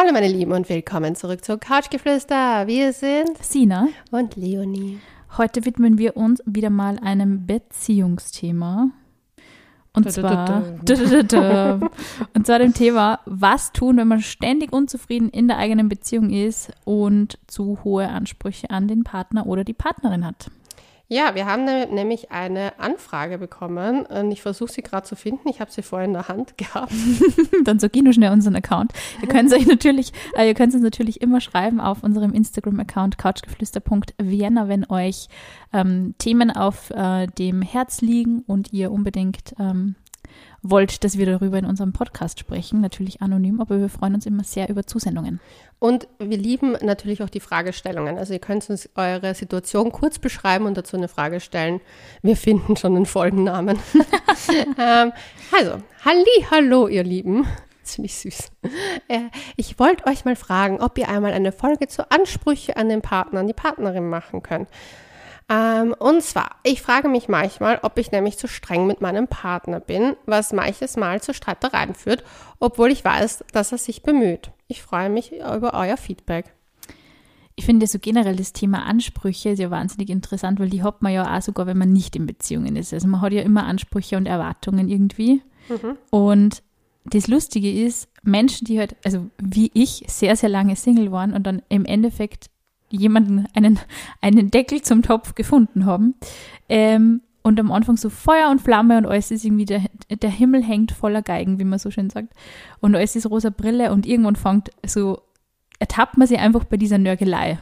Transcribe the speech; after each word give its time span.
Hallo 0.00 0.14
meine 0.14 0.28
Lieben 0.28 0.52
und 0.52 0.66
willkommen 0.70 1.14
zurück 1.14 1.44
zu 1.44 1.58
Couchgeflüster. 1.58 2.66
Wir 2.66 2.94
sind 2.94 3.36
Sina 3.42 3.88
und 4.10 4.34
Leonie. 4.34 4.98
Heute 5.36 5.66
widmen 5.66 5.98
wir 5.98 6.16
uns 6.16 6.42
wieder 6.46 6.70
mal 6.70 6.98
einem 7.00 7.44
Beziehungsthema. 7.44 8.92
Und 9.92 10.06
Da, 10.06 10.10
zwar, 10.10 10.78
da, 10.82 11.22
da. 11.22 11.80
und 12.34 12.46
zwar 12.46 12.60
dem 12.60 12.72
Thema, 12.72 13.20
was 13.26 13.72
tun, 13.72 13.98
wenn 13.98 14.08
man 14.08 14.22
ständig 14.22 14.72
unzufrieden 14.72 15.28
in 15.28 15.48
der 15.48 15.58
eigenen 15.58 15.90
Beziehung 15.90 16.30
ist 16.30 16.72
und 16.86 17.38
zu 17.46 17.84
hohe 17.84 18.08
Ansprüche 18.08 18.70
an 18.70 18.88
den 18.88 19.04
Partner 19.04 19.46
oder 19.46 19.64
die 19.64 19.74
Partnerin 19.74 20.24
hat. 20.24 20.50
Ja, 21.12 21.34
wir 21.34 21.44
haben 21.44 21.64
ne- 21.64 21.88
nämlich 21.90 22.30
eine 22.30 22.78
Anfrage 22.78 23.36
bekommen 23.38 24.06
und 24.06 24.30
ich 24.30 24.42
versuche 24.42 24.70
sie 24.70 24.82
gerade 24.82 25.08
zu 25.08 25.16
finden. 25.16 25.48
Ich 25.48 25.60
habe 25.60 25.68
sie 25.68 25.82
vorher 25.82 26.06
in 26.06 26.12
der 26.12 26.28
Hand 26.28 26.56
gehabt. 26.56 26.92
Dann 27.64 27.80
sag 27.80 27.96
ich 27.96 28.02
nur 28.02 28.12
schnell 28.12 28.30
unseren 28.30 28.54
Account. 28.54 28.92
Ihr 29.20 29.26
könnt 29.26 29.52
euch 29.52 29.66
natürlich, 29.66 30.12
äh, 30.36 30.46
ihr 30.46 30.54
könnt 30.54 30.72
uns 30.72 30.84
natürlich 30.84 31.20
immer 31.20 31.40
schreiben 31.40 31.80
auf 31.80 32.04
unserem 32.04 32.32
Instagram-Account 32.32 33.18
couchgeflüster.vienna, 33.18 34.68
wenn 34.68 34.88
euch 34.88 35.26
ähm, 35.72 36.14
Themen 36.18 36.52
auf 36.52 36.90
äh, 36.90 37.26
dem 37.26 37.60
Herz 37.62 38.02
liegen 38.02 38.44
und 38.46 38.72
ihr 38.72 38.92
unbedingt 38.92 39.54
ähm, 39.58 39.96
wollt, 40.62 41.04
dass 41.04 41.16
wir 41.16 41.26
darüber 41.26 41.58
in 41.58 41.64
unserem 41.64 41.92
Podcast 41.92 42.38
sprechen. 42.38 42.80
Natürlich 42.80 43.22
anonym, 43.22 43.60
aber 43.60 43.80
wir 43.80 43.88
freuen 43.88 44.14
uns 44.14 44.26
immer 44.26 44.44
sehr 44.44 44.68
über 44.68 44.86
Zusendungen. 44.86 45.40
Und 45.78 46.08
wir 46.18 46.36
lieben 46.36 46.72
natürlich 46.82 47.22
auch 47.22 47.30
die 47.30 47.40
Fragestellungen. 47.40 48.18
Also 48.18 48.34
ihr 48.34 48.38
könnt 48.38 48.68
uns 48.68 48.88
eure 48.94 49.34
Situation 49.34 49.92
kurz 49.92 50.18
beschreiben 50.18 50.66
und 50.66 50.76
dazu 50.76 50.96
eine 50.96 51.08
Frage 51.08 51.40
stellen. 51.40 51.80
Wir 52.22 52.36
finden 52.36 52.76
schon 52.76 52.96
einen 52.96 53.06
Folgennamen. 53.06 53.78
ähm, 54.78 55.12
also, 55.52 55.78
halli, 56.04 56.46
hallo 56.50 56.88
ihr 56.88 57.04
Lieben. 57.04 57.46
Das 57.82 57.94
finde 57.94 58.06
ich 58.06 58.18
süß. 58.18 58.52
Äh, 59.08 59.20
ich 59.56 59.78
wollte 59.78 60.06
euch 60.06 60.24
mal 60.24 60.36
fragen, 60.36 60.80
ob 60.80 60.98
ihr 60.98 61.08
einmal 61.08 61.32
eine 61.32 61.50
Folge 61.50 61.88
zu 61.88 62.10
Ansprüche 62.10 62.76
an 62.76 62.88
den 62.88 63.02
Partner, 63.02 63.40
an 63.40 63.46
die 63.46 63.52
Partnerin 63.52 64.08
machen 64.08 64.42
könnt. 64.42 64.68
Ähm, 65.50 65.94
und 65.98 66.22
zwar, 66.22 66.56
ich 66.62 66.80
frage 66.80 67.08
mich 67.08 67.28
manchmal, 67.28 67.80
ob 67.82 67.98
ich 67.98 68.12
nämlich 68.12 68.38
zu 68.38 68.46
streng 68.46 68.86
mit 68.86 69.00
meinem 69.00 69.26
Partner 69.26 69.80
bin, 69.80 70.14
was 70.24 70.52
manches 70.52 70.96
Mal 70.96 71.20
zu 71.20 71.34
Streitereien 71.34 71.94
führt, 71.94 72.22
obwohl 72.60 72.92
ich 72.92 73.04
weiß, 73.04 73.44
dass 73.52 73.72
er 73.72 73.78
sich 73.78 74.04
bemüht. 74.04 74.52
Ich 74.68 74.80
freue 74.80 75.10
mich 75.10 75.32
über 75.32 75.74
euer 75.74 75.96
Feedback. 75.96 76.54
Ich 77.56 77.64
finde 77.66 77.88
so 77.88 77.98
generell 77.98 78.36
das 78.36 78.52
Thema 78.52 78.86
Ansprüche 78.86 79.50
ist 79.50 79.58
ja 79.58 79.70
wahnsinnig 79.70 80.08
interessant, 80.08 80.60
weil 80.60 80.70
die 80.70 80.84
hat 80.84 81.02
man 81.02 81.12
ja 81.12 81.36
auch 81.36 81.42
sogar, 81.42 81.66
wenn 81.66 81.76
man 81.76 81.92
nicht 81.92 82.14
in 82.14 82.26
Beziehungen 82.26 82.76
ist. 82.76 82.94
Also 82.94 83.08
man 83.08 83.20
hat 83.20 83.32
ja 83.32 83.42
immer 83.42 83.64
Ansprüche 83.66 84.16
und 84.16 84.26
Erwartungen 84.26 84.88
irgendwie. 84.88 85.42
Und 86.10 86.62
das 87.04 87.26
Lustige 87.26 87.70
ist, 87.70 88.08
Menschen, 88.22 88.66
die 88.66 88.78
halt, 88.78 88.94
also 89.04 89.26
wie 89.38 89.70
ich, 89.74 90.04
sehr, 90.06 90.36
sehr 90.36 90.48
lange 90.48 90.76
Single 90.76 91.10
waren 91.10 91.34
und 91.34 91.42
dann 91.42 91.62
im 91.68 91.84
Endeffekt 91.84 92.50
jemanden, 92.90 93.46
einen, 93.54 93.78
einen 94.20 94.50
Deckel 94.50 94.82
zum 94.82 95.02
Topf 95.02 95.34
gefunden 95.34 95.86
haben, 95.86 96.14
ähm, 96.68 97.22
und 97.42 97.58
am 97.58 97.72
Anfang 97.72 97.96
so 97.96 98.10
Feuer 98.10 98.50
und 98.50 98.60
Flamme 98.60 98.98
und 98.98 99.06
alles 99.06 99.30
ist 99.30 99.44
irgendwie, 99.44 99.64
der, 99.64 99.82
der 100.10 100.30
Himmel 100.30 100.62
hängt 100.62 100.92
voller 100.92 101.22
Geigen, 101.22 101.58
wie 101.58 101.64
man 101.64 101.78
so 101.78 101.90
schön 101.90 102.10
sagt. 102.10 102.34
Und 102.80 102.94
alles 102.94 103.16
ist 103.16 103.30
rosa 103.30 103.50
Brille 103.50 103.92
und 103.92 104.06
irgendwann 104.06 104.36
fängt 104.36 104.70
so, 104.84 105.22
ertappt 105.78 106.18
man 106.18 106.28
sie 106.28 106.36
einfach 106.36 106.64
bei 106.64 106.76
dieser 106.76 106.98
Nörgelei. 106.98 107.58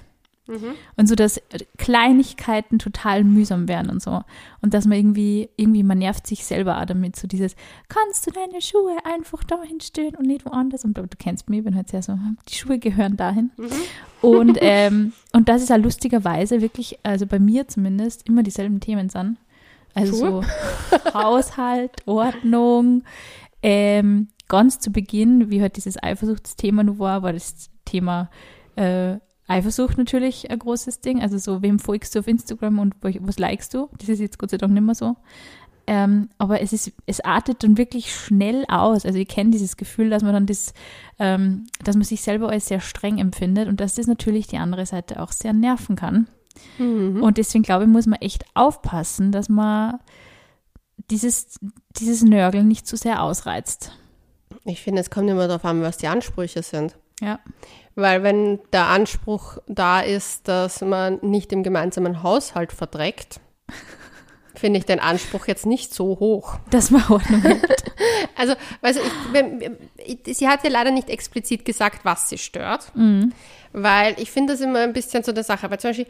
Und 0.96 1.06
so, 1.08 1.14
dass 1.14 1.40
Kleinigkeiten 1.76 2.78
total 2.78 3.22
mühsam 3.22 3.68
werden 3.68 3.90
und 3.90 4.02
so. 4.02 4.22
Und 4.62 4.72
dass 4.74 4.86
man 4.86 4.96
irgendwie, 4.96 5.50
irgendwie, 5.56 5.82
man 5.82 5.98
nervt 5.98 6.26
sich 6.26 6.44
selber 6.44 6.80
auch 6.80 6.86
damit, 6.86 7.16
so 7.16 7.28
dieses, 7.28 7.54
kannst 7.88 8.26
du 8.26 8.30
deine 8.30 8.62
Schuhe 8.62 8.96
einfach 9.04 9.44
dahin 9.44 9.80
stellen 9.80 10.14
und 10.16 10.26
nicht 10.26 10.46
woanders? 10.46 10.84
Und 10.84 10.96
du, 10.96 11.02
du 11.02 11.16
kennst 11.18 11.50
mich, 11.50 11.58
ich 11.58 11.64
bin 11.64 11.76
halt 11.76 11.88
sehr 11.88 12.02
so, 12.02 12.18
die 12.48 12.54
Schuhe 12.54 12.78
gehören 12.78 13.16
dahin. 13.16 13.50
Und, 14.22 14.58
ähm, 14.62 15.12
und 15.32 15.48
das 15.48 15.62
ist 15.62 15.70
auch 15.70 15.78
lustigerweise 15.78 16.62
wirklich, 16.62 16.98
also 17.02 17.26
bei 17.26 17.38
mir 17.38 17.68
zumindest, 17.68 18.26
immer 18.26 18.42
dieselben 18.42 18.80
Themen 18.80 19.10
sind. 19.10 19.36
Also 19.94 20.16
Schuhe? 20.16 20.42
so 20.90 21.14
Haushalt, 21.14 21.92
Ordnung, 22.06 23.04
ähm, 23.62 24.28
ganz 24.48 24.78
zu 24.78 24.90
Beginn, 24.90 25.50
wie 25.50 25.60
halt 25.60 25.76
dieses 25.76 26.02
Eifersuchtsthema 26.02 26.82
nur 26.84 26.98
war, 26.98 27.22
war 27.22 27.32
das 27.32 27.68
Thema 27.84 28.30
äh, 28.76 29.18
Eifersucht 29.48 29.98
natürlich 29.98 30.50
ein 30.50 30.58
großes 30.58 31.00
Ding. 31.00 31.20
Also 31.20 31.38
so, 31.38 31.62
wem 31.62 31.78
folgst 31.78 32.14
du 32.14 32.20
auf 32.20 32.28
Instagram 32.28 32.78
und 32.78 32.94
was 33.02 33.38
likest 33.38 33.74
du? 33.74 33.88
Das 33.98 34.08
ist 34.08 34.20
jetzt 34.20 34.38
Gott 34.38 34.50
sei 34.50 34.58
Dank 34.58 34.72
nicht 34.72 34.82
mehr 34.82 34.94
so. 34.94 35.16
Ähm, 35.86 36.28
aber 36.36 36.60
es 36.60 36.74
ist, 36.74 36.92
es 37.06 37.20
artet 37.20 37.64
dann 37.64 37.78
wirklich 37.78 38.14
schnell 38.14 38.66
aus. 38.68 39.06
Also 39.06 39.18
ich 39.18 39.26
kenne 39.26 39.50
dieses 39.50 39.78
Gefühl, 39.78 40.10
dass 40.10 40.22
man 40.22 40.34
dann 40.34 40.44
das, 40.44 40.74
ähm, 41.18 41.66
dass 41.82 41.96
man 41.96 42.04
sich 42.04 42.20
selber 42.20 42.50
als 42.50 42.66
sehr 42.66 42.80
streng 42.80 43.16
empfindet 43.16 43.68
und 43.68 43.80
dass 43.80 43.94
das 43.94 44.06
natürlich 44.06 44.46
die 44.46 44.58
andere 44.58 44.84
Seite 44.84 45.22
auch 45.22 45.32
sehr 45.32 45.54
nerven 45.54 45.96
kann. 45.96 46.28
Und 47.22 47.38
deswegen 47.38 47.62
glaube 47.62 47.84
ich, 47.84 47.90
muss 47.90 48.06
man 48.06 48.20
echt 48.20 48.44
aufpassen, 48.54 49.32
dass 49.32 49.48
man 49.48 49.98
dieses, 51.10 51.58
dieses 51.98 52.22
Nörgeln 52.22 52.68
nicht 52.68 52.86
zu 52.86 52.96
sehr 52.96 53.22
ausreizt. 53.22 53.92
Ich 54.64 54.82
finde, 54.82 55.00
es 55.00 55.08
kommt 55.08 55.30
immer 55.30 55.48
darauf 55.48 55.64
an, 55.64 55.80
was 55.80 55.96
die 55.96 56.08
Ansprüche 56.08 56.62
sind. 56.62 56.98
Ja. 57.20 57.38
Weil 57.94 58.22
wenn 58.22 58.60
der 58.72 58.86
Anspruch 58.86 59.58
da 59.66 60.00
ist, 60.00 60.46
dass 60.48 60.80
man 60.82 61.18
nicht 61.22 61.52
im 61.52 61.62
gemeinsamen 61.62 62.22
Haushalt 62.22 62.72
verdreckt, 62.72 63.40
finde 64.54 64.78
ich 64.78 64.86
den 64.86 65.00
Anspruch 65.00 65.46
jetzt 65.46 65.66
nicht 65.66 65.92
so 65.94 66.18
hoch. 66.20 66.56
Dass 66.70 66.90
man 66.90 67.04
Ordnung 67.08 67.42
hat. 67.44 67.60
Also, 68.36 68.54
also 68.82 69.00
ich, 69.00 69.32
wenn- 69.32 69.76
ich, 69.96 70.36
sie 70.36 70.46
hat 70.46 70.62
ja 70.62 70.70
leider 70.70 70.92
nicht 70.92 71.10
explizit 71.10 71.64
gesagt, 71.64 72.04
was 72.04 72.28
sie 72.28 72.38
stört, 72.38 72.92
weil 73.72 74.14
ich 74.20 74.30
finde 74.30 74.52
das 74.52 74.60
immer 74.60 74.78
ein 74.78 74.92
bisschen 74.92 75.24
so 75.24 75.32
eine 75.32 75.42
Sache. 75.42 75.68
Weil 75.68 75.80
zum 75.80 75.90
Beispiel, 75.90 76.06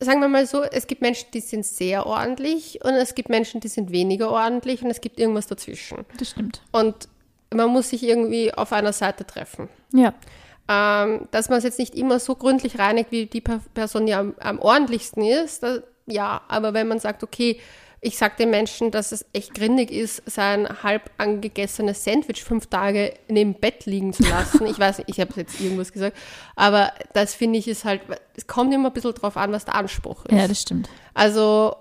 sagen 0.00 0.20
wir 0.20 0.28
mal 0.28 0.46
so, 0.46 0.62
es 0.62 0.86
gibt 0.86 1.02
Menschen, 1.02 1.26
die 1.34 1.40
sind 1.40 1.66
sehr 1.66 2.06
ordentlich 2.06 2.82
und 2.82 2.94
es 2.94 3.14
gibt 3.14 3.28
Menschen, 3.28 3.60
die 3.60 3.68
sind 3.68 3.90
weniger 3.92 4.30
ordentlich 4.30 4.82
und 4.82 4.90
es 4.90 5.02
gibt 5.02 5.20
irgendwas 5.20 5.46
dazwischen. 5.46 5.98
Das 6.18 6.30
stimmt. 6.30 6.62
Und 6.72 7.06
man 7.54 7.68
muss 7.70 7.90
sich 7.90 8.02
irgendwie 8.02 8.52
auf 8.52 8.72
einer 8.72 8.92
Seite 8.92 9.26
treffen. 9.26 9.68
Ja. 9.92 10.14
Ähm, 10.68 11.28
dass 11.32 11.48
man 11.48 11.58
es 11.58 11.64
jetzt 11.64 11.78
nicht 11.78 11.94
immer 11.94 12.18
so 12.18 12.34
gründlich 12.36 12.78
reinigt, 12.78 13.10
wie 13.10 13.26
die 13.26 13.40
Per- 13.40 13.60
Person, 13.74 14.06
die 14.06 14.14
am, 14.14 14.34
am 14.38 14.58
ordentlichsten 14.60 15.24
ist, 15.24 15.62
das, 15.62 15.82
ja, 16.06 16.42
aber 16.48 16.72
wenn 16.72 16.88
man 16.88 17.00
sagt, 17.00 17.22
okay, 17.22 17.58
ich 18.04 18.18
sage 18.18 18.34
den 18.36 18.50
Menschen, 18.50 18.90
dass 18.90 19.12
es 19.12 19.24
echt 19.32 19.54
grindig 19.54 19.92
ist, 19.92 20.22
sein 20.26 20.68
halb 20.82 21.10
angegessenes 21.18 22.02
Sandwich 22.02 22.42
fünf 22.42 22.66
Tage 22.66 23.14
neben 23.28 23.54
Bett 23.54 23.86
liegen 23.86 24.12
zu 24.12 24.24
lassen. 24.24 24.66
Ich 24.66 24.76
weiß 24.76 24.98
nicht, 24.98 25.08
ich 25.08 25.20
habe 25.20 25.32
jetzt 25.36 25.60
irgendwas 25.60 25.92
gesagt, 25.92 26.16
aber 26.56 26.92
das 27.12 27.34
finde 27.34 27.60
ich 27.60 27.68
ist 27.68 27.84
halt, 27.84 28.00
es 28.34 28.48
kommt 28.48 28.74
immer 28.74 28.90
ein 28.90 28.92
bisschen 28.92 29.14
drauf 29.14 29.36
an, 29.36 29.52
was 29.52 29.66
der 29.66 29.76
Anspruch 29.76 30.24
ist. 30.24 30.36
Ja, 30.36 30.48
das 30.48 30.60
stimmt. 30.62 30.88
Also 31.14 31.76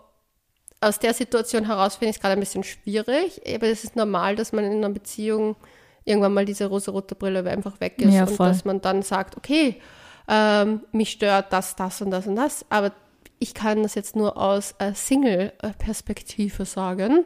aus 0.81 0.99
der 0.99 1.13
Situation 1.13 1.65
heraus 1.65 1.95
finde 1.95 2.09
ich 2.09 2.15
es 2.17 2.21
gerade 2.21 2.33
ein 2.33 2.39
bisschen 2.39 2.63
schwierig, 2.63 3.41
aber 3.47 3.67
es 3.67 3.83
ist 3.83 3.95
normal, 3.95 4.35
dass 4.35 4.51
man 4.51 4.65
in 4.65 4.73
einer 4.73 4.89
Beziehung 4.89 5.55
irgendwann 6.03 6.33
mal 6.33 6.45
diese 6.45 6.65
rosa-rote 6.65 7.15
Brille 7.15 7.47
einfach 7.49 7.79
weg 7.79 8.01
ist 8.01 8.13
Ja, 8.13 8.25
und 8.25 8.39
dass 8.39 8.65
man 8.65 8.81
dann 8.81 9.03
sagt, 9.03 9.37
okay, 9.37 9.79
ähm, 10.27 10.81
mich 10.91 11.11
stört 11.11 11.53
das, 11.53 11.75
das 11.75 12.01
und 12.01 12.09
das 12.11 12.25
und 12.25 12.35
das, 12.35 12.65
aber 12.69 12.91
ich 13.37 13.53
kann 13.53 13.83
das 13.83 13.95
jetzt 13.95 14.15
nur 14.15 14.37
aus 14.37 14.75
äh, 14.79 14.93
Single-Perspektive 14.93 16.65
sagen. 16.65 17.25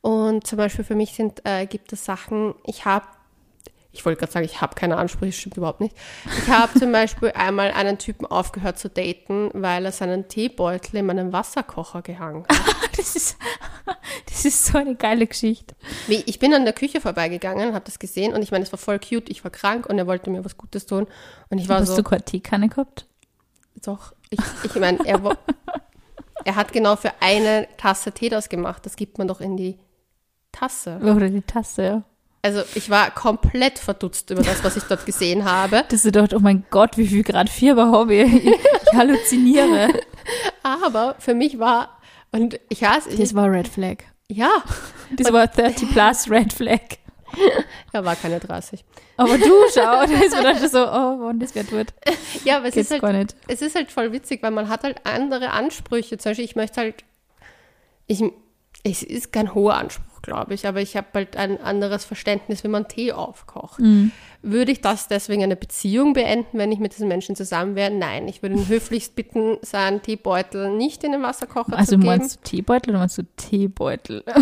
Und 0.00 0.46
zum 0.46 0.56
Beispiel 0.56 0.84
für 0.84 0.94
mich 0.94 1.14
sind, 1.14 1.42
äh, 1.44 1.66
gibt 1.66 1.92
es 1.92 2.04
Sachen, 2.04 2.54
ich 2.64 2.84
habe 2.84 3.06
ich 3.92 4.04
wollte 4.04 4.20
gerade 4.20 4.32
sagen, 4.32 4.46
ich 4.46 4.60
habe 4.60 4.74
keine 4.74 4.96
Ansprüche, 4.96 5.32
stimmt 5.32 5.56
überhaupt 5.56 5.80
nicht. 5.80 5.94
Ich 6.38 6.48
habe 6.48 6.78
zum 6.78 6.92
Beispiel 6.92 7.30
einmal 7.34 7.70
einen 7.72 7.98
Typen 7.98 8.26
aufgehört 8.26 8.78
zu 8.78 8.88
daten, 8.88 9.50
weil 9.52 9.84
er 9.84 9.92
seinen 9.92 10.28
Teebeutel 10.28 10.96
in 10.96 11.06
meinen 11.06 11.32
Wasserkocher 11.32 12.02
gehangen 12.02 12.44
hat. 12.48 12.58
Das 12.94 13.16
ist, 13.16 13.38
das 14.28 14.44
ist 14.44 14.66
so 14.66 14.76
eine 14.76 14.94
geile 14.94 15.26
Geschichte. 15.26 15.74
Wie, 16.08 16.22
ich 16.26 16.38
bin 16.38 16.52
an 16.52 16.64
der 16.64 16.74
Küche 16.74 17.00
vorbeigegangen, 17.00 17.74
habe 17.74 17.84
das 17.86 17.98
gesehen 17.98 18.34
und 18.34 18.42
ich 18.42 18.50
meine, 18.50 18.64
es 18.64 18.70
war 18.70 18.78
voll 18.78 18.98
cute. 18.98 19.30
Ich 19.30 19.42
war 19.44 19.50
krank 19.50 19.86
und 19.86 19.98
er 19.98 20.06
wollte 20.06 20.28
mir 20.28 20.44
was 20.44 20.58
Gutes 20.58 20.84
tun. 20.84 21.06
Und 21.48 21.58
ich 21.58 21.70
war 21.70 21.80
Hast 21.80 21.88
so, 21.88 21.96
du 21.96 22.02
keine 22.02 22.22
Teekanne 22.22 22.68
gehabt? 22.68 23.06
doch, 23.82 24.12
ich, 24.30 24.40
ich 24.64 24.74
meine, 24.76 24.98
er, 25.06 25.20
er 26.44 26.54
hat 26.54 26.72
genau 26.72 26.96
für 26.96 27.12
eine 27.20 27.66
Tasse 27.76 28.12
Tee 28.12 28.28
das 28.28 28.48
gemacht. 28.48 28.84
Das 28.86 28.96
gibt 28.96 29.18
man 29.18 29.26
doch 29.26 29.40
in 29.40 29.56
die 29.56 29.78
Tasse. 30.52 30.98
Oder 31.02 31.28
die 31.28 31.42
Tasse, 31.42 31.82
ja. 31.82 32.02
Also 32.44 32.62
ich 32.74 32.90
war 32.90 33.10
komplett 33.12 33.78
verdutzt 33.78 34.30
über 34.30 34.42
das, 34.42 34.64
was 34.64 34.76
ich 34.76 34.82
dort 34.84 35.06
gesehen 35.06 35.44
habe. 35.44 35.84
Dass 35.88 36.02
du 36.02 36.10
dachte, 36.10 36.36
oh 36.36 36.40
mein 36.40 36.64
Gott, 36.70 36.98
wie 36.98 37.06
viel 37.06 37.22
Grad 37.22 37.48
Fieber 37.48 37.92
habe 37.92 38.14
ich? 38.14 38.46
Ich, 38.46 38.58
halluziniere. 38.92 39.88
Aber 40.64 41.14
für 41.20 41.34
mich 41.34 41.58
war, 41.60 42.00
und 42.32 42.58
ich 42.68 42.82
ich, 42.82 43.16
Das 43.18 43.34
war 43.34 43.50
Red 43.50 43.68
Flag. 43.68 43.98
ja, 44.28 44.50
Das 45.16 45.32
war 45.32 45.46
30 45.46 45.90
plus 45.90 46.28
Red 46.28 46.52
Flag. 46.52 46.80
er 47.92 48.04
war 48.04 48.16
keine 48.16 48.40
30. 48.40 48.84
Aber 49.16 49.38
du, 49.38 49.52
schau, 49.72 49.80
da 49.80 50.02
ist 50.04 50.34
mir 50.34 50.42
dann 50.42 50.68
so, 50.68 50.80
oh, 50.84 51.20
wann 51.20 51.38
das 51.38 51.54
wird 51.54 51.70
wird. 51.70 51.94
Ja, 52.44 52.56
aber 52.58 52.66
es 52.66 52.74
Geht's 52.74 52.90
ist, 52.90 53.02
halt, 53.02 53.36
es 53.48 53.62
ist 53.62 53.74
halt 53.76 53.90
voll 53.92 54.12
witzig, 54.12 54.42
weil 54.42 54.50
man 54.50 54.68
hat 54.68 54.82
halt 54.82 55.06
andere 55.06 55.50
Ansprüche. 55.50 56.18
Zum 56.18 56.30
Beispiel, 56.30 56.44
ich 56.44 56.56
möchte 56.56 56.80
halt, 56.80 57.04
ich, 58.06 58.22
es 58.82 59.02
ist 59.02 59.32
kein 59.32 59.54
hoher 59.54 59.74
Anspruch, 59.76 60.11
glaube 60.22 60.54
ich, 60.54 60.66
aber 60.66 60.80
ich 60.80 60.96
habe 60.96 61.08
halt 61.14 61.36
ein 61.36 61.60
anderes 61.60 62.04
Verständnis, 62.04 62.62
wenn 62.64 62.70
man 62.70 62.88
Tee 62.88 63.12
aufkocht. 63.12 63.80
Mhm. 63.80 64.12
Würde 64.40 64.72
ich 64.72 64.80
das 64.80 65.06
deswegen 65.08 65.42
eine 65.42 65.56
Beziehung 65.56 66.14
beenden, 66.14 66.58
wenn 66.58 66.72
ich 66.72 66.78
mit 66.78 66.92
diesen 66.92 67.06
Menschen 67.08 67.36
zusammen 67.36 67.74
wäre? 67.76 67.90
Nein, 67.92 68.26
ich 68.28 68.42
würde 68.42 68.56
ihn 68.56 68.68
höflichst 68.68 69.14
bitten, 69.14 69.58
seinen 69.62 70.00
Teebeutel 70.02 70.70
nicht 70.70 71.04
in 71.04 71.12
den 71.12 71.22
Wasserkocher 71.22 71.76
Also 71.76 71.92
zu 71.92 71.98
geben. 71.98 72.06
meinst 72.06 72.36
du 72.36 72.40
Teebeutel 72.42 72.90
oder 72.90 72.98
meinst 73.00 73.18
du 73.18 73.22
Teebeutel? 73.36 74.24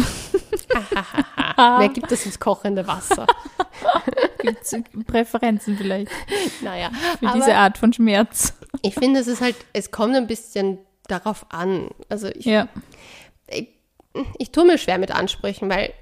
Wer 1.56 1.88
gibt 1.88 2.10
das 2.10 2.24
ins 2.26 2.38
kochende 2.38 2.86
Wasser? 2.86 3.26
Gibt 4.42 4.62
es 4.62 4.74
Präferenzen 5.06 5.76
vielleicht 5.76 6.10
naja, 6.62 6.90
für 7.18 7.30
diese 7.34 7.54
Art 7.54 7.76
von 7.76 7.92
Schmerz? 7.92 8.54
ich 8.82 8.94
finde, 8.94 9.20
es 9.20 9.26
ist 9.26 9.40
halt, 9.42 9.56
es 9.74 9.90
kommt 9.90 10.14
ein 10.16 10.26
bisschen 10.26 10.78
darauf 11.08 11.44
an. 11.50 11.88
Also 12.08 12.28
ich, 12.28 12.46
Ja. 12.46 12.68
ich, 13.48 13.68
ich 14.38 14.50
tue 14.50 14.64
mir 14.64 14.78
schwer 14.78 14.98
mit 14.98 15.10
Ansprüchen, 15.10 15.68
weil 15.70 15.92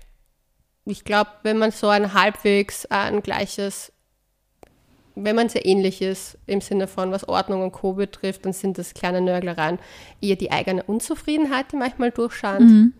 ich 0.84 1.04
glaube, 1.04 1.30
wenn 1.42 1.58
man 1.58 1.70
so 1.70 1.88
ein 1.88 2.14
halbwegs 2.14 2.86
ein 2.86 3.22
gleiches, 3.22 3.92
wenn 5.14 5.36
man 5.36 5.48
sehr 5.48 5.66
ähnlich 5.66 6.00
ist 6.00 6.38
im 6.46 6.60
Sinne 6.60 6.86
von 6.86 7.12
was 7.12 7.28
Ordnung 7.28 7.62
und 7.62 7.72
Co. 7.72 7.92
betrifft, 7.92 8.46
dann 8.46 8.52
sind 8.52 8.78
das 8.78 8.94
kleine 8.94 9.20
Nörglereien 9.20 9.78
eher 10.20 10.36
die 10.36 10.50
eigene 10.50 10.82
Unzufriedenheit, 10.82 11.72
die 11.72 11.76
manchmal 11.76 12.10
durchscheint. 12.10 12.60
Mhm. 12.70 12.92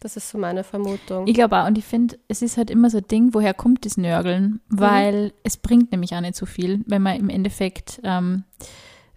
Das 0.00 0.16
ist 0.16 0.30
so 0.30 0.38
meine 0.38 0.64
Vermutung. 0.64 1.28
Ich 1.28 1.34
glaube 1.34 1.60
auch, 1.60 1.66
und 1.66 1.78
ich 1.78 1.84
finde, 1.84 2.18
es 2.26 2.42
ist 2.42 2.56
halt 2.56 2.70
immer 2.70 2.90
so 2.90 2.98
ein 2.98 3.06
Ding, 3.06 3.34
woher 3.34 3.54
kommt 3.54 3.84
das 3.84 3.96
Nörgeln? 3.96 4.60
Weil 4.68 5.32
es 5.44 5.56
bringt 5.56 5.92
nämlich 5.92 6.12
auch 6.14 6.20
nicht 6.20 6.34
so 6.34 6.44
viel, 6.44 6.80
wenn 6.86 7.02
man 7.02 7.16
im 7.18 7.28
Endeffekt, 7.28 8.00
ähm, 8.02 8.42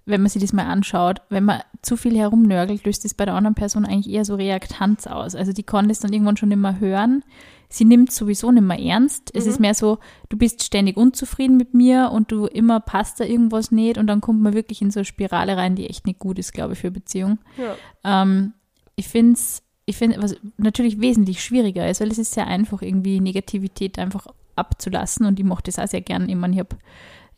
wenn 0.06 0.22
man 0.22 0.30
sich 0.30 0.42
das 0.42 0.54
mal 0.54 0.66
anschaut, 0.66 1.22
wenn 1.30 1.46
man 1.46 1.62
zu 1.81 1.98
viel 1.98 2.18
herumnörgelt, 2.18 2.86
löst 2.86 3.06
das 3.06 3.13
bei 3.13 3.25
der 3.25 3.34
anderen 3.34 3.56
Person 3.56 3.86
eigentlich 3.86 4.13
eher 4.13 4.25
so 4.25 4.36
Reaktanz 4.36 5.07
aus. 5.07 5.36
Also 5.36 5.52
die 5.52 5.63
kann 5.63 5.90
das 5.90 6.00
dann 6.00 6.13
irgendwann 6.13 6.38
schon 6.38 6.50
nicht 6.50 6.60
mehr 6.60 6.80
hören. 6.80 7.24
Sie 7.69 7.86
nimmt 7.86 8.12
sowieso 8.12 8.52
nicht 8.52 8.63
mehr 8.63 8.80
ernst. 8.80 9.31
Es 9.34 9.48
ist 9.48 9.60
mehr 9.60 9.74
so, 9.74 9.98
du 10.30 10.38
bist 10.38 10.63
ständig 10.63 10.96
unzufrieden 10.96 11.57
mit 11.57 11.74
mir 11.74 12.12
und 12.12 12.31
du 12.31 12.46
immer 12.46 12.80
passt 12.80 13.19
da 13.19 13.25
irgendwas 13.25 13.72
nicht 13.72 13.98
und 13.98 14.06
dann 14.07 14.22
kommt 14.22 14.42
man 14.42 14.54
wirklich 14.54 14.81
in 14.81 14.92
so 14.92 15.00
eine 15.00 15.06
Spirale 15.06 15.57
rein, 15.57 15.75
die 15.75 15.90
echt 15.90 16.06
nicht 16.06 16.19
gut 16.19 16.38
ist, 16.38 16.54
glaube 16.54 16.74
ich, 16.74 16.80
für 16.80 16.92
Beziehung. 16.92 17.40
ja. 17.58 17.75
Ähm, 18.04 18.54
ich 18.96 19.08
finde 19.08 19.34
es, 19.34 19.62
ich 19.86 19.98
finde, 19.98 20.22
was 20.22 20.36
natürlich 20.58 21.01
wesentlich 21.01 21.44
schwieriger 21.44 21.90
ist, 21.90 22.00
weil 22.00 22.12
es 22.12 22.18
ist 22.18 22.31
sehr 22.31 22.48
einfach, 22.48 22.81
irgendwie 22.81 23.19
Negativität 23.19 24.00
einfach 24.00 24.28
abzulassen 24.56 25.25
und 25.25 25.40
ich 25.40 25.46
mochte 25.46 25.72
das 25.72 25.80
auch 25.80 25.88
sehr 25.88 26.01
gern. 26.01 26.30
Ich 26.30 26.36
meine, 26.36 26.54
ich 26.54 26.60
habe 26.60 26.78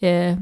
äh, 0.02 0.38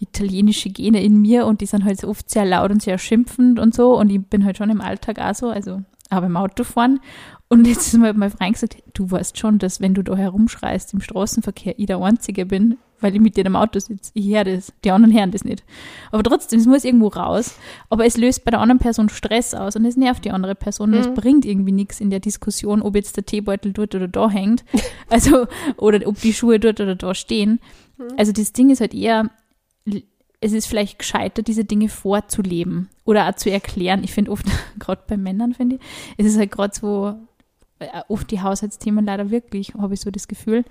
italienische 0.00 0.70
Gene 0.70 1.02
in 1.02 1.20
mir 1.20 1.46
und 1.46 1.60
die 1.60 1.66
sind 1.66 1.84
halt 1.84 2.02
oft 2.04 2.28
sehr 2.30 2.44
laut 2.44 2.70
und 2.70 2.82
sehr 2.82 2.98
schimpfend 2.98 3.58
und 3.58 3.74
so 3.74 3.98
und 3.98 4.10
ich 4.10 4.22
bin 4.22 4.44
halt 4.44 4.56
schon 4.58 4.70
im 4.70 4.80
Alltag 4.80 5.18
auch 5.18 5.34
so, 5.34 5.48
also 5.48 5.82
auch 6.10 6.20
beim 6.20 6.36
Autofahren. 6.36 7.00
Und 7.48 7.66
jetzt 7.66 7.88
ist 7.88 7.98
mal 7.98 8.12
mein 8.14 8.30
Freund 8.30 8.54
gesagt, 8.54 8.82
du 8.94 9.10
weißt 9.10 9.38
schon, 9.38 9.58
dass 9.58 9.80
wenn 9.80 9.94
du 9.94 10.02
da 10.02 10.16
herumschreist 10.16 10.92
im 10.94 11.00
Straßenverkehr, 11.00 11.78
ich 11.78 11.86
der 11.86 11.98
Einzige 11.98 12.46
bin, 12.46 12.78
weil 13.00 13.14
ich 13.14 13.20
mit 13.20 13.36
dir 13.36 13.44
im 13.44 13.54
Auto 13.54 13.78
sitze. 13.78 14.10
Ich 14.14 14.34
höre 14.34 14.44
das, 14.44 14.72
die 14.82 14.90
anderen 14.90 15.14
hören 15.14 15.30
das 15.30 15.44
nicht. 15.44 15.62
Aber 16.10 16.22
trotzdem, 16.22 16.58
es 16.58 16.66
muss 16.66 16.84
irgendwo 16.84 17.08
raus. 17.08 17.54
Aber 17.90 18.06
es 18.06 18.16
löst 18.16 18.44
bei 18.44 18.50
der 18.50 18.60
anderen 18.60 18.78
Person 18.78 19.10
Stress 19.10 19.52
aus 19.54 19.76
und 19.76 19.84
es 19.84 19.96
nervt 19.96 20.24
die 20.24 20.30
andere 20.30 20.54
Person 20.54 20.94
und 20.94 21.00
es 21.00 21.12
bringt 21.14 21.44
irgendwie 21.44 21.72
nichts 21.72 22.00
in 22.00 22.10
der 22.10 22.20
Diskussion, 22.20 22.80
ob 22.80 22.96
jetzt 22.96 23.16
der 23.16 23.26
Teebeutel 23.26 23.72
dort 23.72 23.94
oder 23.94 24.08
da 24.08 24.30
hängt. 24.30 24.64
Also, 25.10 25.46
oder 25.76 26.08
ob 26.08 26.18
die 26.20 26.32
Schuhe 26.32 26.58
dort 26.58 26.80
oder 26.80 26.96
da 26.96 27.14
stehen. 27.14 27.60
Also 28.16 28.32
das 28.32 28.52
Ding 28.52 28.70
ist 28.70 28.80
halt 28.80 28.94
eher, 28.94 29.30
es 30.44 30.52
ist 30.52 30.66
vielleicht 30.66 30.98
gescheiter, 30.98 31.42
diese 31.42 31.64
Dinge 31.64 31.88
vorzuleben 31.88 32.90
oder 33.06 33.26
auch 33.26 33.34
zu 33.34 33.50
erklären. 33.50 34.04
Ich 34.04 34.12
finde 34.12 34.30
oft, 34.30 34.44
gerade 34.78 35.02
bei 35.08 35.16
Männern, 35.16 35.54
finde 35.54 35.76
ich, 35.76 35.82
es 36.18 36.26
ist 36.26 36.38
halt 36.38 36.50
gerade 36.50 36.74
so, 36.74 37.14
äh, 37.78 38.02
oft 38.08 38.30
die 38.30 38.42
Haushaltsthemen 38.42 39.06
leider 39.06 39.30
wirklich, 39.30 39.72
habe 39.74 39.94
ich 39.94 40.00
so 40.00 40.10
das 40.10 40.28
Gefühl, 40.28 40.64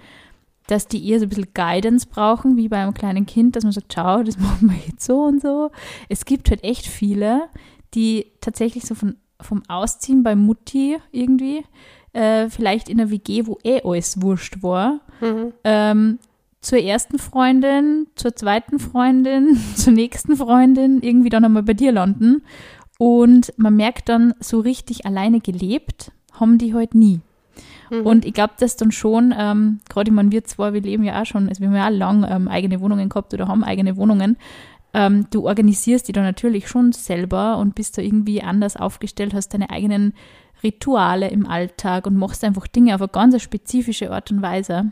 dass 0.68 0.88
die 0.88 1.10
eher 1.10 1.20
so 1.20 1.26
ein 1.26 1.30
bisschen 1.30 1.54
Guidance 1.56 2.08
brauchen, 2.08 2.56
wie 2.56 2.70
bei 2.70 2.78
einem 2.78 2.94
kleinen 2.94 3.26
Kind, 3.26 3.56
dass 3.56 3.64
man 3.64 3.74
sagt, 3.74 3.92
schau, 3.94 4.22
das 4.22 4.38
machen 4.40 4.70
wir 4.70 4.78
jetzt 4.86 5.06
so 5.06 5.24
und 5.24 5.42
so. 5.42 5.72
Es 6.08 6.26
gibt 6.26 6.52
halt 6.52 6.64
echt 6.64 6.86
viele, 6.86 7.50
die 7.96 8.28
tatsächlich 8.42 8.86
so 8.86 8.94
von, 8.94 9.16
vom 9.42 9.64
Ausziehen 9.70 10.22
bei 10.22 10.36
Mutti 10.36 10.98
irgendwie, 11.12 11.64
äh, 12.14 12.48
vielleicht 12.48 12.90
in 12.90 13.02
einer 13.02 13.10
WG, 13.10 13.48
wo 13.48 13.58
eh 13.64 13.82
alles 13.84 14.22
wurscht 14.22 14.62
war, 14.62 15.00
ähm, 15.64 16.20
zur 16.64 16.80
ersten 16.80 17.20
Freundin, 17.20 18.08
zur 18.16 18.36
zweiten 18.36 18.80
Freundin, 18.80 19.60
zur 19.76 19.94
nächsten 19.94 20.36
Freundin 20.36 21.02
irgendwie 21.02 21.30
dann 21.30 21.46
einmal 21.46 21.64
bei 21.64 21.74
dir 21.74 21.92
landen. 21.92 22.44
Und 22.98 23.54
man 23.58 23.76
merkt 23.76 24.10
dann, 24.10 24.34
so 24.40 24.62
richtig 24.62 25.06
alleine 25.06 25.42
gelebt 25.42 26.12
haben 26.32 26.58
die 26.58 26.74
halt 26.74 26.96
nie. 26.96 27.20
Und 28.04 28.26
ich 28.26 28.34
glaube, 28.34 28.54
dass 28.58 28.78
dann 28.78 28.92
schon, 28.92 29.36
ähm, 29.38 29.82
gerade 29.90 30.10
ich 30.10 30.16
meine, 30.16 30.32
wir 30.32 30.44
zwei, 30.46 30.74
wir 30.74 30.82
leben 30.82 31.04
ja 31.04 31.22
auch 31.22 31.26
schon, 31.26 31.50
also 31.50 31.62
wir 31.62 31.68
haben 31.68 31.76
ja 31.76 31.88
auch 31.88 31.92
lang 31.92 32.26
ähm, 32.28 32.48
eigene 32.48 32.80
Wohnungen 32.80 33.10
gehabt 33.10 33.34
oder 33.34 33.48
haben 33.48 33.64
eigene 33.64 33.98
Wohnungen. 33.98 34.38
Ähm, 34.94 35.28
du 35.32 35.46
organisierst 35.46 36.08
die 36.08 36.14
dann 36.14 36.24
natürlich 36.24 36.68
schon 36.68 36.92
selber 36.94 37.58
und 37.58 37.76
bist 37.76 37.98
da 37.98 38.02
irgendwie 38.02 38.42
anders 38.42 38.78
aufgestellt, 38.78 39.34
hast 39.34 39.54
deine 39.54 39.70
eigenen 39.70 40.14
Rituale 40.64 41.28
im 41.28 41.46
Alltag 41.46 42.08
und 42.08 42.16
machst 42.16 42.44
einfach 42.44 42.68
Dinge 42.68 42.96
auf 42.96 43.02
eine 43.02 43.10
ganz 43.10 43.40
spezifische 43.42 44.12
Art 44.12 44.32
und 44.32 44.42
Weise 44.42 44.92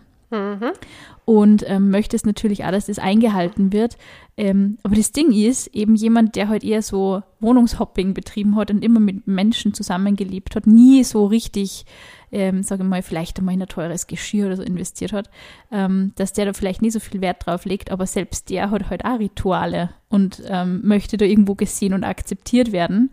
und 1.25 1.63
ähm, 1.67 1.91
möchtest 1.91 2.25
natürlich 2.25 2.63
auch, 2.65 2.71
dass 2.71 2.85
das 2.85 2.99
eingehalten 2.99 3.73
wird. 3.73 3.97
Ähm, 4.37 4.77
aber 4.83 4.95
das 4.95 5.11
Ding 5.11 5.31
ist, 5.31 5.67
eben 5.75 5.95
jemand, 5.95 6.35
der 6.35 6.47
halt 6.47 6.63
eher 6.63 6.81
so 6.81 7.21
Wohnungshopping 7.41 8.13
betrieben 8.13 8.55
hat 8.55 8.71
und 8.71 8.83
immer 8.83 8.99
mit 8.99 9.27
Menschen 9.27 9.73
zusammengelebt 9.73 10.55
hat, 10.55 10.67
nie 10.67 11.03
so 11.03 11.25
richtig, 11.25 11.85
ähm, 12.31 12.63
sage 12.63 12.83
ich 12.83 12.89
mal, 12.89 13.01
vielleicht 13.01 13.39
einmal 13.39 13.53
in 13.53 13.61
ein 13.61 13.67
teures 13.67 14.07
Geschirr 14.07 14.47
oder 14.47 14.57
so 14.57 14.63
investiert 14.63 15.13
hat, 15.13 15.29
ähm, 15.71 16.13
dass 16.15 16.33
der 16.33 16.45
da 16.45 16.53
vielleicht 16.53 16.81
nie 16.81 16.91
so 16.91 16.99
viel 16.99 17.21
Wert 17.21 17.45
drauf 17.45 17.65
legt, 17.65 17.91
aber 17.91 18.07
selbst 18.07 18.49
der 18.49 18.71
hat 18.71 18.89
halt 18.89 19.05
auch 19.05 19.19
Rituale 19.19 19.89
und 20.09 20.41
ähm, 20.47 20.81
möchte 20.83 21.17
da 21.17 21.25
irgendwo 21.25 21.55
gesehen 21.55 21.93
und 21.93 22.03
akzeptiert 22.03 22.71
werden. 22.71 23.11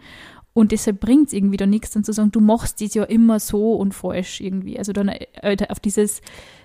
Und 0.58 0.72
deshalb 0.72 0.99
bringt 0.99 1.28
es 1.28 1.34
irgendwie 1.34 1.56
da 1.56 1.66
nichts, 1.66 1.93
dann 1.93 2.02
zu 2.02 2.12
sagen, 2.12 2.32
du 2.32 2.40
machst 2.40 2.81
das 2.81 2.93
ja 2.93 3.05
immer 3.05 3.38
so 3.38 3.75
und 3.75 3.93
falsch 3.93 4.40
irgendwie. 4.40 4.76
Also 4.76 4.93
dann 4.93 5.06
äh, 5.06 5.56
auf 5.69 5.78
dieses, 5.78 6.20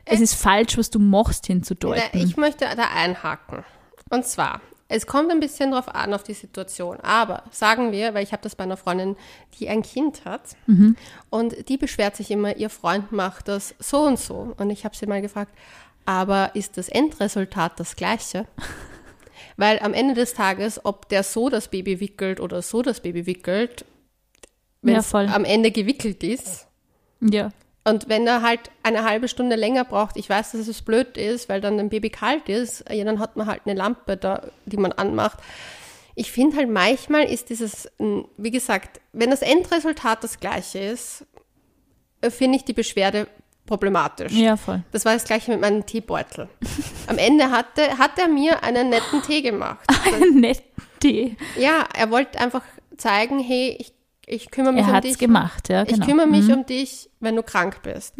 es 0.05 0.19
ist 0.19 0.33
falsch, 0.33 0.79
was 0.79 0.89
du 0.89 0.97
machst, 0.97 1.45
hinzudeuten. 1.45 2.19
Ich 2.19 2.35
möchte 2.35 2.65
da 2.75 2.87
einhaken. 2.95 3.63
Und 4.09 4.25
zwar, 4.25 4.61
es 4.87 5.05
kommt 5.05 5.29
ein 5.29 5.39
bisschen 5.39 5.73
drauf 5.73 5.93
an, 5.93 6.15
auf 6.15 6.23
die 6.23 6.33
Situation. 6.33 7.01
Aber 7.01 7.43
sagen 7.51 7.91
wir, 7.91 8.15
weil 8.15 8.23
ich 8.23 8.31
habe 8.31 8.41
das 8.41 8.55
bei 8.55 8.63
einer 8.63 8.77
Freundin, 8.77 9.15
die 9.59 9.69
ein 9.69 9.83
Kind 9.83 10.25
hat 10.25 10.55
und 11.29 11.69
die 11.69 11.77
beschwert 11.77 12.15
sich 12.15 12.31
immer, 12.31 12.57
ihr 12.57 12.71
Freund 12.71 13.11
macht 13.11 13.47
das 13.47 13.75
so 13.77 14.01
und 14.01 14.17
so. 14.17 14.55
Und 14.57 14.71
ich 14.71 14.85
habe 14.85 14.95
sie 14.95 15.05
mal 15.05 15.21
gefragt, 15.21 15.51
aber 16.05 16.55
ist 16.55 16.77
das 16.77 16.89
Endresultat 16.89 17.79
das 17.79 17.95
gleiche? 17.95 18.47
Weil 19.57 19.79
am 19.79 19.93
Ende 19.93 20.13
des 20.15 20.33
Tages, 20.33 20.83
ob 20.85 21.09
der 21.09 21.23
so 21.23 21.49
das 21.49 21.67
Baby 21.67 21.99
wickelt 21.99 22.39
oder 22.39 22.61
so 22.61 22.81
das 22.81 23.01
Baby 23.01 23.25
wickelt, 23.25 23.85
wenn 24.81 24.95
Ja, 24.95 24.99
es 24.99 25.13
am 25.13 25.45
Ende 25.45 25.71
gewickelt 25.71 26.23
ist, 26.23 26.67
ja. 27.21 27.51
und 27.85 28.09
wenn 28.09 28.27
er 28.27 28.41
halt 28.41 28.59
eine 28.83 29.03
halbe 29.03 29.27
Stunde 29.27 29.55
länger 29.55 29.85
braucht, 29.85 30.17
ich 30.17 30.29
weiß, 30.29 30.51
dass 30.53 30.67
es 30.67 30.81
blöd 30.81 31.17
ist, 31.17 31.47
weil 31.49 31.61
dann 31.61 31.79
ein 31.79 31.89
Baby 31.89 32.09
kalt 32.09 32.49
ist, 32.49 32.83
ja, 32.91 33.03
dann 33.05 33.19
hat 33.19 33.35
man 33.37 33.47
halt 33.47 33.61
eine 33.65 33.75
Lampe 33.77 34.17
da, 34.17 34.47
die 34.65 34.77
man 34.77 34.91
anmacht. 34.91 35.39
Ich 36.15 36.31
finde 36.31 36.57
halt 36.57 36.69
manchmal 36.69 37.23
ist 37.23 37.49
dieses, 37.49 37.89
wie 38.37 38.51
gesagt, 38.51 39.01
wenn 39.13 39.31
das 39.31 39.41
Endresultat 39.41 40.23
das 40.23 40.39
gleiche 40.39 40.79
ist, 40.79 41.25
äh, 42.21 42.29
finde 42.29 42.57
ich 42.57 42.65
die 42.65 42.73
Beschwerde 42.73 43.27
problematisch. 43.65 44.31
Ja, 44.33 44.57
voll. 44.57 44.83
Das 44.91 45.05
war 45.05 45.13
das 45.13 45.23
gleiche 45.23 45.51
mit 45.51 45.61
meinem 45.61 45.85
Teebeutel. 45.85 46.49
Am 47.07 47.17
Ende 47.17 47.49
hatte, 47.51 47.97
hat 47.97 48.17
er 48.19 48.27
mir 48.27 48.63
einen 48.63 48.89
netten 48.89 49.21
Tee 49.23 49.41
gemacht. 49.41 49.79
Einen 50.13 50.39
netten 50.39 50.63
Tee. 50.99 51.35
Ja, 51.57 51.85
er 51.95 52.11
wollte 52.11 52.39
einfach 52.39 52.61
zeigen, 52.97 53.39
hey, 53.39 53.75
ich, 53.79 53.93
ich 54.25 54.51
kümmere 54.51 54.73
mich 54.73 54.83
Er 54.83 54.89
um 54.89 54.93
hat's 54.95 55.07
dich. 55.07 55.17
gemacht, 55.17 55.69
ja, 55.69 55.83
genau. 55.83 55.97
Ich 56.01 56.07
kümmere 56.07 56.27
mich 56.27 56.51
um 56.51 56.65
dich, 56.65 57.09
wenn 57.19 57.35
du 57.35 57.43
krank 57.43 57.81
bist. 57.83 58.13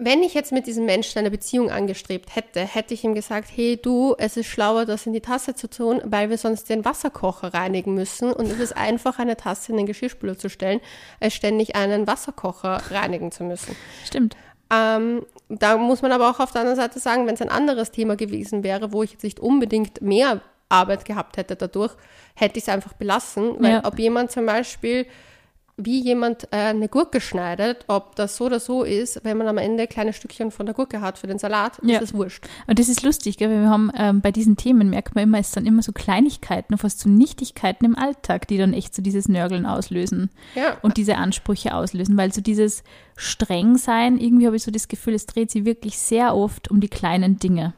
Wenn 0.00 0.22
ich 0.22 0.32
jetzt 0.32 0.52
mit 0.52 0.68
diesem 0.68 0.84
Menschen 0.86 1.18
eine 1.18 1.30
Beziehung 1.30 1.72
angestrebt 1.72 2.36
hätte, 2.36 2.60
hätte 2.60 2.94
ich 2.94 3.02
ihm 3.02 3.14
gesagt, 3.16 3.48
hey 3.52 3.76
du, 3.76 4.14
es 4.16 4.36
ist 4.36 4.46
schlauer, 4.46 4.84
das 4.84 5.06
in 5.06 5.12
die 5.12 5.20
Tasse 5.20 5.56
zu 5.56 5.68
tun, 5.68 6.00
weil 6.04 6.30
wir 6.30 6.38
sonst 6.38 6.68
den 6.70 6.84
Wasserkocher 6.84 7.52
reinigen 7.52 7.94
müssen 7.94 8.32
und 8.32 8.46
es 8.46 8.60
ist 8.60 8.76
einfach, 8.76 9.18
eine 9.18 9.36
Tasse 9.36 9.72
in 9.72 9.78
den 9.78 9.86
Geschirrspüler 9.86 10.38
zu 10.38 10.50
stellen, 10.50 10.80
als 11.18 11.34
ständig 11.34 11.74
einen 11.74 12.06
Wasserkocher 12.06 12.80
reinigen 12.92 13.32
zu 13.32 13.42
müssen. 13.42 13.74
Stimmt. 14.04 14.36
Ähm, 14.72 15.26
da 15.48 15.76
muss 15.76 16.00
man 16.00 16.12
aber 16.12 16.30
auch 16.30 16.38
auf 16.38 16.52
der 16.52 16.60
anderen 16.60 16.78
Seite 16.78 17.00
sagen, 17.00 17.26
wenn 17.26 17.34
es 17.34 17.42
ein 17.42 17.48
anderes 17.48 17.90
Thema 17.90 18.14
gewesen 18.14 18.62
wäre, 18.62 18.92
wo 18.92 19.02
ich 19.02 19.10
jetzt 19.12 19.24
nicht 19.24 19.40
unbedingt 19.40 20.00
mehr 20.00 20.42
Arbeit 20.68 21.06
gehabt 21.06 21.38
hätte 21.38 21.56
dadurch, 21.56 21.96
hätte 22.34 22.58
ich 22.58 22.64
es 22.64 22.68
einfach 22.68 22.92
belassen, 22.92 23.56
weil 23.58 23.72
Ja. 23.72 23.84
ob 23.84 23.98
jemand 23.98 24.30
zum 24.30 24.46
Beispiel 24.46 25.06
wie 25.80 26.00
jemand 26.00 26.44
äh, 26.52 26.56
eine 26.56 26.88
Gurke 26.88 27.20
schneidet, 27.20 27.84
ob 27.86 28.16
das 28.16 28.36
so 28.36 28.46
oder 28.46 28.60
so 28.60 28.82
ist, 28.82 29.20
wenn 29.24 29.38
man 29.38 29.46
am 29.48 29.58
Ende 29.58 29.86
kleine 29.86 30.12
Stückchen 30.12 30.50
von 30.50 30.66
der 30.66 30.74
Gurke 30.74 31.00
hat 31.00 31.18
für 31.18 31.26
den 31.28 31.38
Salat, 31.38 31.78
Ja. 31.82 31.96
ist 31.98 32.02
es 32.10 32.14
wurscht. 32.14 32.44
Und 32.66 32.78
das 32.78 32.88
ist 32.88 33.02
lustig, 33.02 33.36
gell? 33.38 33.48
weil 33.48 33.62
wir 33.62 33.70
haben 33.70 33.90
ähm, 33.96 34.20
bei 34.20 34.32
diesen 34.32 34.56
Themen, 34.56 34.90
merkt 34.90 35.14
man 35.14 35.24
immer, 35.24 35.38
es 35.38 35.52
sind 35.52 35.66
immer 35.66 35.82
so 35.82 35.92
Kleinigkeiten, 35.92 36.76
fast 36.76 37.00
so 37.00 37.08
Nichtigkeiten 37.08 37.84
im 37.84 37.96
Alltag, 37.96 38.48
die 38.48 38.58
dann 38.58 38.72
echt 38.72 38.94
so 38.94 39.02
dieses 39.02 39.28
Nörgeln 39.28 39.64
auslösen 39.66 40.30
Ja. 40.54 40.76
und 40.82 40.96
diese 40.96 41.16
Ansprüche 41.16 41.74
auslösen, 41.74 42.16
weil 42.16 42.32
so 42.32 42.40
dieses 42.40 42.82
Strengsein, 43.16 44.18
irgendwie 44.18 44.46
habe 44.46 44.56
ich 44.56 44.62
so 44.64 44.70
das 44.70 44.88
Gefühl, 44.88 45.14
es 45.14 45.26
dreht 45.26 45.50
sich 45.50 45.64
wirklich 45.64 45.98
sehr 45.98 46.34
oft 46.34 46.70
um 46.70 46.80
die 46.80 46.88
kleinen 46.88 47.38
Dinge. 47.38 47.72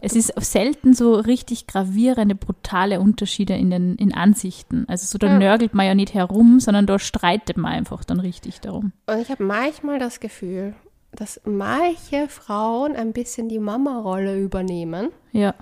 Es 0.00 0.14
ist 0.14 0.32
selten 0.40 0.94
so 0.94 1.14
richtig 1.14 1.66
gravierende, 1.66 2.34
brutale 2.34 3.00
Unterschiede 3.00 3.54
in 3.54 3.70
den 3.70 3.96
in 3.96 4.14
Ansichten. 4.14 4.84
Also 4.88 5.06
so, 5.06 5.18
da 5.18 5.26
Ja. 5.28 5.38
nörgelt 5.38 5.74
man 5.74 5.86
ja 5.86 5.94
nicht 5.94 6.14
herum, 6.14 6.60
sondern 6.60 6.86
da 6.86 6.98
streitet 6.98 7.56
man 7.56 7.72
einfach 7.72 8.04
dann 8.04 8.20
richtig 8.20 8.60
darum. 8.60 8.92
Und 9.06 9.18
ich 9.20 9.30
habe 9.30 9.42
manchmal 9.44 9.98
das 9.98 10.20
Gefühl, 10.20 10.74
dass 11.12 11.40
manche 11.44 12.28
Frauen 12.28 12.96
ein 12.96 13.12
bisschen 13.12 13.48
die 13.48 13.58
Mama-Rolle 13.58 14.38
übernehmen 14.38 15.10
Ja, 15.32 15.54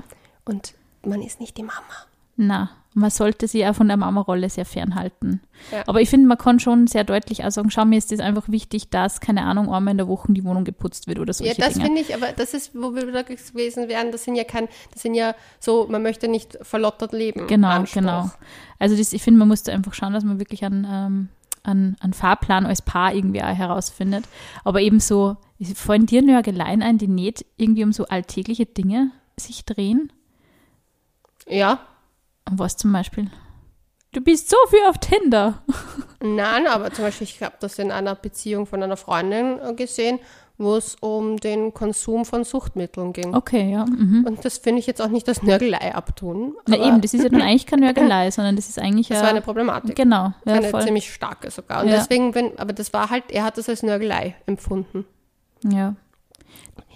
und 0.44 0.74
man 1.04 1.22
ist 1.22 1.40
nicht 1.40 1.56
die 1.56 1.62
Mama. 1.62 1.80
na, 2.36 2.70
man 2.94 3.10
sollte 3.10 3.46
sie 3.46 3.64
auch 3.66 3.74
von 3.74 3.86
der 3.86 3.96
Mama-Rolle 3.96 4.50
sehr 4.50 4.64
fernhalten. 4.64 5.40
Ja. 5.70 5.84
Aber 5.86 6.00
ich 6.00 6.10
finde, 6.10 6.26
man 6.26 6.38
kann 6.38 6.58
schon 6.58 6.88
sehr 6.88 7.04
deutlich 7.04 7.44
auch 7.44 7.50
sagen, 7.50 7.70
schau, 7.70 7.84
mir 7.84 7.98
ist 7.98 8.10
das 8.10 8.18
einfach 8.18 8.48
wichtig, 8.48 8.90
dass, 8.90 9.20
keine 9.20 9.44
Ahnung, 9.44 9.72
einmal 9.72 9.92
in 9.92 9.98
der 9.98 10.08
Woche 10.08 10.32
die 10.32 10.44
Wohnung 10.44 10.64
geputzt 10.64 11.06
wird 11.06 11.20
oder 11.20 11.30
Ja, 11.32 11.34
solche 11.34 11.60
das 11.60 11.78
finde 11.78 12.00
ich, 12.00 12.14
aber 12.14 12.32
das 12.32 12.52
ist, 12.52 12.74
wo 12.74 12.94
wir 12.94 13.06
wieder 13.06 13.22
gewesen 13.22 13.88
wären, 13.88 14.10
das 14.10 14.24
sind 14.24 14.34
ja 14.34 14.44
kein, 14.44 14.68
das 14.92 15.02
sind 15.02 15.14
ja 15.14 15.34
so, 15.60 15.86
man 15.88 16.02
möchte 16.02 16.26
nicht 16.26 16.58
verlottert 16.62 17.12
leben. 17.12 17.46
Genau, 17.46 17.68
Anspruch. 17.68 18.00
genau. 18.00 18.30
Also 18.80 18.96
das, 18.96 19.12
ich 19.12 19.22
finde, 19.22 19.38
man 19.38 19.48
muss 19.48 19.62
da 19.62 19.72
einfach 19.72 19.94
schauen, 19.94 20.12
dass 20.12 20.24
man 20.24 20.40
wirklich 20.40 20.64
einen, 20.64 20.84
ähm, 20.90 21.28
einen, 21.62 21.96
einen 22.00 22.12
Fahrplan 22.12 22.66
als 22.66 22.82
Paar 22.82 23.14
irgendwie 23.14 23.42
auch 23.42 23.54
herausfindet. 23.54 24.24
Aber 24.64 24.80
eben 24.80 24.98
so, 24.98 25.36
fallen 25.74 26.06
dir 26.06 26.22
Nörgeleien 26.22 26.82
ein, 26.82 26.98
die 26.98 27.08
nicht 27.08 27.44
irgendwie 27.56 27.84
um 27.84 27.92
so 27.92 28.06
alltägliche 28.06 28.66
Dinge 28.66 29.12
sich 29.36 29.64
drehen? 29.64 30.12
Ja, 31.46 31.80
was 32.52 32.76
zum 32.76 32.92
Beispiel? 32.92 33.30
Du 34.12 34.20
bist 34.20 34.50
so 34.50 34.56
viel 34.68 34.80
auf 34.88 34.98
Tinder. 34.98 35.62
nein, 36.20 36.66
aber 36.66 36.92
zum 36.92 37.04
Beispiel, 37.04 37.26
ich 37.26 37.42
habe 37.42 37.54
das 37.60 37.78
in 37.78 37.92
einer 37.92 38.14
Beziehung 38.16 38.66
von 38.66 38.82
einer 38.82 38.96
Freundin 38.96 39.58
äh, 39.60 39.72
gesehen, 39.74 40.18
wo 40.58 40.74
es 40.76 40.96
um 41.00 41.38
den 41.38 41.72
Konsum 41.72 42.24
von 42.26 42.44
Suchtmitteln 42.44 43.12
ging. 43.14 43.34
Okay, 43.34 43.70
ja. 43.72 43.86
Mhm. 43.86 44.24
Und 44.26 44.44
das 44.44 44.58
finde 44.58 44.80
ich 44.80 44.86
jetzt 44.86 45.00
auch 45.00 45.08
nicht 45.08 45.26
das 45.26 45.42
Nörgelei 45.42 45.94
abtun. 45.94 46.54
Na 46.66 46.76
eben, 46.76 47.00
das 47.00 47.14
ist 47.14 47.22
ja 47.22 47.30
dann 47.30 47.40
eigentlich 47.40 47.66
keine 47.66 47.82
Nörgelei, 47.86 48.30
sondern 48.30 48.56
das 48.56 48.68
ist 48.68 48.78
eigentlich 48.78 49.08
Das 49.08 49.18
ja, 49.18 49.22
war 49.22 49.30
eine 49.30 49.40
Problematik. 49.40 49.96
Genau, 49.96 50.32
ja, 50.44 50.54
eine 50.54 50.68
voll. 50.68 50.82
ziemlich 50.82 51.14
starke 51.14 51.50
sogar. 51.50 51.82
Und 51.82 51.88
Ja. 51.88 51.96
deswegen, 51.96 52.34
wenn, 52.34 52.58
aber 52.58 52.72
das 52.74 52.92
war 52.92 53.08
halt, 53.10 53.30
er 53.30 53.44
hat 53.44 53.56
das 53.56 53.68
als 53.70 53.82
Nörgelei 53.82 54.34
empfunden. 54.46 55.06
Ja. 55.64 55.94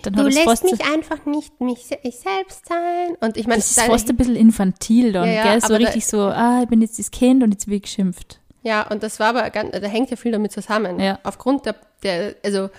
Dann 0.07 0.15
Du 0.15 0.23
lässt 0.25 0.45
fast, 0.45 0.65
mich 0.65 0.85
einfach 0.85 1.25
nicht 1.27 1.61
mich 1.61 1.87
ich 2.03 2.19
selbst 2.19 2.67
sein. 2.67 3.17
Und 3.21 3.37
ich 3.37 3.47
meine, 3.47 3.59
das 3.61 3.71
ist 3.71 3.81
fast 3.81 4.09
ein 4.09 4.17
bisschen 4.17 4.37
infantil 4.37 5.13
dann, 5.13 5.27
Ja, 5.27 5.35
ja, 5.35 5.43
gell? 5.45 5.61
So 5.61 5.75
richtig 5.75 6.07
so, 6.07 6.21
ah, 6.23 6.61
ich 6.63 6.69
bin 6.69 6.83
jetzt 6.83 6.99
das 6.99 7.11
Kind 7.11 7.43
und 7.43 7.53
jetzt 7.53 7.69
wird 7.69 7.83
geschimpft. 7.83 8.41
ja, 8.63 8.87
und 8.91 9.03
das 9.03 9.21
war 9.21 9.29
aber, 9.29 9.51
ganz, 9.51 9.71
da 9.73 9.87
hängt 9.87 10.11
ja 10.11 10.17
viel 10.17 10.33
damit 10.33 10.53
zusammen. 10.53 11.01
Ja. 11.01 11.19
Aufgrund 11.23 11.67
der, 11.67 11.77
der 12.03 12.35
also 12.45 12.71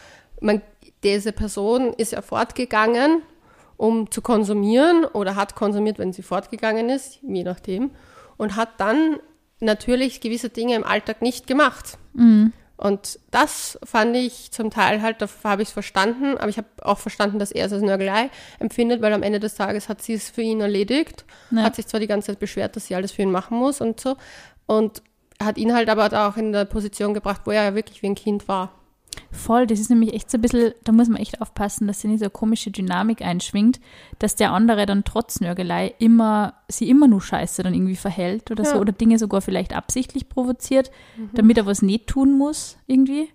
man, 0.41 0.61
diese 1.03 1.31
Person 1.31 1.93
ist 1.93 2.11
ja 2.13 2.21
fortgegangen, 2.21 3.21
um 3.77 4.09
zu 4.09 4.21
konsumieren 4.21 5.05
oder 5.05 5.35
hat 5.35 5.55
konsumiert, 5.55 5.99
wenn 5.99 6.13
sie 6.13 6.23
fortgegangen 6.23 6.89
ist, 6.89 7.19
je 7.21 7.43
nachdem, 7.43 7.91
und 8.37 8.55
hat 8.55 8.69
dann 8.77 9.17
natürlich 9.59 10.21
gewisse 10.21 10.49
Dinge 10.49 10.75
im 10.75 10.83
Alltag 10.83 11.21
nicht 11.21 11.47
gemacht. 11.47 11.97
Mhm. 12.13 12.53
Und 12.77 13.19
das 13.31 13.79
fand 13.85 14.15
ich 14.17 14.51
zum 14.51 14.69
Teil 14.69 15.01
halt, 15.01 15.21
da 15.21 15.27
habe 15.45 15.61
ich 15.61 15.69
es 15.69 15.73
verstanden, 15.73 16.37
aber 16.37 16.49
ich 16.49 16.57
habe 16.57 16.67
auch 16.81 16.97
verstanden, 16.99 17.39
dass 17.39 17.51
er 17.51 17.67
es 17.67 17.73
als 17.73 17.81
Nörgelei 17.81 18.29
empfindet, 18.59 19.01
weil 19.01 19.13
am 19.13 19.23
Ende 19.23 19.39
des 19.39 19.55
Tages 19.55 19.87
hat 19.87 20.01
sie 20.01 20.13
es 20.13 20.29
für 20.29 20.41
ihn 20.41 20.59
erledigt, 20.59 21.23
Ja. 21.51 21.63
hat 21.63 21.75
sich 21.75 21.87
zwar 21.87 22.01
die 22.01 22.07
ganze 22.07 22.27
Zeit 22.27 22.39
beschwert, 22.39 22.75
dass 22.75 22.87
sie 22.87 22.95
alles 22.95 23.13
für 23.13 23.21
ihn 23.21 23.31
machen 23.31 23.57
muss 23.57 23.79
und 23.79 23.99
so, 24.01 24.17
und 24.65 25.01
hat 25.41 25.57
ihn 25.57 25.73
halt 25.73 25.89
aber 25.89 26.27
auch 26.27 26.35
in 26.37 26.51
der 26.51 26.65
Position 26.65 27.13
gebracht, 27.13 27.41
wo 27.45 27.51
er 27.51 27.63
ja 27.63 27.75
wirklich 27.75 28.01
wie 28.01 28.07
ein 28.07 28.15
Kind 28.15 28.47
war. 28.49 28.71
Voll, 29.35 29.67
das 29.67 29.79
ist 29.79 29.89
nämlich 29.89 30.13
echt 30.13 30.31
so 30.31 30.37
ein 30.37 30.41
bisschen, 30.41 30.73
da 30.83 30.91
muss 30.91 31.07
man 31.09 31.21
echt 31.21 31.41
aufpassen, 31.41 31.87
dass 31.87 32.01
sie 32.01 32.07
nicht 32.07 32.19
so 32.19 32.25
eine 32.25 32.29
komische 32.31 32.71
Dynamik 32.71 33.21
einschwingt, 33.21 33.79
dass 34.19 34.35
der 34.35 34.51
andere 34.51 34.85
dann 34.85 35.03
trotz 35.03 35.39
Nörgelei 35.41 35.93
immer, 35.99 36.53
sie 36.67 36.89
immer 36.89 37.07
nur 37.07 37.21
scheiße 37.21 37.61
dann 37.63 37.73
irgendwie 37.73 37.95
verhält 37.95 38.49
oder 38.51 38.63
so, 38.63 38.71
Ja. 38.71 38.75
Mhm. 38.75 38.81
oder 38.81 38.91
Dinge 38.93 39.19
sogar 39.19 39.41
vielleicht 39.41 39.75
absichtlich 39.75 40.29
provoziert, 40.29 40.91
damit 41.33 41.57
er 41.57 41.65
was 41.65 41.81
nicht 41.81 42.07
tun 42.07 42.37
muss, 42.37 42.77
irgendwie. 42.87 43.29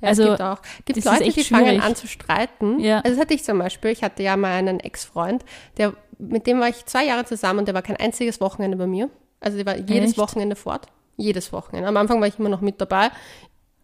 Ja, 0.00 0.08
also, 0.08 0.22
es 0.24 0.28
gibt 0.30 0.42
auch 0.42 0.58
gibt 0.84 1.04
Leute, 1.04 1.24
echt 1.24 1.36
die 1.36 1.44
fangen 1.44 1.66
schwierig. 1.66 1.82
an 1.82 1.96
zu 1.96 2.06
streiten. 2.06 2.80
Ja. 2.80 3.00
Also 3.00 3.10
das 3.16 3.20
hatte 3.20 3.34
ich 3.34 3.44
zum 3.44 3.58
Beispiel. 3.58 3.90
Ich 3.90 4.02
hatte 4.02 4.22
ja 4.22 4.36
mal 4.36 4.52
einen 4.52 4.80
Ex-Freund, 4.80 5.44
der 5.78 5.94
mit 6.18 6.46
dem 6.46 6.60
war 6.60 6.68
ich 6.68 6.84
zwei 6.86 7.06
Jahre 7.06 7.24
zusammen 7.24 7.60
und 7.60 7.68
der 7.68 7.74
war 7.74 7.82
kein 7.82 7.96
einziges 7.96 8.40
Wochenende 8.40 8.76
bei 8.76 8.86
mir. 8.86 9.08
Also 9.40 9.56
der 9.56 9.66
war 9.66 9.76
jedes 9.76 10.10
Echt? 10.10 10.18
Wochenende 10.18 10.56
fort. 10.56 10.86
Jedes 11.16 11.52
Wochenende. 11.52 11.88
Am 11.88 11.96
Anfang 11.96 12.20
war 12.20 12.26
ich 12.28 12.38
immer 12.38 12.48
noch 12.48 12.60
mit 12.60 12.80
dabei. 12.80 13.10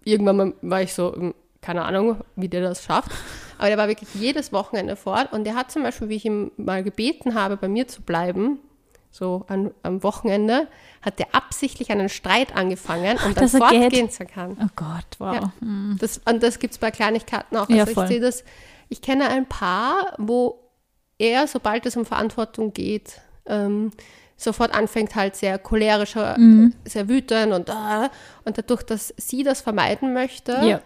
Irgendwann 0.05 0.55
war 0.63 0.83
ich 0.83 0.93
so, 0.95 1.15
hm, 1.15 1.35
keine 1.61 1.85
Ahnung, 1.85 2.21
wie 2.37 2.49
der 2.49 2.63
das 2.63 2.83
schafft. 2.85 3.11
Aber 3.59 3.69
der 3.69 3.77
war 3.79 3.89
wirklich 3.89 4.09
jedes 4.15 4.53
Wochenende 4.53 4.97
fort. 4.97 5.33
Und 5.33 5.45
der 5.45 5.55
hat 5.55 5.71
zum 5.71 5.83
Beispiel, 5.83 6.09
wie 6.09 6.17
ich 6.17 6.25
ihm 6.25 6.51
mal 6.57 6.83
gebeten 6.83 7.35
habe, 7.35 7.57
bei 7.57 7.69
mir 7.69 7.87
zu 7.89 8.01
bleiben, 8.03 8.59
so 9.11 9.45
an, 9.49 9.73
am 9.83 10.03
Wochenende, 10.03 10.69
hat 11.03 11.19
der 11.19 11.35
absichtlich 11.35 11.91
einen 11.91 12.09
Streit 12.09 12.57
angefangen, 12.57 13.19
um 13.27 13.35
dann 13.35 13.49
fortgehen 13.49 14.09
zu 14.11 14.25
können. 14.25 14.57
Oh 14.63 14.69
Gott, 14.77 15.05
wow. 15.19 15.35
Ja. 15.35 15.53
Hm. 15.61 15.97
Das, 16.01 16.19
und 16.25 16.43
das 16.43 16.59
gibt 16.59 16.73
es 16.75 16.79
bei 16.79 16.91
Kleinigkeiten 16.91 17.57
auch. 17.57 17.69
Ja, 17.69 17.83
Also 17.83 17.95
voll. 17.95 18.05
ich 18.05 18.11
sehe 18.11 18.21
das, 18.21 18.45
ich 18.89 19.03
kenne 19.03 19.29
ein 19.29 19.47
Paar, 19.47 20.15
wo 20.19 20.61
er, 21.19 21.47
sobald 21.47 21.85
es 21.87 21.97
um 21.97 22.07
Verantwortung 22.07 22.73
geht, 22.73 23.21
ähm, 23.47 23.91
sofort 24.37 24.73
anfängt 24.75 25.15
halt 25.17 25.37
sehr 25.37 25.59
cholerischer, 25.59 26.39
Mhm. 26.39 26.73
sehr 26.87 27.09
wütend 27.09 27.53
und 27.53 27.69
äh, 27.69 28.09
und 28.45 28.57
dadurch, 28.57 28.83
dass 28.85 29.13
sie 29.19 29.43
das 29.43 29.61
vermeiden 29.61 30.15
möchte, 30.15 30.53
Ja. 30.65 30.81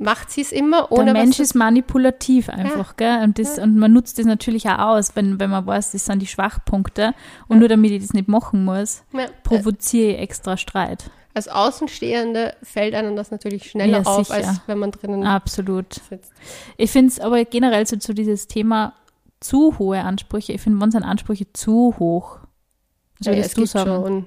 Macht 0.00 0.30
sie 0.30 0.40
es 0.40 0.50
immer, 0.50 0.88
Der 0.90 0.92
ohne 0.92 1.12
Mensch 1.12 1.38
was 1.38 1.46
ist 1.50 1.54
manipulativ 1.54 2.48
einfach, 2.48 2.96
gell? 2.96 3.22
Und, 3.22 3.38
das, 3.38 3.58
und 3.58 3.76
man 3.76 3.92
nutzt 3.92 4.18
das 4.18 4.26
natürlich 4.26 4.68
auch 4.68 4.78
aus, 4.78 5.14
wenn, 5.14 5.38
wenn 5.38 5.50
man 5.50 5.66
weiß, 5.66 5.92
das 5.92 6.06
sind 6.06 6.20
die 6.20 6.26
Schwachpunkte. 6.26 7.14
Und 7.48 7.58
nur 7.58 7.68
damit 7.68 7.90
ich 7.92 8.02
das 8.02 8.12
nicht 8.14 8.26
machen 8.28 8.64
muss, 8.64 9.02
Ja, 9.12 9.26
provoziere 9.44 10.12
ich 10.14 10.18
extra 10.20 10.56
Streit. 10.56 11.10
als 11.34 11.48
Außenstehende 11.48 12.54
fällt 12.62 12.94
einem 12.94 13.14
das 13.14 13.30
natürlich 13.30 13.70
schneller 13.70 14.00
Ja, 14.02 14.04
auf, 14.04 14.26
sicher. 14.28 14.48
als 14.48 14.60
wenn 14.66 14.78
man 14.78 14.90
drinnen 14.90 15.22
Absolut. 15.24 15.94
sitzt. 16.08 16.32
Ich 16.76 16.90
finde 16.90 17.08
es 17.12 17.20
aber 17.20 17.44
generell 17.44 17.86
so 17.86 17.96
zu 17.96 18.14
dieses 18.14 18.48
Thema 18.48 18.94
zu 19.38 19.78
hohe 19.78 20.00
Ansprüche. 20.00 20.52
Ich 20.52 20.60
finde, 20.60 20.80
wann 20.80 20.90
sind 20.90 21.02
Ansprüche 21.04 21.52
zu 21.52 21.94
hoch? 21.98 22.38
Was 23.18 23.26
Ja, 23.26 23.32
würdest 23.32 23.48
es 23.50 23.54
du 23.54 23.66
sagen? 23.66 23.90
schon. 23.90 24.26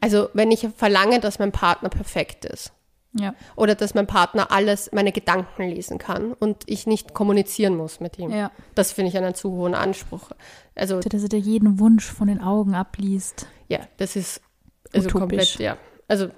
Also 0.00 0.28
wenn 0.34 0.50
ich 0.50 0.68
verlange, 0.76 1.18
dass 1.20 1.38
mein 1.38 1.50
Partner 1.52 1.88
perfekt 1.88 2.44
ist, 2.44 2.72
Ja. 3.18 3.34
Oder 3.56 3.74
dass 3.74 3.94
mein 3.94 4.06
Partner 4.06 4.50
alles, 4.50 4.90
meine 4.92 5.12
Gedanken 5.12 5.62
lesen 5.68 5.98
kann 5.98 6.32
und 6.32 6.64
ich 6.66 6.86
nicht 6.86 7.14
kommunizieren 7.14 7.76
muss 7.76 8.00
mit 8.00 8.18
ihm. 8.18 8.30
ja. 8.30 8.50
Das 8.74 8.92
finde 8.92 9.10
ich 9.10 9.16
einen 9.16 9.34
zu 9.34 9.52
hohen 9.52 9.74
Anspruch. 9.74 10.30
Also, 10.74 11.00
Dass 11.00 11.22
er 11.22 11.28
dir 11.28 11.38
jeden 11.38 11.78
Wunsch 11.78 12.04
von 12.06 12.26
den 12.26 12.40
Augen 12.40 12.74
abliest. 12.74 13.46
ja, 13.68 13.78
das 13.98 14.16
ist 14.16 14.40
also 14.92 15.08
Utopisch. 15.08 15.20
komplett, 15.54 15.58
ja. 15.60 15.76
Also, 16.08 16.28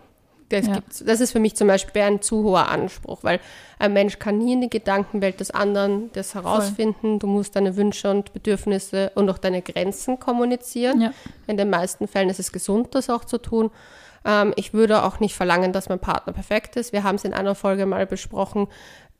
das, 0.48 0.66
Ja. 0.66 0.78
das 1.04 1.20
ist 1.20 1.32
für 1.32 1.40
mich 1.40 1.56
zum 1.56 1.66
Beispiel 1.66 2.02
ein 2.02 2.22
zu 2.22 2.44
hoher 2.44 2.68
Anspruch, 2.68 3.24
weil 3.24 3.40
ein 3.80 3.92
Mensch 3.92 4.18
kann 4.20 4.38
nie 4.38 4.52
in 4.52 4.60
die 4.60 4.70
Gedankenwelt 4.70 5.40
des 5.40 5.50
anderen 5.50 6.10
das 6.12 6.34
herausfinden. 6.36 7.18
Du 7.18 7.26
musst 7.26 7.56
deine 7.56 7.76
Wünsche 7.76 8.08
und 8.10 8.32
Bedürfnisse 8.32 9.10
und 9.16 9.28
auch 9.28 9.38
deine 9.38 9.60
Grenzen 9.60 10.20
kommunizieren. 10.20 11.00
Ja. 11.00 11.10
In 11.48 11.56
den 11.56 11.68
meisten 11.70 12.06
Fällen 12.06 12.28
ist 12.28 12.38
es 12.38 12.52
gesund, 12.52 12.94
das 12.94 13.10
auch 13.10 13.24
zu 13.24 13.38
tun. 13.38 13.70
Ähm, 14.26 14.52
ich 14.56 14.74
würde 14.74 15.04
auch 15.04 15.20
nicht 15.20 15.34
verlangen, 15.34 15.72
dass 15.72 15.88
mein 15.88 16.00
Partner 16.00 16.32
perfekt 16.34 16.76
ist. 16.76 16.92
Wir 16.92 17.04
haben 17.04 17.14
es 17.16 17.24
in 17.24 17.32
einer 17.32 17.54
Folge 17.54 17.86
mal 17.86 18.04
besprochen. 18.06 18.66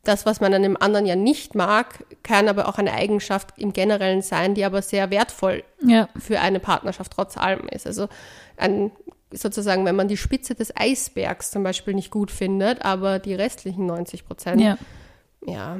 Das, 0.03 0.25
was 0.25 0.39
man 0.39 0.53
an 0.53 0.61
dem 0.63 0.77
anderen 0.79 1.05
ja 1.05 1.15
nicht 1.15 1.55
mag, 1.55 2.05
kann 2.23 2.47
aber 2.47 2.67
auch 2.67 2.77
eine 2.77 2.93
Eigenschaft 2.93 3.57
im 3.57 3.73
Generellen 3.73 4.21
sein, 4.21 4.53
die 4.53 4.63
aber 4.63 4.81
sehr 4.81 5.09
wertvoll 5.09 5.63
Ja. 5.81 6.07
für 6.17 6.39
eine 6.39 6.59
Partnerschaft 6.59 7.11
trotz 7.13 7.37
allem 7.37 7.67
ist. 7.67 7.87
Also 7.87 8.07
ein, 8.57 8.91
sozusagen, 9.31 9.85
wenn 9.85 9.95
man 9.97 10.07
die 10.07 10.15
Spitze 10.17 10.55
des 10.55 10.75
Eisbergs 10.77 11.51
zum 11.51 11.63
Beispiel 11.63 11.93
nicht 11.93 12.11
gut 12.11 12.31
findet, 12.31 12.85
aber 12.85 13.19
die 13.19 13.33
restlichen 13.33 13.85
90 13.85 14.25
Prozent, 14.25 14.61
Ja. 14.61 14.77
ja. 15.45 15.77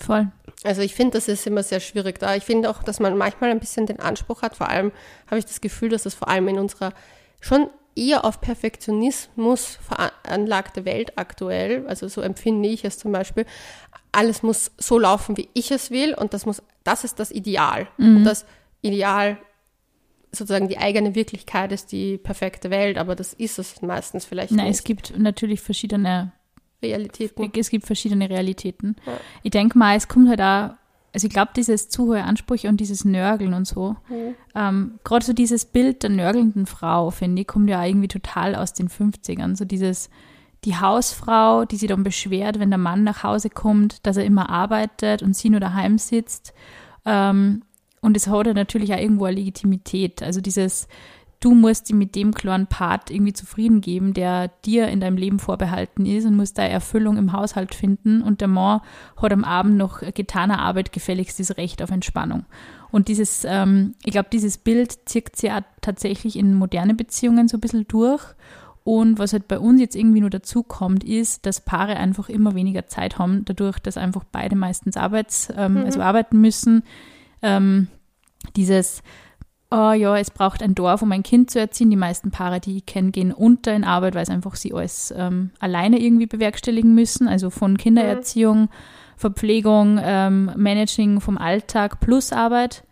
Voll. 0.00 0.28
Also 0.62 0.82
ich 0.82 0.94
finde, 0.94 1.18
das 1.18 1.26
ist 1.26 1.44
immer 1.46 1.62
sehr 1.64 1.80
schwierig 1.80 2.18
da. 2.20 2.36
Ich 2.36 2.44
finde 2.44 2.70
auch, 2.70 2.82
dass 2.84 3.00
man 3.00 3.16
manchmal 3.16 3.50
ein 3.50 3.58
bisschen 3.58 3.86
den 3.86 3.98
Anspruch 3.98 4.42
hat, 4.42 4.56
vor 4.56 4.68
allem 4.68 4.92
habe 5.26 5.38
ich 5.40 5.44
das 5.46 5.60
Gefühl, 5.60 5.88
dass 5.88 6.06
es 6.06 6.14
vor 6.14 6.28
allem 6.28 6.46
in 6.48 6.58
unserer 6.58 6.92
schon 7.40 7.68
eher 7.98 8.24
auf 8.24 8.40
Perfektionismus 8.40 9.78
veranlagte 9.82 10.84
Welt 10.84 11.18
aktuell, 11.18 11.86
also 11.88 12.08
so 12.08 12.20
empfinde 12.20 12.68
ich 12.68 12.84
es 12.84 12.98
zum 12.98 13.12
Beispiel, 13.12 13.44
alles 14.12 14.42
muss 14.42 14.70
so 14.78 14.98
laufen, 14.98 15.36
wie 15.36 15.48
ich 15.54 15.70
es 15.70 15.90
will 15.90 16.14
und 16.14 16.32
das 16.32 16.46
muss, 16.46 16.62
das 16.84 17.04
ist 17.04 17.18
das 17.18 17.30
Ideal. 17.30 17.88
Und 17.98 18.24
das 18.24 18.46
Ideal 18.82 19.38
sozusagen 20.30 20.68
die 20.68 20.78
eigene 20.78 21.14
Wirklichkeit 21.14 21.72
ist 21.72 21.92
die 21.92 22.18
perfekte 22.18 22.70
Welt, 22.70 22.98
aber 22.98 23.14
das 23.14 23.32
ist 23.32 23.58
es 23.58 23.80
meistens 23.82 24.24
vielleicht 24.24 24.52
Nein, 24.52 24.66
nicht. 24.68 24.78
es 24.78 24.84
gibt 24.84 25.18
natürlich 25.18 25.60
verschiedene, 25.60 26.32
Realitäten. 26.82 27.50
es 27.56 27.70
gibt 27.70 27.86
verschiedene 27.86 28.28
Realitäten. 28.30 28.96
Ich 29.42 29.50
denke 29.50 29.76
mal, 29.78 29.96
es 29.96 30.06
kommt 30.06 30.28
halt 30.28 30.40
auch, 30.40 30.77
also 31.14 31.26
ich 31.26 31.32
glaube, 31.32 31.50
dieses 31.56 31.88
zu 31.88 32.06
hohe 32.06 32.22
Ansprüche 32.22 32.68
und 32.68 32.78
dieses 32.80 33.04
Nörgeln 33.04 33.54
und 33.54 33.66
so, 33.66 33.96
Mhm. 34.08 34.34
ähm, 34.54 34.98
gerade 35.04 35.24
so 35.24 35.32
dieses 35.32 35.64
Bild 35.64 36.02
der 36.02 36.10
nörgelnden 36.10 36.66
Frau, 36.66 37.10
finde 37.10 37.42
ich, 37.42 37.48
kommt 37.48 37.70
ja 37.70 37.84
irgendwie 37.84 38.08
total 38.08 38.54
aus 38.54 38.74
den 38.74 38.88
50ern. 38.88 39.56
So 39.56 39.64
dieses, 39.64 40.10
die 40.64 40.76
Hausfrau, 40.76 41.64
die 41.64 41.76
sich 41.76 41.88
dann 41.88 42.02
beschwert, 42.02 42.58
wenn 42.58 42.70
der 42.70 42.78
Mann 42.78 43.04
nach 43.04 43.22
Hause 43.22 43.48
kommt, 43.50 44.06
dass 44.06 44.16
er 44.16 44.24
immer 44.24 44.50
arbeitet 44.50 45.22
und 45.22 45.34
sie 45.34 45.50
nur 45.50 45.60
daheim 45.60 45.98
sitzt. 45.98 46.52
Ähm, 47.04 47.62
und 48.00 48.16
es 48.16 48.28
hat 48.28 48.46
ja 48.46 48.54
natürlich 48.54 48.92
auch 48.94 48.98
irgendwo 48.98 49.24
eine 49.24 49.36
Legitimität. 49.36 50.22
Also 50.22 50.40
dieses, 50.40 50.88
du 51.40 51.54
musst 51.54 51.88
dich 51.88 51.96
mit 51.96 52.14
dem 52.16 52.34
klaren 52.34 52.66
Part 52.66 53.10
irgendwie 53.10 53.32
zufrieden 53.32 53.80
geben, 53.80 54.12
der 54.12 54.48
dir 54.64 54.88
in 54.88 55.00
deinem 55.00 55.16
Leben 55.16 55.38
vorbehalten 55.38 56.04
ist 56.04 56.24
und 56.24 56.36
musst 56.36 56.58
da 56.58 56.62
Erfüllung 56.62 57.16
im 57.16 57.32
Haushalt 57.32 57.74
finden. 57.74 58.22
Und 58.22 58.40
der 58.40 58.48
Mann 58.48 58.80
hat 59.16 59.32
am 59.32 59.44
Abend 59.44 59.76
noch 59.76 60.00
getaner 60.00 60.58
Arbeit 60.58 60.92
gefälligst 60.92 61.38
das 61.38 61.56
Recht 61.56 61.80
auf 61.82 61.90
Entspannung. 61.90 62.44
Und 62.90 63.08
dieses, 63.08 63.44
ähm, 63.44 63.94
ich 64.04 64.12
glaube, 64.12 64.30
dieses 64.32 64.58
Bild 64.58 65.08
zirkt 65.08 65.36
sich 65.36 65.52
auch 65.52 65.60
tatsächlich 65.80 66.36
in 66.36 66.54
moderne 66.54 66.94
Beziehungen 66.94 67.46
so 67.46 67.56
ein 67.56 67.60
bisschen 67.60 67.86
durch. 67.86 68.22
Und 68.82 69.18
was 69.18 69.34
halt 69.34 69.48
bei 69.48 69.58
uns 69.58 69.80
jetzt 69.80 69.94
irgendwie 69.94 70.20
nur 70.20 70.30
dazu 70.30 70.62
kommt, 70.62 71.04
ist, 71.04 71.44
dass 71.44 71.60
Paare 71.60 71.96
einfach 71.96 72.30
immer 72.30 72.54
weniger 72.54 72.86
Zeit 72.86 73.18
haben, 73.18 73.44
dadurch, 73.44 73.78
dass 73.78 73.98
einfach 73.98 74.24
beide 74.24 74.56
meistens 74.56 74.96
arbeits, 74.96 75.52
ähm, 75.54 75.76
also 75.84 76.00
arbeiten 76.00 76.40
müssen. 76.40 76.82
Ähm, 77.42 77.88
dieses, 78.56 79.02
oh 79.70 79.92
ja, 79.92 80.16
es 80.16 80.30
braucht 80.30 80.62
ein 80.62 80.74
Dorf, 80.74 81.02
um 81.02 81.12
ein 81.12 81.22
Kind 81.22 81.50
zu 81.50 81.58
erziehen. 81.58 81.90
Die 81.90 81.96
meisten 81.96 82.30
Paare, 82.30 82.60
die 82.60 82.78
ich 82.78 82.86
kenne, 82.86 83.10
gehen 83.10 83.32
unter 83.32 83.74
in 83.74 83.84
Arbeit, 83.84 84.14
weil 84.14 84.22
es 84.22 84.30
einfach 84.30 84.54
sie 84.54 84.72
alles 84.72 85.12
ähm, 85.16 85.50
alleine 85.60 86.00
irgendwie 86.00 86.26
bewerkstelligen 86.26 86.94
müssen. 86.94 87.28
Also 87.28 87.50
von 87.50 87.76
Kindererziehung, 87.76 88.68
Verpflegung, 89.16 89.98
ähm, 90.02 90.50
Managing 90.56 91.20
vom 91.20 91.38
Alltag 91.38 92.00
plus 92.00 92.32
Arbeit. 92.32 92.84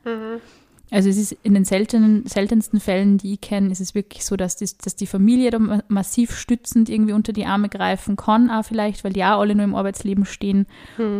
Also 0.90 1.08
es 1.08 1.16
ist 1.16 1.32
in 1.42 1.54
den 1.54 1.64
seltenen, 1.64 2.26
seltensten 2.26 2.78
Fällen, 2.78 3.18
die 3.18 3.32
ich 3.32 3.40
kenne, 3.40 3.72
ist 3.72 3.80
es 3.80 3.96
wirklich 3.96 4.24
so, 4.24 4.36
dass, 4.36 4.54
das, 4.56 4.76
dass 4.76 4.94
die 4.94 5.08
Familie 5.08 5.50
da 5.50 5.58
ma- 5.58 5.82
massiv 5.88 6.36
stützend 6.36 6.88
irgendwie 6.88 7.12
unter 7.12 7.32
die 7.32 7.44
Arme 7.44 7.68
greifen 7.68 8.16
kann, 8.16 8.50
auch 8.50 8.64
vielleicht, 8.64 9.02
weil 9.02 9.12
die 9.12 9.24
auch 9.24 9.40
alle 9.40 9.56
nur 9.56 9.64
im 9.64 9.74
Arbeitsleben 9.74 10.24
stehen. 10.24 10.66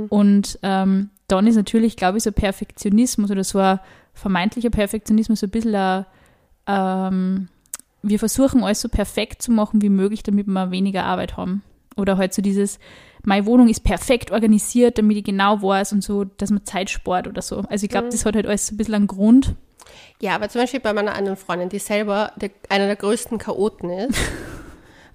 Und 0.09 0.59
ähm, 0.63 1.11
dann 1.27 1.47
ist 1.49 1.57
natürlich, 1.57 1.97
glaube 1.97 2.19
ich, 2.19 2.23
so 2.25 2.31
Perfektionismus 2.31 3.31
oder 3.33 3.43
so 3.43 3.59
ein 3.59 3.81
vermeintlicher 4.17 4.71
Perfektionismus 4.71 5.41
so 5.41 5.47
ein 5.47 5.51
bisschen 5.51 5.75
ein, 5.75 6.07
ähm, 6.67 7.49
wir 8.03 8.19
versuchen 8.19 8.65
alles 8.65 8.81
so 8.81 8.89
perfekt 8.89 9.43
zu 9.43 9.53
machen 9.53 9.83
wie 9.83 9.89
möglich, 9.89 10.23
damit 10.23 10.47
wir 10.47 10.71
weniger 10.71 11.05
Arbeit 11.05 11.37
haben. 11.37 11.63
Oder 11.97 12.17
halt 12.17 12.35
so 12.35 12.43
dieses, 12.43 12.79
meine 13.25 13.47
Wohnung 13.47 13.69
ist 13.69 13.81
perfekt 13.81 14.31
organisiert, 14.31 14.99
damit 14.99 15.19
ich 15.19 15.25
genau 15.25 15.63
weiß 15.63 15.93
und 15.93 16.03
so, 16.03 16.25
dass 16.25 16.51
man 16.51 16.65
Zeit 16.65 16.91
spart 16.91 17.27
oder 17.27 17.43
so. 17.43 17.61
Also 17.69 17.85
ich 17.85 17.91
glaube, 17.91 18.09
das 18.09 18.25
hat 18.25 18.37
halt 18.37 18.47
alles 18.47 18.67
so 18.67 18.75
ein 18.75 18.77
bisschen 18.77 18.95
einen 18.95 19.07
Grund. 19.07 19.55
Ja, 20.21 20.35
aber 20.35 20.49
zum 20.49 20.63
Beispiel 20.63 20.81
bei 20.81 20.93
meiner 20.93 21.15
anderen 21.15 21.37
Freundin, 21.37 21.69
die 21.69 21.79
selber 21.79 22.33
der, 22.37 22.51
einer 22.69 22.87
der 22.87 22.97
größten 22.97 23.39
Chaoten 23.39 23.91
ist, 23.91 24.19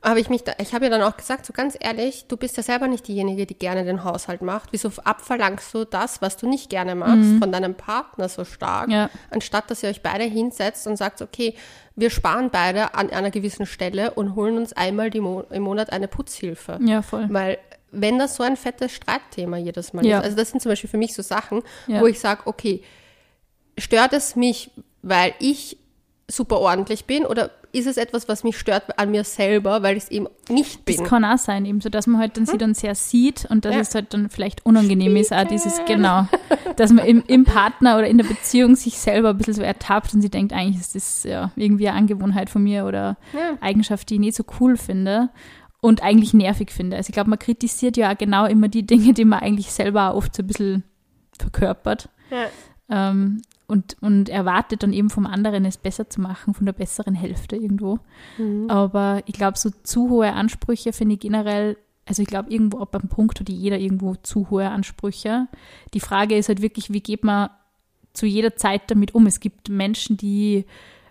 habe 0.03 0.19
ich 0.19 0.29
mich, 0.29 0.43
da, 0.43 0.53
ich 0.59 0.73
habe 0.73 0.85
ihr 0.85 0.89
dann 0.89 1.03
auch 1.03 1.15
gesagt, 1.15 1.45
so 1.45 1.53
ganz 1.53 1.77
ehrlich, 1.79 2.25
du 2.27 2.35
bist 2.35 2.57
ja 2.57 2.63
selber 2.63 2.87
nicht 2.87 3.07
diejenige, 3.07 3.45
die 3.45 3.53
gerne 3.53 3.85
den 3.85 4.03
Haushalt 4.03 4.41
macht. 4.41 4.69
Wieso 4.71 4.91
abverlangst 5.03 5.73
du 5.75 5.85
das, 5.85 6.21
was 6.23 6.37
du 6.37 6.47
nicht 6.49 6.69
gerne 6.71 6.95
machst, 6.95 7.37
von 7.39 7.51
deinem 7.51 7.75
Partner 7.75 8.27
so 8.27 8.43
stark, 8.43 8.89
Ja. 8.89 9.09
anstatt 9.29 9.69
dass 9.69 9.83
ihr 9.83 9.89
euch 9.89 10.01
beide 10.01 10.23
hinsetzt 10.23 10.87
und 10.87 10.97
sagt, 10.97 11.21
okay, 11.21 11.53
wir 11.95 12.09
sparen 12.09 12.49
beide 12.49 12.95
an 12.95 13.11
einer 13.11 13.29
gewissen 13.29 13.67
Stelle 13.67 14.11
und 14.15 14.33
holen 14.35 14.57
uns 14.57 14.73
einmal 14.73 15.11
Mo 15.19 15.41
im 15.51 15.61
Monat 15.63 15.91
eine 15.91 16.07
Putzhilfe. 16.07 16.79
Ja, 16.83 17.03
voll. 17.03 17.27
Weil 17.29 17.59
wenn 17.91 18.17
das 18.17 18.35
so 18.37 18.43
ein 18.43 18.57
fettes 18.57 18.93
Streitthema 18.93 19.57
jedes 19.57 19.93
Mal 19.93 20.03
Ja. 20.05 20.19
ist, 20.19 20.23
also 20.23 20.37
das 20.37 20.49
sind 20.49 20.61
zum 20.61 20.71
Beispiel 20.71 20.89
für 20.89 20.97
mich 20.97 21.13
so 21.13 21.21
Sachen, 21.21 21.61
Ja. 21.87 22.01
wo 22.01 22.07
ich 22.07 22.19
sage, 22.19 22.41
okay, 22.45 22.81
stört 23.77 24.13
es 24.13 24.35
mich, 24.35 24.71
weil 25.01 25.33
ich 25.39 25.77
super 26.27 26.59
ordentlich 26.59 27.05
bin 27.05 27.25
oder 27.25 27.51
ist 27.73 27.87
es 27.87 27.97
etwas, 27.97 28.27
was 28.27 28.43
mich 28.43 28.57
stört 28.59 28.99
an 28.99 29.11
mir 29.11 29.23
selber, 29.23 29.81
weil 29.83 29.95
ich 29.97 30.03
es 30.03 30.11
eben 30.11 30.27
nicht 30.49 30.83
bin? 30.85 30.97
Das 30.97 31.07
kann 31.07 31.23
auch 31.23 31.37
sein, 31.37 31.65
eben 31.65 31.79
so, 31.81 31.89
dass 31.89 32.05
man 32.07 32.19
halt 32.21 32.35
dann 32.37 32.45
sie 32.45 32.57
dann 32.57 32.73
sehr 32.73 32.95
sieht 32.95 33.45
und 33.49 33.63
dass 33.65 33.73
Ja. 33.75 33.79
es 33.81 33.95
halt 33.95 34.13
dann 34.13 34.29
vielleicht 34.29 34.65
unangenehm 34.65 35.15
ist, 35.15 35.31
auch 35.33 35.45
dieses, 35.45 35.79
genau, 35.87 36.27
dass 36.75 36.91
man 36.91 37.05
im, 37.05 37.23
im 37.27 37.45
Partner 37.45 37.97
oder 37.97 38.07
in 38.07 38.17
der 38.17 38.25
Beziehung 38.25 38.75
sich 38.75 38.97
selber 38.99 39.29
ein 39.29 39.37
bisschen 39.37 39.53
so 39.53 39.61
ertappt 39.61 40.13
und 40.13 40.21
sie 40.21 40.29
denkt, 40.29 40.53
eigentlich 40.53 40.79
ist 40.81 40.95
das 40.95 41.23
ja 41.23 41.51
irgendwie 41.55 41.87
eine 41.87 41.97
Angewohnheit 41.97 42.49
von 42.49 42.63
mir 42.63 42.85
oder 42.85 43.17
Ja. 43.33 43.57
Eigenschaft, 43.61 44.09
die 44.09 44.15
ich 44.15 44.19
nicht 44.19 44.35
so 44.37 44.43
cool 44.59 44.75
finde 44.77 45.29
und 45.79 46.03
eigentlich 46.03 46.33
nervig 46.33 46.71
finde. 46.71 46.97
Also 46.97 47.09
ich 47.09 47.13
glaube, 47.13 47.29
man 47.29 47.39
kritisiert 47.39 47.97
ja 47.97 48.13
genau 48.13 48.45
immer 48.45 48.67
die 48.67 48.85
Dinge, 48.85 49.13
die 49.13 49.25
man 49.25 49.39
eigentlich 49.39 49.71
selber 49.71 50.13
oft 50.15 50.35
so 50.35 50.43
ein 50.43 50.47
bisschen 50.47 50.83
verkörpert. 51.39 52.09
Ja. 52.29 52.47
Ähm, 53.09 53.41
und, 53.71 53.95
und 54.01 54.27
erwartet 54.27 54.83
dann 54.83 54.91
eben 54.91 55.09
vom 55.09 55.25
anderen, 55.25 55.63
es 55.65 55.77
besser 55.77 56.09
zu 56.09 56.19
machen, 56.19 56.53
von 56.53 56.65
der 56.65 56.73
besseren 56.73 57.15
Hälfte 57.15 57.55
irgendwo. 57.55 57.99
Aber 58.69 59.21
ich 59.25 59.33
glaube, 59.33 59.57
so 59.57 59.69
zu 59.83 60.09
hohe 60.09 60.33
Ansprüche 60.33 60.91
finde 60.91 61.15
ich 61.15 61.21
generell, 61.21 61.77
also 62.05 62.21
ich 62.21 62.27
glaube, 62.27 62.51
irgendwo 62.51 62.79
ab 62.79 62.93
einem 62.93 63.07
Punkt 63.07 63.39
hat 63.39 63.49
jeder 63.49 63.79
irgendwo 63.79 64.15
zu 64.15 64.49
hohe 64.49 64.69
Ansprüche. 64.69 65.47
Die 65.93 66.01
Frage 66.01 66.37
ist 66.37 66.49
halt 66.49 66.61
wirklich, 66.61 66.91
wie 66.91 66.99
geht 66.99 67.23
man 67.23 67.49
zu 68.11 68.25
jeder 68.25 68.57
Zeit 68.57 68.91
damit 68.91 69.15
um? 69.15 69.25
Es 69.25 69.39
gibt 69.39 69.69
Menschen, 69.69 70.17
die 70.17 70.65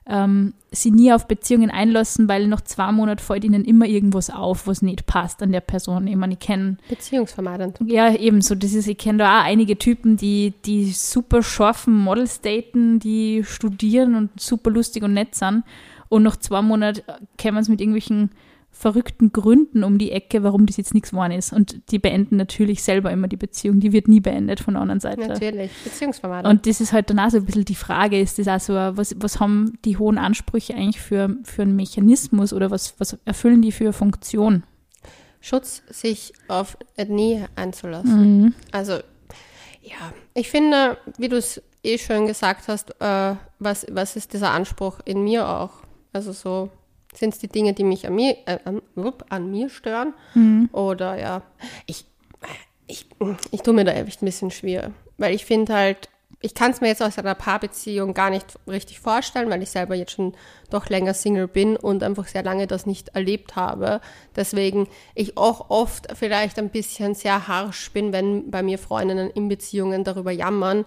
ähm, 0.07 0.55
sie 0.71 0.91
nie 0.91 1.13
auf 1.13 1.27
Beziehungen 1.29 1.71
einlassen, 1.71 2.29
weil 2.29 2.47
nach 2.47 2.61
zwei 2.63 2.91
Monaten 2.93 3.21
fällt 3.21 3.45
ihnen 3.45 3.65
immer 3.65 3.87
irgendwas 3.87 4.31
auf, 4.31 4.67
was 4.67 4.83
nicht 4.83 5.07
passt 5.07 5.43
an 5.43 5.53
der 5.53 5.61
Person. 5.61 6.07
Ich 6.07 6.17
meine, 6.17 6.35
ich 6.35 6.39
kenne 6.39 6.77
Beziehungsvermeidend. 6.89 7.79
ja, 7.87 8.13
ebenso. 8.15 8.55
Das 8.55 8.73
ist, 8.73 8.87
ich 8.87 8.99
kenne 8.99 9.19
da 9.19 9.41
auch 9.41 9.45
einige 9.45 9.79
Typen, 9.79 10.17
die, 10.17 10.55
die 10.65 10.93
super 10.93 11.43
scharfen 11.43 11.95
Models 11.97 12.41
daten, 12.41 12.99
die 12.99 13.45
studieren 13.45 14.15
und 14.15 14.41
super 14.41 14.71
lustig 14.71 15.03
und 15.03 15.15
nett 15.15 15.35
sind. 15.35 15.65
Und 16.09 16.23
nach 16.23 16.37
zwei 16.37 16.63
Monaten 16.63 17.03
kämen 17.39 17.63
sie 17.63 17.71
mit 17.71 17.81
irgendwelchen 17.81 18.31
verrückten 18.81 19.31
Gründen 19.31 19.85
um 19.85 19.99
die 19.99 20.11
Ecke, 20.11 20.43
warum 20.43 20.65
das 20.65 20.79
jetzt 20.79 20.95
nichts 20.95 21.11
geworden 21.11 21.33
ist. 21.33 21.53
Und 21.53 21.91
die 21.91 21.99
beenden 21.99 22.39
natürlich 22.39 22.83
selber 22.83 23.11
immer 23.11 23.29
die 23.29 23.37
Beziehung. 23.37 23.79
Die 23.79 23.93
wird 23.93 24.09
nie 24.09 24.21
beendet 24.21 24.61
von 24.61 24.73
der 24.73 24.81
anderen 24.81 25.01
Seite. 25.01 25.21
Natürlich, 25.21 25.71
Beziehungsvermeidend. 25.85 26.51
Und 26.51 26.67
das 26.67 26.81
ist 26.81 26.95
halt 26.95 27.11
dann 27.11 27.19
auch 27.19 27.29
so 27.29 27.37
ein 27.37 27.45
bisschen 27.45 27.67
die 27.67 27.75
Frage, 27.75 28.19
ist 28.19 28.39
das 28.39 28.49
auch 28.49 28.59
so, 28.59 28.73
was, 28.73 29.15
was 29.19 29.39
haben 29.39 29.79
die 29.85 29.99
hohen 29.99 30.17
Ansprüche 30.17 30.75
eigentlich 30.75 31.03
für, 31.03 31.37
für 31.45 31.61
einen 31.61 31.77
Mechanismus 31.77 32.55
oder 32.55 32.71
was, 32.71 32.95
was 32.99 33.19
erfüllen 33.27 33.61
die 33.61 33.71
für 33.71 33.93
Funktion? 33.93 34.63
Schutz, 35.43 35.83
sich 35.91 36.33
auf 36.49 36.79
Nähe 36.97 37.49
einzulassen. 37.57 38.55
Also, 38.73 38.95
ja, 39.83 40.15
ich 40.33 40.49
finde, 40.49 40.97
wie 41.19 41.29
du 41.29 41.37
es 41.37 41.63
eh 41.83 41.99
schön 41.99 42.27
gesagt 42.27 42.69
hast, 42.69 42.99
äh, 42.99 43.35
was, 43.59 43.87
was 43.91 44.17
ist 44.17 44.33
dieser 44.33 44.53
Anspruch 44.53 45.01
in 45.05 45.23
mir 45.23 45.47
auch? 45.47 45.83
Also 46.15 46.33
so, 46.33 46.71
sind 47.15 47.35
es 47.35 47.41
die 47.41 47.49
Dinge, 47.49 47.73
die 47.73 47.85
mich 47.85 48.07
an 48.07 48.15
mir, 48.15 48.37
äh, 48.47 48.59
an, 49.29 49.51
mir 49.51 49.69
stören? 49.69 50.15
Oder 50.73 51.19
ja, 51.19 51.43
ich, 51.87 52.05
ich, 52.87 53.07
ich 53.51 53.63
tue 53.63 53.75
mir 53.75 53.85
da 53.85 53.93
echt 53.93 54.23
ein 54.23 54.27
bisschen 54.27 54.51
schwer, 54.51 54.93
weil 55.19 55.35
ich 55.35 55.45
finde 55.45 55.75
halt, 55.75 56.09
ich 56.43 56.55
kann 56.55 56.71
es 56.71 56.81
mir 56.81 56.89
jetzt 56.89 57.03
aus 57.03 57.19
einer 57.19 57.35
Paarbeziehung 57.35 58.15
gar 58.15 58.31
nicht 58.31 58.47
richtig 58.67 58.99
vorstellen, 58.99 59.51
weil 59.51 59.63
ich 59.63 59.71
selber 59.71 59.95
jetzt 59.95 60.13
schon 60.13 60.35
doch 60.71 60.89
länger 60.89 61.13
Single 61.13 61.49
bin 61.49 61.77
und 61.77 62.03
einfach 62.03 62.27
sehr 62.27 62.43
lange 62.43 62.67
das 62.67 62.87
nicht 62.87 63.11
erlebt 63.11 63.57
habe. 63.57 64.01
Deswegen 64.37 64.89
ich 65.15 65.37
auch 65.37 65.69
oft 65.69 66.09
vielleicht 66.17 66.59
ein 66.59 66.71
bisschen 66.71 67.15
sehr 67.15 67.47
harsch 67.47 67.91
bin, 67.93 68.15
wenn 68.15 68.51
bei 68.51 68.63
mir 68.63 68.79
Freundinnen 68.79 69.29
in 69.29 69.49
Beziehungen 69.49 70.03
darüber 70.03 70.31
jammern, 70.31 70.87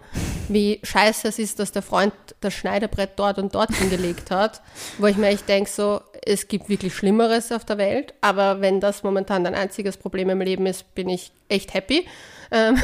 wie 0.50 0.80
scheiße 0.82 1.28
es 1.28 1.38
ist, 1.38 1.60
dass 1.60 1.72
der 1.72 1.84
Freund 1.84 2.14
das 2.42 2.56
Schneidebrett 2.56 3.12
dort 3.18 3.38
und 3.38 3.54
dort 3.54 3.72
hingelegt 3.76 4.32
hat, 4.32 4.64
wo 4.98 5.06
ich 5.06 5.18
mir 5.18 5.28
echt 5.28 5.48
denke, 5.48 5.70
so, 5.70 6.02
es 6.26 6.48
gibt 6.48 6.70
wirklich 6.70 6.96
Schlimmeres 6.96 7.52
auf 7.52 7.66
der 7.66 7.78
Welt, 7.78 8.14
aber 8.22 8.62
wenn 8.62 8.80
das 8.80 9.04
momentan 9.04 9.44
dein 9.44 9.56
einziges 9.56 9.98
Problem 9.98 10.30
im 10.30 10.42
Leben 10.42 10.66
ist, 10.66 10.96
bin 10.96 11.10
ich 11.10 11.32
echt 11.50 11.74
happy. 11.74 12.08
Ähm, 12.52 12.78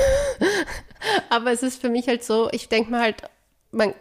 aber 1.30 1.52
es 1.52 1.64
ist 1.64 1.82
für 1.82 1.90
mich 1.90 2.08
halt 2.08 2.24
so, 2.24 2.50
ich 2.52 2.70
denke 2.70 2.92
mir 2.92 3.00
halt, 3.00 3.24
man, 3.72 3.94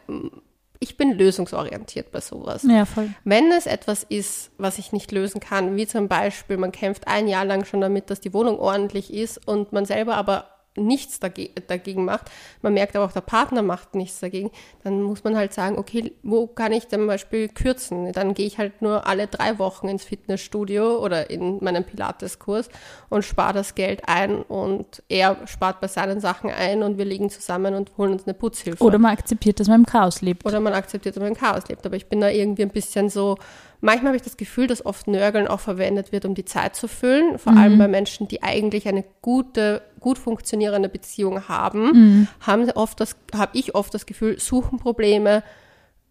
ich 0.81 0.97
bin 0.97 1.13
lösungsorientiert 1.13 2.13
bei 2.13 2.21
sowas. 2.21 2.63
Ja, 2.63 2.85
voll. 2.85 3.11
Wenn 3.25 3.51
es 3.53 3.67
etwas 3.67 4.05
ist, 4.05 4.51
was 4.59 4.79
ich 4.79 4.93
nicht 4.93 5.13
lösen 5.13 5.41
kann, 5.41 5.77
wie 5.77 5.87
zum 5.87 6.09
Beispiel, 6.09 6.57
man 6.57 6.73
kämpft 6.73 7.09
ein 7.09 7.29
Jahr 7.29 7.45
lang 7.45 7.65
schon 7.65 7.81
damit, 7.81 8.11
dass 8.11 8.21
die 8.21 8.33
Wohnung 8.33 8.59
ordentlich 8.59 9.13
ist 9.13 9.47
und 9.47 9.73
man 9.73 9.85
selber 9.85 10.17
aber 10.17 10.47
nichts 10.79 11.21
dagegen, 11.21 12.05
macht, 12.05 12.31
man 12.63 12.75
merkt 12.75 12.97
aber 12.97 13.05
auch, 13.05 13.13
der 13.13 13.21
Partner 13.21 13.63
macht 13.63 13.95
nichts 13.95 14.21
dagegen, 14.21 14.51
dann 14.85 15.03
muss 15.03 15.25
man 15.25 15.37
halt 15.37 15.53
sagen, 15.53 15.79
okay, 15.79 16.13
wo 16.23 16.47
kann 16.47 16.73
ich 16.73 16.89
zum 16.89 17.07
Beispiel 17.07 17.49
kürzen? 17.49 18.13
Dann 18.13 18.35
gehe 18.35 18.47
ich 18.47 18.59
halt 18.59 18.83
nur 18.83 19.07
alle 19.07 19.27
drei 19.27 19.59
Wochen 19.59 19.89
ins 19.89 20.05
Fitnessstudio 20.05 20.99
oder 20.99 21.31
in 21.31 21.63
meinen 21.63 21.85
Pilates-Kurs 21.85 22.69
und 23.09 23.25
spare 23.25 23.55
das 23.55 23.75
Geld 23.75 24.03
ein 24.07 24.43
und 24.43 25.03
er 25.09 25.37
spart 25.47 25.81
bei 25.81 25.89
seinen 25.89 26.21
Sachen 26.21 26.51
ein 26.51 26.83
und 26.83 26.99
wir 26.99 27.05
liegen 27.05 27.31
zusammen 27.31 27.75
und 27.75 27.93
holen 27.99 28.13
uns 28.13 28.25
eine 28.27 28.35
Putzhilfe. 28.35 28.83
Oder 28.83 28.99
man 28.99 29.13
akzeptiert, 29.13 29.61
dass 29.61 29.69
man 29.69 29.81
im 29.81 29.87
Chaos 29.87 30.21
lebt. 30.23 30.45
Oder 30.47 30.61
man 30.61 30.73
akzeptiert, 30.73 31.17
dass 31.17 31.21
man 31.21 31.33
im 31.33 31.39
Chaos 31.39 31.69
lebt. 31.69 31.85
Aber 31.85 31.97
ich 31.97 32.07
bin 32.07 32.21
da 32.21 32.29
irgendwie 32.29 32.63
ein 32.63 32.71
bisschen 32.71 33.09
so, 33.09 33.37
Manchmal 33.81 34.09
habe 34.09 34.17
ich 34.17 34.23
das 34.23 34.37
Gefühl, 34.37 34.67
dass 34.67 34.85
oft 34.85 35.07
Nörgeln 35.07 35.47
auch 35.47 35.61
verwendet 35.61 36.11
wird, 36.11 36.25
um 36.25 36.35
die 36.35 36.45
Zeit 36.45 36.75
zu 36.75 36.89
füllen. 36.89 37.39
Vor 37.39 37.53
mhm. 37.53 37.59
allem 37.59 37.79
bei 37.79 37.89
Menschen, 37.89 38.27
die 38.27 38.43
eigentlich 38.43 38.89
eine 38.89 39.05
gute, 39.23 39.83
gut 40.01 40.19
funktionierende 40.19 40.89
Beziehung 40.89 41.49
haben, 41.49 41.93
mhm. 41.93 42.29
haben 42.41 42.71
oft 42.73 43.01
das, 43.01 43.17
habe 43.35 43.57
ich 43.57 43.75
oft 43.75 43.95
das 43.95 44.07
Gefühl, 44.07 44.41
suchen 44.41 44.79
Probleme. 44.79 45.45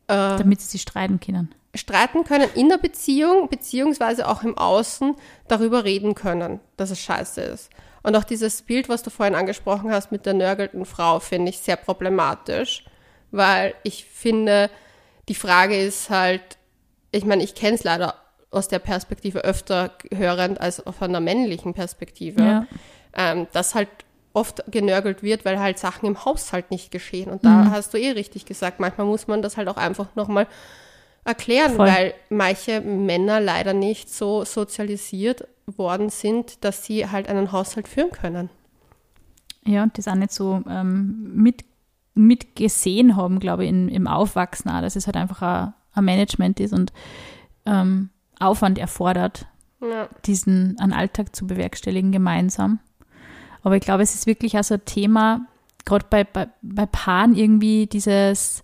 Äh, 0.07 0.37
Damit 0.37 0.61
sie 0.61 0.67
sich 0.67 0.83
streiten 0.83 1.19
können. 1.19 1.53
Streiten 1.75 2.23
können 2.23 2.49
in 2.55 2.69
der 2.69 2.77
Beziehung, 2.77 3.49
beziehungsweise 3.49 4.27
auch 4.27 4.43
im 4.43 4.57
Außen 4.57 5.15
darüber 5.47 5.83
reden 5.83 6.15
können, 6.15 6.59
dass 6.77 6.89
es 6.89 6.99
scheiße 7.01 7.41
ist. 7.41 7.69
Und 8.03 8.15
auch 8.15 8.23
dieses 8.23 8.61
Bild, 8.61 8.87
was 8.87 9.03
du 9.03 9.09
vorhin 9.09 9.35
angesprochen 9.35 9.91
hast 9.91 10.11
mit 10.13 10.25
der 10.25 10.33
nörgelnden 10.33 10.85
Frau, 10.85 11.19
finde 11.19 11.49
ich 11.49 11.59
sehr 11.59 11.75
problematisch, 11.75 12.85
weil 13.31 13.73
ich 13.83 14.05
finde, 14.05 14.69
die 15.27 15.35
Frage 15.35 15.77
ist 15.77 16.09
halt, 16.09 16.56
ich 17.17 17.25
meine, 17.25 17.43
ich 17.43 17.55
kenne 17.55 17.75
es 17.75 17.83
leider 17.83 18.15
aus 18.51 18.67
der 18.67 18.79
Perspektive 18.79 19.43
öfter 19.43 19.91
hörend 20.13 20.61
als 20.61 20.81
von 20.97 21.11
der 21.11 21.21
männlichen 21.21 21.73
Perspektive, 21.73 22.41
ja. 22.41 22.67
ähm, 23.13 23.47
dass 23.51 23.75
halt 23.75 23.89
oft 24.33 24.63
genörgelt 24.71 25.23
wird, 25.23 25.45
weil 25.45 25.59
halt 25.59 25.79
Sachen 25.79 26.05
im 26.05 26.23
Haushalt 26.23 26.71
nicht 26.71 26.91
geschehen. 26.91 27.29
Und 27.29 27.43
da 27.43 27.49
mhm. 27.49 27.71
hast 27.71 27.93
du 27.93 27.97
eh 27.97 28.11
richtig 28.11 28.45
gesagt, 28.45 28.79
manchmal 28.79 29.07
muss 29.07 29.27
man 29.27 29.41
das 29.41 29.57
halt 29.57 29.67
auch 29.67 29.77
einfach 29.77 30.15
nochmal 30.15 30.47
erklären, 31.25 31.75
Voll. 31.75 31.87
weil 31.87 32.13
manche 32.29 32.79
Männer 32.81 33.41
leider 33.41 33.73
nicht 33.73 34.13
so 34.13 34.45
sozialisiert 34.45 35.47
worden 35.65 36.09
sind, 36.09 36.63
dass 36.63 36.85
sie 36.85 37.09
halt 37.09 37.27
einen 37.27 37.51
Haushalt 37.51 37.87
führen 37.87 38.11
können. 38.11 38.49
Ja, 39.65 39.83
und 39.83 39.97
das 39.97 40.07
auch 40.07 40.15
nicht 40.15 40.31
so 40.31 40.63
ähm, 40.69 41.31
mit, 41.35 41.65
mitgesehen 42.13 43.17
haben, 43.17 43.39
glaube 43.39 43.65
ich, 43.65 43.69
in, 43.69 43.89
im 43.89 44.07
Aufwachsen 44.07 44.71
auch. 44.71 44.81
Das 44.81 44.95
ist 44.95 45.07
halt 45.07 45.17
einfach 45.17 45.41
ein 45.41 45.73
ein 45.97 46.05
Management 46.05 46.59
ist 46.59 46.73
und 46.73 46.93
ähm, 47.65 48.09
Aufwand 48.39 48.77
erfordert, 48.77 49.47
ja. 49.81 50.07
diesen 50.25 50.77
einen 50.79 50.93
Alltag 50.93 51.35
zu 51.35 51.47
bewerkstelligen 51.47 52.11
gemeinsam. 52.11 52.79
Aber 53.63 53.75
ich 53.75 53.81
glaube, 53.81 54.03
es 54.03 54.15
ist 54.15 54.27
wirklich 54.27 54.55
also 54.55 54.75
ein 54.75 54.85
Thema, 54.85 55.47
gerade 55.85 56.05
bei, 56.09 56.23
bei, 56.23 56.47
bei 56.61 56.85
Paaren 56.85 57.35
irgendwie 57.35 57.87
dieses, 57.87 58.63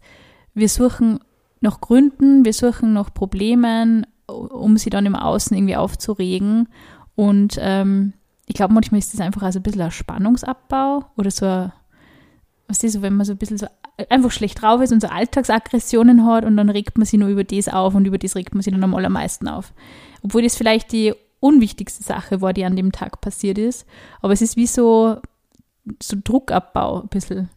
wir 0.54 0.70
suchen 0.70 1.20
nach 1.62 1.82
Gründen, 1.82 2.46
wir 2.46 2.54
suchen 2.54 2.94
nach 2.94 3.14
Problemen, 3.14 4.06
um 4.28 4.78
sie 4.78 4.90
dann 4.90 5.06
im 5.06 5.16
Außen 5.16 5.56
irgendwie 5.56 5.76
aufzuregen. 5.76 6.68
Und 7.16 7.58
ähm, 7.60 8.14
ich 8.46 8.56
glaube, 8.56 8.74
manchmal 8.74 9.00
ist 9.00 9.14
das 9.14 9.22
einfach 9.22 9.44
also 9.44 9.60
ein 9.60 9.64
bisschen 9.64 9.82
ein 9.82 9.92
Spannungsabbau 9.92 11.06
oder 11.16 11.32
so 11.32 11.46
ein, 11.46 11.72
was 12.68 12.84
ist 12.84 12.94
so, 12.94 13.02
wenn 13.02 13.16
man 13.16 13.26
so 13.26 13.34
ein 13.34 13.38
bisschen 13.38 13.58
so 13.58 13.68
einfach 14.10 14.32
schlecht 14.32 14.62
drauf 14.62 14.82
ist 14.82 14.92
und 14.92 15.02
so 15.02 15.08
Alltagsaggressionen 15.08 16.26
hat 16.26 16.46
und 16.46 16.58
dann 16.58 16.70
regt 16.70 16.98
man 16.98 17.06
sich 17.06 17.20
nur 17.20 17.30
über 17.30 17.44
das 17.44 17.68
auf 17.68 17.96
und 17.96 18.06
über 18.06 18.18
das 18.18 18.36
regt 18.36 18.54
man 18.54 18.62
sich 18.62 18.74
dann 18.74 18.84
am 18.84 18.96
allermeisten 18.96 19.48
auf. 19.48 19.72
Obwohl 20.24 20.42
das 20.42 20.56
vielleicht 20.56 20.92
die 20.92 21.14
unwichtigste 21.40 22.04
Sache 22.04 22.42
war, 22.42 22.54
die 22.54 22.66
an 22.66 22.76
dem 22.76 22.92
Tag 22.92 23.22
passiert 23.22 23.58
ist. 23.58 23.86
Aber 24.22 24.34
es 24.34 24.42
ist 24.42 24.56
wie 24.56 24.68
so, 24.68 25.18
so 26.02 26.18
Druckabbau 26.24 27.02
ein 27.02 27.10
bisschen. 27.10 27.50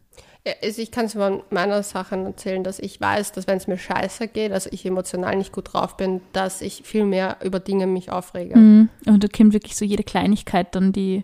Ja, 0.45 0.53
also 0.61 0.81
ich 0.81 0.91
kann 0.91 1.05
es 1.05 1.13
von 1.13 1.41
meiner 1.49 1.81
Sache 1.83 2.15
erzählen, 2.15 2.63
dass 2.63 2.79
ich 2.79 3.01
weiß, 3.01 3.31
dass 3.31 3.47
wenn 3.47 3.57
es 3.57 3.67
mir 3.67 3.77
scheiße 3.77 4.27
geht, 4.27 4.51
also 4.51 4.69
ich 4.71 4.85
emotional 4.85 5.35
nicht 5.35 5.51
gut 5.51 5.73
drauf 5.73 5.97
bin, 5.97 6.21
dass 6.33 6.61
ich 6.61 6.83
viel 6.83 7.05
mehr 7.05 7.37
über 7.43 7.59
Dinge 7.59 7.87
mich 7.87 8.11
aufrege. 8.11 8.57
Mhm. 8.57 8.89
Und 9.05 9.23
da 9.23 9.27
kommt 9.27 9.53
wirklich 9.53 9.75
so 9.75 9.85
jede 9.85 10.03
Kleinigkeit 10.03 10.75
dann, 10.75 10.91
die, 10.91 11.23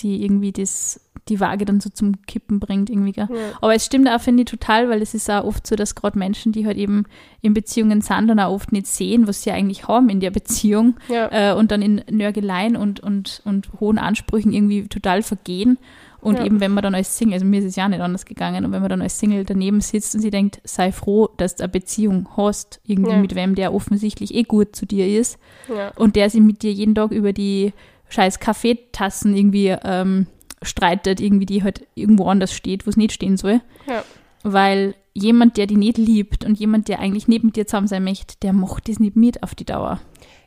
die 0.00 0.24
irgendwie 0.24 0.52
das 0.52 1.00
die 1.30 1.40
Waage 1.40 1.64
dann 1.64 1.80
so 1.80 1.88
zum 1.88 2.20
Kippen 2.26 2.60
bringt 2.60 2.90
irgendwie. 2.90 3.18
Ja. 3.18 3.28
Aber 3.60 3.74
es 3.74 3.86
stimmt 3.86 4.08
auch, 4.08 4.20
finde 4.20 4.42
ich, 4.42 4.50
total, 4.50 4.88
weil 4.88 5.00
es 5.00 5.14
ist 5.14 5.30
auch 5.30 5.44
oft 5.44 5.66
so, 5.66 5.76
dass 5.76 5.94
gerade 5.94 6.18
Menschen, 6.18 6.52
die 6.52 6.66
halt 6.66 6.76
eben 6.76 7.04
in 7.40 7.54
Beziehungen 7.54 8.02
sind, 8.02 8.28
dann 8.28 8.40
auch 8.40 8.52
oft 8.52 8.72
nicht 8.72 8.86
sehen, 8.86 9.26
was 9.26 9.42
sie 9.42 9.52
eigentlich 9.52 9.88
haben 9.88 10.08
in 10.10 10.20
der 10.20 10.30
Beziehung 10.30 10.96
ja. 11.08 11.52
äh, 11.52 11.54
und 11.54 11.70
dann 11.70 11.80
in 11.80 12.02
Nörgeleien 12.10 12.76
und, 12.76 13.00
und, 13.00 13.40
und 13.44 13.68
hohen 13.80 13.98
Ansprüchen 13.98 14.52
irgendwie 14.52 14.86
total 14.88 15.22
vergehen. 15.22 15.78
Und 16.20 16.36
ja. 16.36 16.44
eben, 16.44 16.60
wenn 16.60 16.72
man 16.72 16.82
dann 16.82 16.94
als 16.94 17.16
Single, 17.16 17.34
also 17.34 17.46
mir 17.46 17.60
ist 17.60 17.66
es 17.66 17.76
ja 17.76 17.88
nicht 17.88 18.00
anders 18.00 18.26
gegangen, 18.26 18.64
und 18.66 18.72
wenn 18.72 18.82
man 18.82 18.90
dann 18.90 19.02
als 19.02 19.18
Single 19.18 19.44
daneben 19.44 19.80
sitzt 19.80 20.14
und 20.14 20.20
sie 20.20 20.30
denkt, 20.30 20.60
sei 20.64 20.92
froh, 20.92 21.30
dass 21.38 21.56
du 21.56 21.62
eine 21.62 21.72
Beziehung 21.72 22.28
hast, 22.36 22.80
irgendwie 22.84 23.12
ja. 23.12 23.18
mit 23.18 23.34
wem, 23.34 23.54
der 23.54 23.72
offensichtlich 23.72 24.34
eh 24.34 24.42
gut 24.42 24.76
zu 24.76 24.84
dir 24.84 25.08
ist 25.08 25.38
ja. 25.68 25.92
und 25.96 26.16
der 26.16 26.28
sich 26.28 26.42
mit 26.42 26.62
dir 26.62 26.72
jeden 26.72 26.94
Tag 26.94 27.10
über 27.10 27.32
die 27.32 27.72
scheiß 28.10 28.38
Kaffeetassen 28.40 29.34
irgendwie 29.34 29.74
ähm, 29.82 30.26
streitet, 30.62 31.20
irgendwie 31.20 31.46
die 31.46 31.62
halt 31.62 31.86
irgendwo 31.94 32.26
anders 32.26 32.52
steht, 32.52 32.86
wo 32.86 32.90
es 32.90 32.96
nicht 32.96 33.12
stehen 33.12 33.36
soll. 33.36 33.60
Ja. 33.86 34.04
Weil 34.42 34.94
jemand, 35.14 35.56
der 35.56 35.66
die 35.66 35.76
nicht 35.76 35.98
liebt 35.98 36.44
und 36.44 36.58
jemand, 36.58 36.88
der 36.88 37.00
eigentlich 37.00 37.28
neben 37.28 37.52
dir 37.52 37.66
zusammen 37.66 37.88
sein 37.88 38.04
möchte, 38.04 38.36
der 38.42 38.52
macht 38.52 38.88
das 38.88 38.98
nicht 38.98 39.16
mit 39.16 39.42
auf 39.42 39.54
die 39.54 39.64
Dauer. 39.64 40.00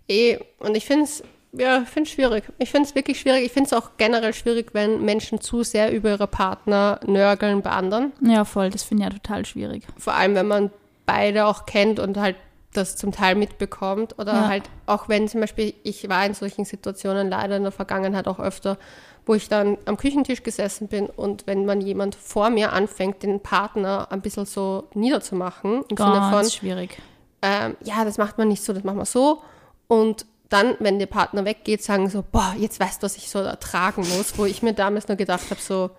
Eh, 0.08 0.38
und 0.60 0.76
ich 0.76 0.86
finde 0.86 1.06
es 1.06 1.23
ja, 1.56 1.86
finde 1.86 2.10
schwierig. 2.10 2.45
Ich 2.58 2.71
finde 2.71 2.89
es 2.89 2.95
wirklich 2.95 3.19
schwierig. 3.19 3.45
Ich 3.45 3.52
finde 3.52 3.67
es 3.67 3.73
auch 3.73 3.91
generell 3.97 4.34
schwierig, 4.34 4.73
wenn 4.73 5.06
Menschen 5.06 5.39
zu 5.39 5.62
sehr 5.62 5.93
über 5.93 6.10
ihre 6.10 6.26
Partner 6.26 6.99
nörgeln 7.06 7.62
bei 7.62 7.69
anderen. 7.69 8.12
Ja, 8.21 8.43
voll. 8.43 8.71
Das 8.71 8.82
finde 8.82 9.04
ich 9.04 9.13
ja 9.13 9.19
total 9.19 9.45
schwierig. 9.45 9.84
Vor 9.97 10.13
allem, 10.13 10.34
wenn 10.34 10.47
man 10.47 10.71
beide 11.06 11.45
auch 11.45 11.67
kennt 11.67 11.99
und 11.99 12.17
halt 12.17 12.38
das 12.73 12.95
zum 12.95 13.12
Teil 13.12 13.36
mitbekommt. 13.36 14.17
Oder 14.17 14.34
ja. 14.34 14.47
halt 14.47 14.63
auch 14.88 15.10
wenn 15.10 15.28
zum 15.28 15.41
Beispiel, 15.41 15.76
ich 15.84 16.10
war 16.10 16.26
in 16.26 16.34
solchen 16.34 16.65
Situationen 16.65 17.30
leider 17.30 17.58
in 17.58 17.63
der 17.63 17.71
Vergangenheit 17.71 18.28
auch 18.28 18.39
öfter, 18.39 18.78
wo 19.26 19.34
ich 19.34 19.48
dann 19.48 19.78
am 19.86 19.98
Küchentisch 19.98 20.44
gesessen 20.44 20.88
bin 20.88 21.08
und 21.08 21.48
wenn 21.48 21.66
man 21.66 21.82
jemand 21.82 22.16
vor 22.16 22.50
mir 22.50 22.74
anfängt, 22.74 23.24
den 23.24 23.40
Partner 23.40 24.08
ein 24.12 24.22
bisschen 24.22 24.46
so 24.46 24.90
niederzumachen, 24.94 25.84
im 25.88 25.96
Ganz 25.96 26.16
Sinne 26.16 26.30
von 26.32 26.50
schwierig. 26.50 26.98
Ähm, 27.42 27.76
ja, 27.84 28.06
das 28.06 28.18
macht 28.18 28.38
man 28.38 28.48
nicht 28.48 28.64
so, 28.64 28.74
das 28.74 28.84
machen 28.84 28.98
wir 28.98 29.06
so. 29.06 29.42
Und 29.88 30.26
dann, 30.50 30.76
wenn 30.80 31.00
der 31.00 31.08
Partner 31.08 31.46
weggeht, 31.46 31.84
sagen 31.84 32.10
so, 32.10 32.24
boah, 32.30 32.56
jetzt 32.58 32.80
weißt 32.80 33.02
du, 33.02 33.06
was 33.06 33.18
ich 33.18 33.30
so 33.30 33.40
ertragen 33.40 34.06
muss, 34.18 34.38
wo 34.38 34.46
ich 34.46 34.62
mir 34.62 34.74
damals 34.74 35.08
nur 35.08 35.18
gedacht 35.18 35.50
habe, 35.50 35.60
so, 35.60 35.90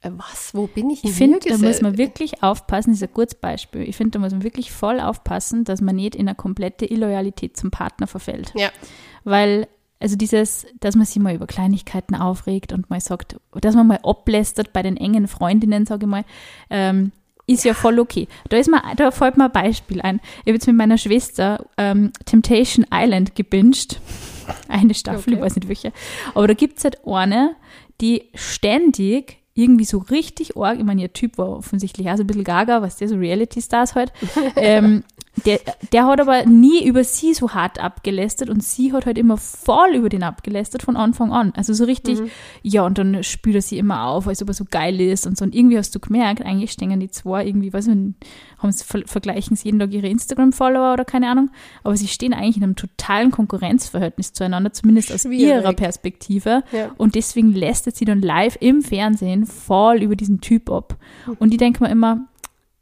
äh, 0.00 0.10
was, 0.10 0.54
wo 0.54 0.66
bin 0.66 0.90
ich 0.90 1.04
Ich 1.04 1.12
finde, 1.12 1.38
da 1.40 1.56
muss 1.56 1.80
man 1.80 1.96
wirklich 1.96 2.42
aufpassen, 2.42 2.90
das 2.90 3.02
ist 3.02 3.08
ein 3.08 3.14
gutes 3.14 3.34
Beispiel. 3.36 3.82
Ich 3.82 3.96
finde, 3.96 4.12
da 4.12 4.18
muss 4.18 4.32
man 4.32 4.42
wirklich 4.42 4.72
voll 4.72 4.98
aufpassen, 4.98 5.64
dass 5.64 5.80
man 5.80 5.96
nicht 5.96 6.14
in 6.14 6.26
eine 6.26 6.34
komplette 6.34 6.84
Illoyalität 6.84 7.56
zum 7.56 7.70
Partner 7.70 8.06
verfällt. 8.06 8.52
Ja. 8.54 8.70
Weil 9.24 9.68
also 10.00 10.16
dieses, 10.16 10.66
dass 10.80 10.96
man 10.96 11.04
sich 11.04 11.20
mal 11.20 11.34
über 11.34 11.46
Kleinigkeiten 11.46 12.14
aufregt 12.14 12.72
und 12.72 12.88
mal 12.88 13.00
sagt, 13.00 13.36
dass 13.60 13.74
man 13.74 13.86
mal 13.86 14.00
ablästert 14.02 14.72
bei 14.72 14.82
den 14.82 14.96
engen 14.96 15.28
Freundinnen, 15.28 15.86
sage 15.86 16.06
ich 16.06 16.10
mal, 16.10 16.24
ähm, 16.70 17.12
ist 17.46 17.64
ja. 17.64 17.72
ja. 17.72 17.74
voll 17.74 17.98
okay. 17.98 18.26
Da, 18.48 18.56
ist 18.56 18.70
mal, 18.70 18.82
da 18.96 19.10
fällt 19.10 19.36
mir 19.36 19.44
ein 19.44 19.52
Beispiel 19.52 20.00
ein. 20.00 20.20
Ich 20.40 20.40
habe 20.40 20.52
jetzt 20.52 20.66
mit 20.66 20.76
meiner 20.76 20.98
Schwester 20.98 21.66
ähm, 21.76 22.12
Temptation 22.24 22.86
Island 22.92 23.34
gebinged. 23.34 24.00
Eine 24.68 24.94
Staffel, 24.94 25.34
okay. 25.34 25.34
ich 25.34 25.40
weiß 25.40 25.56
nicht 25.56 25.68
welche. 25.68 25.92
Aber 26.34 26.48
da 26.48 26.54
gibt 26.54 26.78
es 26.78 26.84
halt 26.84 27.06
eine, 27.06 27.54
die 28.00 28.24
ständig 28.34 29.36
irgendwie 29.54 29.84
so 29.84 29.98
richtig 29.98 30.56
arg, 30.56 30.78
ich 30.78 30.84
meine, 30.84 31.02
ihr 31.02 31.12
Typ 31.12 31.38
war 31.38 31.50
offensichtlich 31.50 32.08
auch 32.08 32.16
so 32.16 32.24
ein 32.24 32.26
bisschen 32.26 32.44
gaga, 32.44 32.82
was 32.82 32.96
der 32.96 33.08
so 33.08 33.16
Reality-Stars 33.16 33.94
halt, 33.94 34.12
ähm, 34.56 35.04
der, 35.44 35.60
der 35.92 36.06
hat 36.06 36.20
aber 36.20 36.44
nie 36.46 36.86
über 36.86 37.04
sie 37.04 37.34
so 37.34 37.52
hart 37.52 37.78
abgelästert 37.80 38.48
und 38.48 38.62
sie 38.62 38.92
hat 38.92 39.06
halt 39.06 39.18
immer 39.18 39.36
voll 39.36 39.94
über 39.94 40.08
den 40.08 40.22
abgelästert 40.22 40.82
von 40.82 40.96
Anfang 40.96 41.32
an. 41.32 41.52
Also 41.56 41.72
so 41.72 41.84
richtig, 41.84 42.20
mhm. 42.20 42.30
ja, 42.62 42.84
und 42.84 42.98
dann 42.98 43.22
spült 43.22 43.56
er 43.56 43.62
sie 43.62 43.78
immer 43.78 44.06
auf, 44.06 44.26
als 44.26 44.42
ob 44.42 44.48
er 44.48 44.54
so 44.54 44.64
geil 44.68 45.00
ist 45.00 45.26
und 45.26 45.36
so. 45.36 45.44
Und 45.44 45.54
irgendwie 45.54 45.78
hast 45.78 45.94
du 45.94 46.00
gemerkt, 46.00 46.42
eigentlich 46.42 46.72
stehen 46.72 46.98
die 47.00 47.10
zwei 47.10 47.46
irgendwie, 47.46 47.72
weiß 47.72 47.86
nicht, 47.88 48.14
haben 48.58 48.72
sie, 48.72 48.84
vergleichen 48.84 49.56
sie 49.56 49.68
jeden 49.68 49.78
Tag 49.78 49.92
ihre 49.92 50.08
Instagram-Follower 50.08 50.92
oder 50.92 51.04
keine 51.04 51.28
Ahnung, 51.28 51.50
aber 51.82 51.96
sie 51.96 52.08
stehen 52.08 52.34
eigentlich 52.34 52.56
in 52.56 52.62
einem 52.62 52.76
totalen 52.76 53.30
Konkurrenzverhältnis 53.30 54.32
zueinander, 54.32 54.72
zumindest 54.72 55.12
aus 55.12 55.22
Schwierig. 55.22 55.62
ihrer 55.62 55.72
Perspektive. 55.72 56.62
Ja. 56.72 56.90
Und 56.96 57.14
deswegen 57.14 57.52
lästert 57.52 57.96
sie 57.96 58.04
dann 58.04 58.20
live 58.20 58.56
im 58.60 58.82
Fernsehen 58.82 59.46
voll 59.46 60.02
über 60.02 60.16
diesen 60.16 60.40
Typ 60.40 60.70
ab. 60.70 60.96
Und 61.38 61.52
ich 61.52 61.58
denke 61.58 61.82
mir 61.82 61.90
immer, 61.90 62.26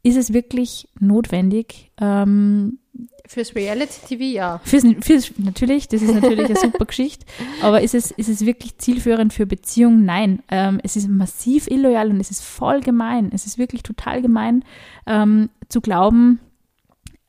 ist 0.03 0.17
es 0.17 0.33
wirklich 0.33 0.87
notwendig? 0.99 1.91
Ähm, 1.99 2.79
Fürs 3.25 3.53
Reality-TV 3.53 4.23
ja. 4.23 4.61
Fürs, 4.63 4.83
fürs, 5.01 5.31
natürlich, 5.37 5.87
das 5.87 6.01
ist 6.01 6.13
natürlich 6.13 6.45
eine 6.45 6.55
super 6.59 6.85
Geschichte. 6.85 7.25
Aber 7.61 7.81
ist 7.81 7.93
es, 7.93 8.09
ist 8.09 8.27
es 8.27 8.43
wirklich 8.45 8.77
zielführend 8.79 9.33
für 9.33 9.45
Beziehungen? 9.45 10.03
Nein. 10.03 10.41
Ähm, 10.49 10.79
es 10.83 10.95
ist 10.95 11.07
massiv 11.07 11.67
illoyal 11.67 12.09
und 12.09 12.19
es 12.19 12.31
ist 12.31 12.43
voll 12.43 12.81
gemein. 12.81 13.29
Es 13.31 13.45
ist 13.45 13.59
wirklich 13.59 13.83
total 13.83 14.23
gemein, 14.23 14.65
ähm, 15.05 15.49
zu 15.69 15.79
glauben, 15.79 16.39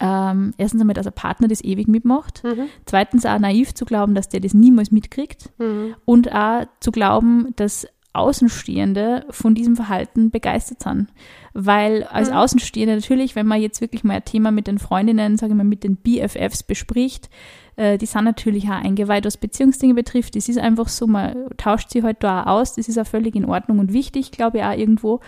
ähm, 0.00 0.54
erstens 0.56 0.80
einmal, 0.80 0.94
dass 0.94 1.06
ein 1.06 1.12
Partner 1.12 1.46
das 1.46 1.62
ewig 1.62 1.86
mitmacht. 1.86 2.42
Mhm. 2.42 2.68
Zweitens 2.86 3.26
auch 3.26 3.38
naiv 3.38 3.74
zu 3.74 3.84
glauben, 3.84 4.14
dass 4.14 4.30
der 4.30 4.40
das 4.40 4.54
niemals 4.54 4.90
mitkriegt. 4.90 5.50
Mhm. 5.58 5.94
Und 6.06 6.32
auch 6.32 6.64
zu 6.80 6.90
glauben, 6.90 7.48
dass 7.56 7.86
Außenstehende 8.12 9.24
von 9.30 9.54
diesem 9.54 9.76
Verhalten 9.76 10.30
begeistert 10.30 10.82
sind. 10.82 11.08
Weil 11.52 12.04
als 12.04 12.30
Mhm. 12.30 12.36
Außenstehende 12.36 12.94
natürlich, 12.96 13.36
wenn 13.36 13.46
man 13.46 13.60
jetzt 13.60 13.80
wirklich 13.80 14.04
mal 14.04 14.14
ein 14.14 14.24
Thema 14.24 14.50
mit 14.50 14.66
den 14.66 14.78
Freundinnen, 14.78 15.36
sage 15.36 15.52
ich 15.52 15.56
mal, 15.56 15.64
mit 15.64 15.84
den 15.84 15.96
BFFs 15.96 16.62
bespricht, 16.62 17.28
äh, 17.76 17.98
die 17.98 18.06
sind 18.06 18.24
natürlich 18.24 18.64
auch 18.66 18.82
eingeweiht, 18.84 19.24
was 19.24 19.36
Beziehungsdinge 19.36 19.94
betrifft. 19.94 20.36
Das 20.36 20.48
ist 20.48 20.58
einfach 20.58 20.88
so, 20.88 21.06
man 21.06 21.34
tauscht 21.56 21.90
sie 21.90 22.02
halt 22.02 22.18
da 22.22 22.42
auch 22.44 22.60
aus. 22.60 22.74
Das 22.74 22.88
ist 22.88 22.98
auch 22.98 23.06
völlig 23.06 23.34
in 23.34 23.44
Ordnung 23.44 23.78
und 23.78 23.92
wichtig, 23.92 24.30
glaube 24.32 24.58
ich, 24.58 24.64
auch 24.64 24.76
irgendwo. 24.76 25.20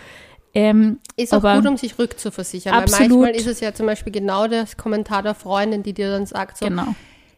Ähm, 0.55 0.99
Ist 1.17 1.33
auch 1.33 1.37
Aber- 1.37 1.55
gut, 1.55 1.65
um 1.67 1.77
sich 1.77 1.97
rückzuversichern. 1.97 2.73
Absolut. 2.75 2.99
Weil 3.01 3.09
manchmal 3.09 3.35
ist 3.35 3.47
es 3.47 3.59
ja 3.59 3.73
zum 3.73 3.87
Beispiel 3.87 4.13
genau 4.13 4.47
das 4.47 4.77
Kommentar 4.77 5.23
der 5.23 5.33
Freundin, 5.33 5.81
die 5.81 5.93
dir 5.93 6.09
dann 6.11 6.25
sagt 6.27 6.57
so, 6.57 6.67
genau. 6.67 6.93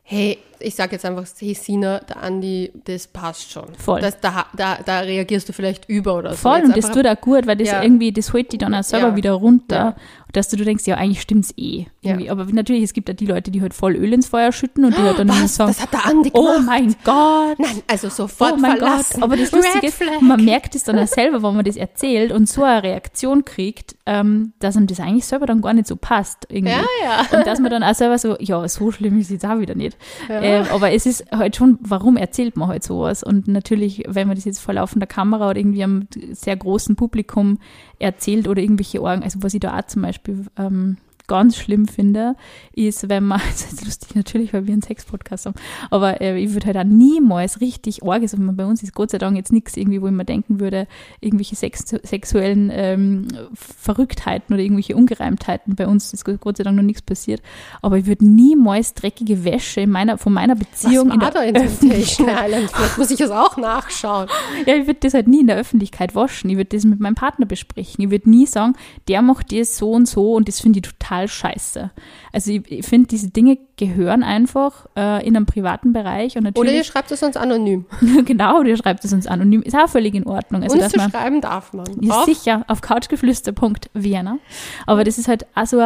Hey, 0.07 0.37
ich 0.59 0.75
sag 0.75 0.91
jetzt 0.91 1.03
einfach, 1.03 1.25
hey 1.39 1.53
Sina, 1.55 1.99
der 1.99 2.21
Andi, 2.21 2.71
das 2.85 3.07
passt 3.07 3.51
schon. 3.51 3.73
Voll. 3.75 3.99
Das, 4.01 4.19
da, 4.21 4.45
da, 4.55 4.77
da 4.85 4.99
reagierst 4.99 5.49
du 5.49 5.53
vielleicht 5.53 5.89
über 5.89 6.15
oder 6.15 6.31
so. 6.31 6.37
Voll, 6.37 6.57
Jetzt 6.59 6.67
und 6.67 6.77
das 6.77 6.91
tut 6.91 7.07
auch 7.07 7.19
gut, 7.19 7.47
weil 7.47 7.57
das 7.57 7.69
Ja. 7.69 7.81
irgendwie, 7.83 8.11
das 8.11 8.31
holt 8.31 8.51
die 8.51 8.57
dann 8.59 8.73
auch 8.75 8.83
selber 8.83 9.09
Ja. 9.09 9.15
wieder 9.15 9.31
runter. 9.33 9.75
Ja. 9.75 9.95
Dass 10.35 10.49
du, 10.49 10.57
du 10.57 10.65
denkst, 10.65 10.85
ja, 10.85 10.95
eigentlich 10.95 11.21
stimmt's 11.21 11.53
eh. 11.57 11.85
Irgendwie. 12.01 12.25
Ja. 12.25 12.31
Aber 12.31 12.45
natürlich, 12.45 12.83
es 12.83 12.93
gibt 12.93 13.07
ja 13.07 13.13
die 13.15 13.25
Leute, 13.25 13.51
die 13.51 13.61
halt 13.61 13.73
voll 13.73 13.95
Öl 13.95 14.11
ins 14.13 14.27
Feuer 14.27 14.51
schütten 14.51 14.85
und 14.85 14.97
die 14.97 15.01
halt 15.01 15.17
dann 15.17 15.29
immer 15.29 15.43
Was? 15.43 15.55
sagen, 15.55 15.71
Das 15.71 15.81
hat 15.81 15.93
der 15.93 16.05
Andi 16.05 16.31
oh 16.33 16.43
gemacht. 16.45 16.65
mein 16.65 16.95
Gott. 17.03 17.59
Nein, 17.59 17.81
also 17.87 18.09
sofort 18.09 18.53
Oh 18.53 18.57
mein 18.57 18.77
verlassen. 18.77 19.13
Gott, 19.15 19.23
aber 19.23 19.37
das 19.37 19.51
Lustige 19.51 19.87
ist, 19.87 20.01
man 20.21 20.43
merkt 20.43 20.75
es 20.75 20.83
dann 20.83 20.99
auch 20.99 21.07
selber, 21.07 21.41
wenn 21.43 21.55
man 21.55 21.65
das 21.65 21.75
erzählt 21.77 22.31
und 22.31 22.47
so 22.49 22.63
eine 22.63 22.83
Reaktion 22.83 23.45
kriegt, 23.45 23.95
ähm, 24.05 24.53
dass 24.59 24.75
einem 24.77 24.87
das 24.87 24.99
eigentlich 24.99 25.25
selber 25.25 25.45
dann 25.45 25.61
gar 25.61 25.73
nicht 25.73 25.87
so 25.87 25.95
passt. 25.95 26.45
Irgendwie. 26.49 26.73
Ja, 26.73 26.83
ja. 27.03 27.37
Und 27.37 27.47
dass 27.47 27.59
man 27.59 27.71
dann 27.71 27.83
auch 27.83 27.95
selber 27.95 28.17
so, 28.17 28.35
ja, 28.39 28.67
so 28.67 28.91
schlimm 28.91 29.17
ist 29.19 29.25
es 29.27 29.31
jetzt 29.31 29.45
auch 29.45 29.59
wieder 29.59 29.75
nicht. 29.75 29.97
Ja. 30.29 30.41
Ähm, 30.41 30.65
aber 30.71 30.91
es 30.91 31.05
ist 31.05 31.25
halt 31.31 31.55
schon, 31.55 31.77
warum 31.81 32.17
erzählt 32.17 32.55
man 32.57 32.67
halt 32.67 32.83
sowas? 32.83 33.23
Und 33.23 33.47
natürlich, 33.47 34.03
wenn 34.07 34.27
man 34.27 34.35
das 34.35 34.45
jetzt 34.45 34.59
vor 34.59 34.73
laufender 34.73 35.07
Kamera 35.07 35.49
oder 35.49 35.59
irgendwie 35.59 35.83
am 35.83 36.07
sehr 36.31 36.55
großen 36.55 36.95
Publikum 36.95 37.59
erzählt 37.99 38.47
oder 38.47 38.62
irgendwelche 38.62 39.01
Orgen, 39.01 39.23
also 39.23 39.41
was 39.41 39.53
ich 39.53 39.60
da 39.60 39.77
auch 39.77 39.86
zum 39.86 40.01
Beispiel 40.01 40.45
ähm, 40.58 40.97
ganz 41.27 41.57
schlimm 41.57 41.88
finde, 41.88 42.35
ist, 42.73 43.09
wenn 43.09 43.25
man, 43.25 43.41
das 43.51 43.73
ist 43.73 43.85
lustig 43.85 44.15
natürlich, 44.15 44.53
weil 44.53 44.67
wir 44.67 44.73
einen 44.73 44.81
Sex-Podcast 44.81 45.45
haben, 45.45 45.55
aber 45.89 46.21
äh, 46.21 46.38
ich 46.39 46.53
würde 46.53 46.67
halt 46.67 46.77
auch 46.77 46.83
niemals 46.83 47.61
richtig 47.61 48.03
arg, 48.03 48.21
also 48.21 48.38
bei 48.39 48.65
uns 48.65 48.83
ist 48.83 48.93
Gott 48.93 49.11
sei 49.11 49.17
Dank 49.17 49.38
jetzt 49.38 49.51
nichts 49.51 49.77
irgendwie, 49.77 50.01
wo 50.01 50.07
ich 50.07 50.13
mir 50.13 50.25
denken 50.25 50.59
würde, 50.59 50.88
irgendwelche 51.21 51.55
sex 51.55 51.85
sexuellen 52.03 52.71
ähm, 52.73 53.27
Verrücktheiten 53.53 54.53
oder 54.53 54.63
irgendwelche 54.63 54.95
Ungereimtheiten, 54.95 55.75
bei 55.75 55.88
uns 55.88 56.13
ist 56.13 56.25
Gott 56.25 56.57
sei 56.57 56.63
Dank 56.63 56.77
noch 56.77 56.83
nichts 56.83 57.01
passiert, 57.01 57.41
aber 57.81 57.97
ich 57.97 58.05
würde 58.05 58.25
niemals 58.25 58.93
dreckige 58.93 59.43
Wäsche 59.43 59.81
in 59.81 59.91
meiner, 59.91 60.17
von 60.17 60.33
meiner 60.33 60.55
Beziehung 60.55 61.09
Was 61.09 61.13
in 61.13 61.19
der 61.19 61.31
da 61.31 61.41
in 61.41 61.53
Temptation 61.53 62.29
Island? 62.29 62.71
Vielleicht 62.71 62.97
muss 62.97 63.11
ich 63.11 63.17
das 63.17 63.31
auch 63.31 63.57
nachschauen. 63.57 64.27
ja, 64.65 64.75
ich 64.75 64.88
würde 64.88 64.99
das 65.01 65.13
halt 65.13 65.27
nie 65.27 65.41
in 65.41 65.47
der 65.47 65.57
Öffentlichkeit 65.57 66.15
waschen. 66.15 66.49
Ich 66.49 66.57
würde 66.57 66.75
das 66.75 66.85
mit 66.85 66.99
meinem 66.99 67.15
Partner 67.15 67.45
besprechen. 67.45 68.03
Ich 68.03 68.11
würde 68.11 68.29
nie 68.29 68.45
sagen, 68.45 68.73
der 69.07 69.21
macht 69.21 69.51
das 69.51 69.77
so 69.77 69.91
und 69.91 70.07
so 70.07 70.33
und 70.33 70.47
das 70.47 70.59
finde 70.61 70.79
ich 70.79 70.83
total 70.83 71.14
scheiße. 71.28 71.91
Also 72.32 72.51
ich, 72.51 72.71
ich 72.71 72.86
finde, 72.86 73.08
diese 73.08 73.30
Dinge 73.30 73.58
gehören 73.78 74.23
einfach 74.23 74.86
äh, 74.95 75.25
in 75.28 75.36
einem 75.36 75.45
privaten 75.45 75.93
Bereich 75.93 76.38
und 76.38 76.58
Oder 76.58 76.71
ihr 76.71 76.84
schreibt 76.84 77.12
es 77.12 77.23
uns 77.23 77.36
anonym. 77.38 77.86
genau, 78.25 78.63
du 78.63 78.75
schreibst 78.78 79.06
es 79.06 79.13
uns 79.13 79.28
anonym, 79.28 79.62
ist 79.62 79.75
auch 79.75 79.89
völlig 79.89 80.15
in 80.15 80.25
Ordnung. 80.28 80.63
Also, 80.63 80.75
uns 80.75 80.84
dass 80.84 80.91
zu 80.93 80.97
man, 80.97 81.12
schreiben 81.12 81.41
darf 81.41 81.73
man. 81.73 81.86
ja, 82.01 82.13
Auch 82.13 82.25
sicher, 82.25 82.63
auf 82.67 82.82
couchgeflüster.vienna. 82.82 84.38
Aber 84.86 85.04
das 85.04 85.17
ist 85.17 85.28
halt 85.28 85.45
also 85.54 85.82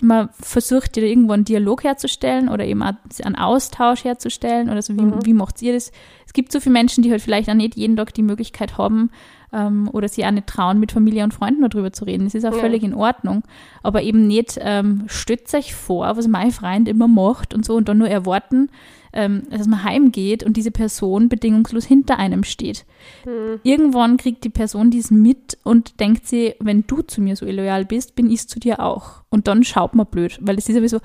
man 0.00 0.28
versucht 0.40 0.96
ja 0.98 1.02
irgendwo 1.04 1.32
einen 1.32 1.44
Dialog 1.44 1.84
herzustellen 1.84 2.48
oder 2.50 2.64
eben 2.64 2.82
einen 2.82 3.36
Austausch 3.36 4.04
herzustellen 4.04 4.68
oder 4.68 4.82
so, 4.82 4.94
wie, 4.96 5.02
Mhm. 5.02 5.24
wie 5.24 5.32
macht 5.32 5.62
ihr 5.62 5.72
das? 5.72 5.90
Es 6.26 6.32
gibt 6.34 6.52
so 6.52 6.60
viele 6.60 6.74
Menschen, 6.74 7.02
die 7.02 7.10
halt 7.10 7.22
vielleicht 7.22 7.48
auch 7.48 7.54
nicht 7.54 7.76
jeden 7.76 7.96
Tag 7.96 8.12
die 8.12 8.22
Möglichkeit 8.22 8.76
haben 8.76 9.10
ähm, 9.56 9.88
oder 9.92 10.08
sie 10.08 10.24
auch 10.26 10.30
nicht 10.30 10.46
trauen, 10.46 10.78
mit 10.78 10.92
Familie 10.92 11.24
und 11.24 11.32
Freunden 11.32 11.66
darüber 11.68 11.92
zu 11.92 12.04
reden. 12.04 12.24
Das 12.24 12.34
ist 12.34 12.44
auch 12.44 12.52
Ja. 12.52 12.58
völlig 12.60 12.82
in 12.82 12.94
Ordnung. 12.94 13.42
Aber 13.82 14.02
eben 14.02 14.26
nicht, 14.26 14.58
ähm, 14.60 15.04
stützt 15.06 15.54
euch 15.54 15.74
vor, 15.74 16.16
was 16.16 16.28
mein 16.28 16.50
Freund 16.52 16.88
immer 16.88 17.08
macht 17.08 17.54
und 17.54 17.64
so 17.64 17.74
und 17.74 17.88
dann 17.88 17.98
nur 17.98 18.08
erwarten, 18.08 18.68
ähm, 19.12 19.44
dass 19.50 19.66
man 19.66 19.82
heimgeht 19.82 20.42
und 20.42 20.58
diese 20.58 20.70
Person 20.70 21.30
bedingungslos 21.30 21.86
hinter 21.86 22.18
einem 22.18 22.44
steht. 22.44 22.84
Irgendwann 23.62 24.18
kriegt 24.18 24.44
die 24.44 24.50
Person 24.50 24.90
dies 24.90 25.10
mit 25.10 25.56
und 25.64 26.00
denkt 26.00 26.26
sie, 26.26 26.54
wenn 26.60 26.84
du 26.86 27.00
zu 27.02 27.22
mir 27.22 27.34
so 27.36 27.46
illoyal 27.46 27.84
bist, 27.86 28.14
bin 28.14 28.30
ich 28.30 28.46
zu 28.48 28.60
dir 28.60 28.80
auch. 28.80 29.22
Und 29.30 29.48
dann 29.48 29.64
schaut 29.64 29.94
man 29.94 30.06
blöd, 30.06 30.38
weil 30.42 30.56
das 30.56 30.68
ist 30.68 30.74
sowieso, 30.76 30.98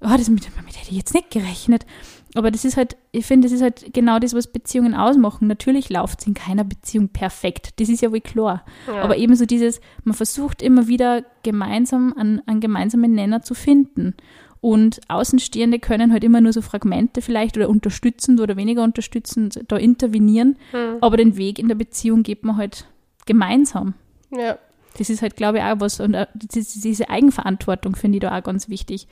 oh, 0.00 0.16
das 0.16 0.28
mit, 0.28 0.48
damit 0.56 0.76
hätte 0.76 0.90
ich 0.90 0.96
jetzt 0.96 1.14
nicht 1.14 1.30
gerechnet. 1.30 1.86
Aber 2.34 2.50
das 2.50 2.64
ist 2.64 2.76
halt, 2.76 2.96
ich 3.12 3.24
finde, 3.24 3.48
das 3.48 3.52
ist 3.52 3.62
halt 3.62 3.94
genau 3.94 4.18
das, 4.18 4.34
was 4.34 4.48
Beziehungen 4.48 4.94
ausmachen. 4.94 5.48
Natürlich 5.48 5.88
läuft 5.88 6.20
es 6.20 6.26
in 6.26 6.34
keiner 6.34 6.64
Beziehung 6.64 7.08
perfekt. 7.08 7.80
Das 7.80 7.88
ist 7.88 8.02
ja 8.02 8.12
wohl 8.12 8.20
klar. 8.20 8.64
Ja. 8.86 9.02
Aber 9.02 9.16
ebenso 9.16 9.46
dieses, 9.46 9.80
man 10.04 10.14
versucht 10.14 10.60
immer 10.60 10.86
wieder 10.86 11.24
gemeinsam 11.42 12.12
an, 12.16 12.42
einen 12.46 12.60
gemeinsamen 12.60 13.12
Nenner 13.12 13.40
zu 13.40 13.54
finden. 13.54 14.14
Und 14.60 15.00
Außenstehende 15.08 15.78
können 15.78 16.12
halt 16.12 16.24
immer 16.24 16.40
nur 16.40 16.52
so 16.52 16.60
Fragmente 16.60 17.22
vielleicht 17.22 17.56
oder 17.56 17.70
unterstützend 17.70 18.40
oder 18.40 18.56
weniger 18.56 18.82
unterstützend 18.82 19.60
da 19.68 19.76
intervenieren. 19.76 20.58
Hm. 20.72 20.96
Aber 21.00 21.16
den 21.16 21.36
Weg 21.36 21.58
in 21.58 21.68
der 21.68 21.74
Beziehung 21.74 22.22
geht 22.22 22.44
man 22.44 22.56
halt 22.56 22.86
gemeinsam. 23.24 23.94
Ja. 24.30 24.58
Das 24.98 25.10
ist 25.10 25.22
halt, 25.22 25.36
glaube 25.36 25.58
ich, 25.58 25.64
auch 25.64 25.80
was. 25.80 26.00
Und 26.00 26.14
äh, 26.14 26.26
diese 26.34 26.80
diese 26.80 27.08
Eigenverantwortung 27.10 27.96
finde 27.96 28.16
ich 28.16 28.22
da 28.22 28.36
auch 28.38 28.42
ganz 28.42 28.68
wichtig. 28.68 29.06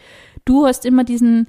Du 0.44 0.66
hast 0.66 0.84
immer 0.86 1.04
diesen, 1.04 1.46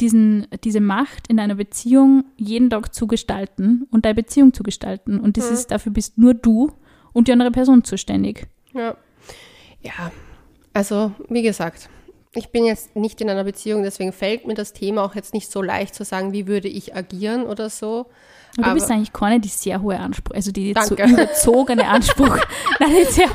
diesen, 0.00 0.46
diese 0.64 0.80
Macht 0.80 1.28
in 1.28 1.38
einer 1.38 1.54
Beziehung 1.56 2.24
jeden 2.36 2.70
Tag 2.70 2.94
zu 2.94 3.06
gestalten 3.06 3.86
und 3.90 4.04
deine 4.04 4.14
Beziehung 4.14 4.52
zu 4.54 4.62
gestalten. 4.62 5.20
Und 5.20 5.36
das 5.36 5.48
Mhm. 5.48 5.54
ist, 5.54 5.70
dafür 5.70 5.92
bist 5.92 6.18
nur 6.18 6.34
du 6.34 6.72
und 7.12 7.28
die 7.28 7.32
andere 7.32 7.50
Person 7.50 7.84
zuständig. 7.84 8.46
Ja. 8.72 8.96
Ja, 9.82 10.10
also 10.72 11.12
wie 11.28 11.42
gesagt, 11.42 11.88
ich 12.34 12.48
bin 12.48 12.64
jetzt 12.64 12.96
nicht 12.96 13.20
in 13.20 13.30
einer 13.30 13.44
Beziehung, 13.44 13.82
deswegen 13.82 14.12
fällt 14.12 14.46
mir 14.46 14.54
das 14.54 14.72
Thema 14.72 15.04
auch 15.04 15.14
jetzt 15.14 15.32
nicht 15.32 15.50
so 15.50 15.62
leicht 15.62 15.94
zu 15.94 16.04
sagen, 16.04 16.32
wie 16.32 16.46
würde 16.46 16.68
ich 16.68 16.94
agieren 16.96 17.44
oder 17.44 17.70
so. 17.70 18.06
Und 18.56 18.64
du 18.64 18.70
Aber- 18.70 18.74
bist 18.74 18.90
eigentlich 18.90 19.12
keine, 19.12 19.38
die 19.40 19.48
sehr 19.48 19.82
hohe 19.82 19.98
Ansprüche, 19.98 20.34
also 20.36 20.50
die 20.52 20.74
so 20.82 20.94
Danke. 20.94 21.12
überzogene 21.12 21.86
Ansprüche. 21.88 22.40
Nein, 22.80 22.90
jetzt 22.96 23.18
ja, 23.18 23.26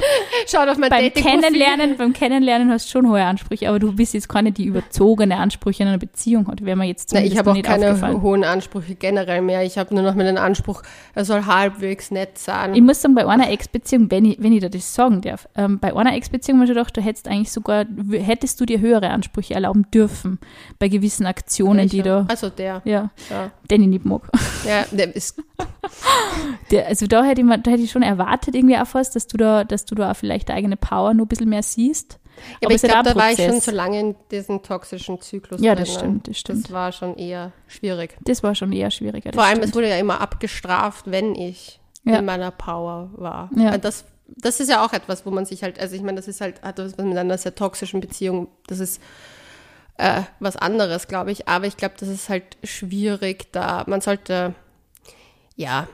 Schaut 0.47 0.67
auf 0.67 0.77
mein 0.77 0.89
beim. 0.89 1.13
Kennenlernen, 1.13 1.97
beim 1.97 2.13
Kennenlernen 2.13 2.71
hast 2.71 2.88
du 2.88 2.91
schon 2.91 3.07
hohe 3.10 3.23
Ansprüche, 3.23 3.69
aber 3.69 3.79
du 3.79 3.93
bist 3.93 4.13
jetzt 4.13 4.27
keine, 4.29 4.51
die 4.51 4.65
überzogene 4.65 5.38
Ansprüche 5.38 5.84
in 5.84 5.89
einer 5.89 5.97
Beziehung 5.97 6.47
hat. 6.47 6.65
Wäre 6.65 6.75
mir 6.75 6.86
jetzt 6.86 7.12
Na, 7.13 7.21
ich 7.23 7.38
habe 7.38 7.51
auch 7.51 7.62
keine 7.62 8.21
hohen 8.21 8.43
Ansprüche 8.43 8.95
generell 8.95 9.41
mehr. 9.41 9.63
Ich 9.63 9.77
habe 9.77 9.93
nur 9.93 10.03
noch 10.03 10.15
mal 10.15 10.23
den 10.23 10.38
Anspruch, 10.38 10.81
er 11.13 11.25
soll 11.25 11.45
halbwegs 11.45 12.12
nett 12.12 12.38
sein. 12.38 12.73
Ich 12.75 12.81
muss 12.81 13.01
sagen, 13.01 13.15
bei 13.15 13.25
einer 13.27 13.49
Ex-Beziehung, 13.51 14.10
wenn 14.10 14.25
ich, 14.25 14.38
wenn 14.41 14.53
ich 14.53 14.62
da 14.62 14.69
das 14.69 14.93
sagen 14.93 15.21
darf, 15.21 15.47
ähm, 15.55 15.79
bei 15.79 15.95
einer 15.95 16.15
Ex-Beziehung 16.15 16.60
habe 16.60 16.65
ich 16.65 16.75
gedacht, 16.75 16.95
du 16.97 17.01
hättest 17.01 17.27
eigentlich 17.27 17.51
sogar, 17.51 17.86
hättest 18.12 18.60
du 18.60 18.65
dir 18.65 18.79
höhere 18.79 19.10
Ansprüche 19.10 19.53
erlauben 19.53 19.86
dürfen 19.93 20.39
bei 20.79 20.88
gewissen 20.88 21.25
Aktionen, 21.25 21.88
die 21.88 21.99
Welcher? 21.99 22.21
da, 22.23 22.25
Also 22.29 22.49
der, 22.49 22.81
ja, 22.86 23.12
ja. 23.29 23.51
den 23.69 23.84
ich 23.84 23.88
nicht 23.88 24.05
mag. 24.05 24.21
ja 24.65 24.84
der 24.91 25.11
ist, 25.12 25.41
Der, 26.71 26.88
also 26.88 27.06
da 27.08 27.24
hätte 27.24 27.41
ich, 27.41 27.47
da 27.47 27.71
hätte 27.71 27.84
ich 27.84 27.91
schon 27.91 28.02
erwartet 28.04 28.56
irgendwie 28.56 28.78
auch 28.78 28.88
was, 28.93 29.12
dass 29.12 29.28
du 29.28 29.38
da, 29.38 29.63
dass 29.63 29.86
du 29.86 29.95
da 29.95 30.12
auch 30.12 30.15
vielleicht 30.15 30.50
deine 30.50 30.58
eigene 30.58 30.78
Power 30.78 31.13
nur 31.13 31.26
ein 31.26 31.30
bisschen 31.30 31.50
mehr 31.50 31.63
siehst. 31.63 32.19
ja, 32.62 32.67
aber 32.67 32.76
ich 32.76 32.82
glaube, 32.82 33.10
da 33.10 33.15
war 33.15 33.32
ich 33.32 33.38
schon 33.43 33.60
so 33.60 33.71
lange 33.71 34.00
in 34.00 34.15
diesem 34.32 34.63
toxischen 34.63 35.21
Zyklus. 35.21 35.62
Ja, 35.62 35.76
drin, 35.76 35.84
das 35.86 35.93
ne? 35.93 36.00
stimmt, 36.00 36.28
das 36.28 36.38
stimmt. 36.38 36.65
Das 36.65 36.71
war 36.71 36.91
schon 36.91 37.17
eher 37.17 37.52
schwierig. 37.67 38.17
Das 38.21 38.41
war 38.43 38.56
schon 38.56 38.71
eher 38.71 38.89
schwieriger. 38.91 39.32
das 39.32 39.36
Vor 39.36 39.43
allem, 39.43 39.58
stimmt. 39.58 39.69
es 39.69 39.76
wurde 39.76 39.89
ja 39.89 39.97
immer 39.97 40.21
abgestraft, 40.21 41.12
wenn 41.12 41.36
ich 41.36 41.80
Ja. 42.04 42.19
in 42.19 42.26
meiner 42.26 42.52
Power 42.52 43.10
war. 43.15 43.50
Ja. 43.56 43.78
Das, 43.78 44.06
das 44.28 44.60
ist 44.62 44.69
ja 44.69 44.86
auch 44.86 44.93
etwas, 44.93 45.26
wo 45.26 45.32
man 45.32 45.45
sich 45.45 45.62
halt, 45.63 45.80
also 45.80 45.95
ich 45.95 46.02
meine, 46.02 46.15
das 46.17 46.28
ist 46.28 46.39
halt, 46.41 46.62
hat 46.62 46.80
was 46.80 46.95
mit 46.97 47.17
einer 47.17 47.38
sehr 47.38 47.54
toxischen 47.54 48.00
Beziehung, 48.00 48.47
das 48.67 48.80
ist 48.80 49.02
äh, 49.97 50.21
was 50.39 50.56
anderes, 50.56 51.08
glaube 51.08 51.32
ich. 51.32 51.47
Aber 51.50 51.67
ich 51.67 51.76
glaube, 51.78 51.95
das 52.00 52.08
ist 52.10 52.30
halt 52.30 52.58
schwierig, 52.63 53.52
da 53.52 53.84
man 53.88 54.00
sollte, 54.02 54.56
ja, 55.62 55.88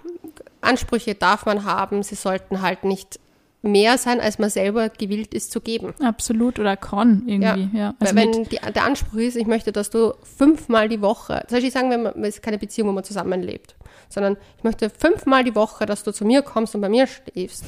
Ansprüche 0.62 1.16
darf 1.16 1.46
man 1.46 1.64
haben, 1.66 2.04
sie 2.04 2.16
sollten 2.16 2.62
halt 2.62 2.84
nicht 2.84 3.20
mehr 3.62 3.98
sein, 3.98 4.22
als 4.22 4.40
man 4.40 4.50
selber 4.50 4.90
gewillt 4.90 5.34
ist 5.34 5.52
zu 5.52 5.62
geben. 5.62 5.94
Absolut 6.02 6.60
oder 6.60 6.78
kann 6.78 7.24
irgendwie, 7.28 7.78
ja. 7.78 7.96
Also 8.00 8.16
Weil 8.16 8.26
mit, 8.26 8.36
wenn 8.36 8.44
die, 8.46 8.60
der 8.74 8.84
Anspruch 8.84 9.20
ist, 9.20 9.36
ich 9.36 9.48
möchte, 9.48 9.72
dass 9.72 9.90
du 9.90 10.14
fünfmal 10.24 10.90
die 10.90 11.02
Woche, 11.02 11.44
zum 11.48 11.58
Beispiel 11.58 11.72
sagen 11.72 11.90
wir, 11.90 11.98
mal, 11.98 12.14
es 12.22 12.36
ist 12.36 12.44
keine 12.44 12.58
Beziehung, 12.58 12.90
wo 12.90 12.94
man 12.94 13.04
zusammenlebt, 13.04 13.76
sondern 14.10 14.38
ich 14.58 14.64
möchte 14.64 14.90
fünfmal 14.90 15.44
die 15.44 15.56
Woche, 15.56 15.86
dass 15.86 16.04
du 16.04 16.12
zu 16.12 16.26
mir 16.26 16.42
kommst 16.42 16.76
und 16.76 16.82
bei 16.82 16.90
mir 16.90 17.08
schläfst, 17.08 17.66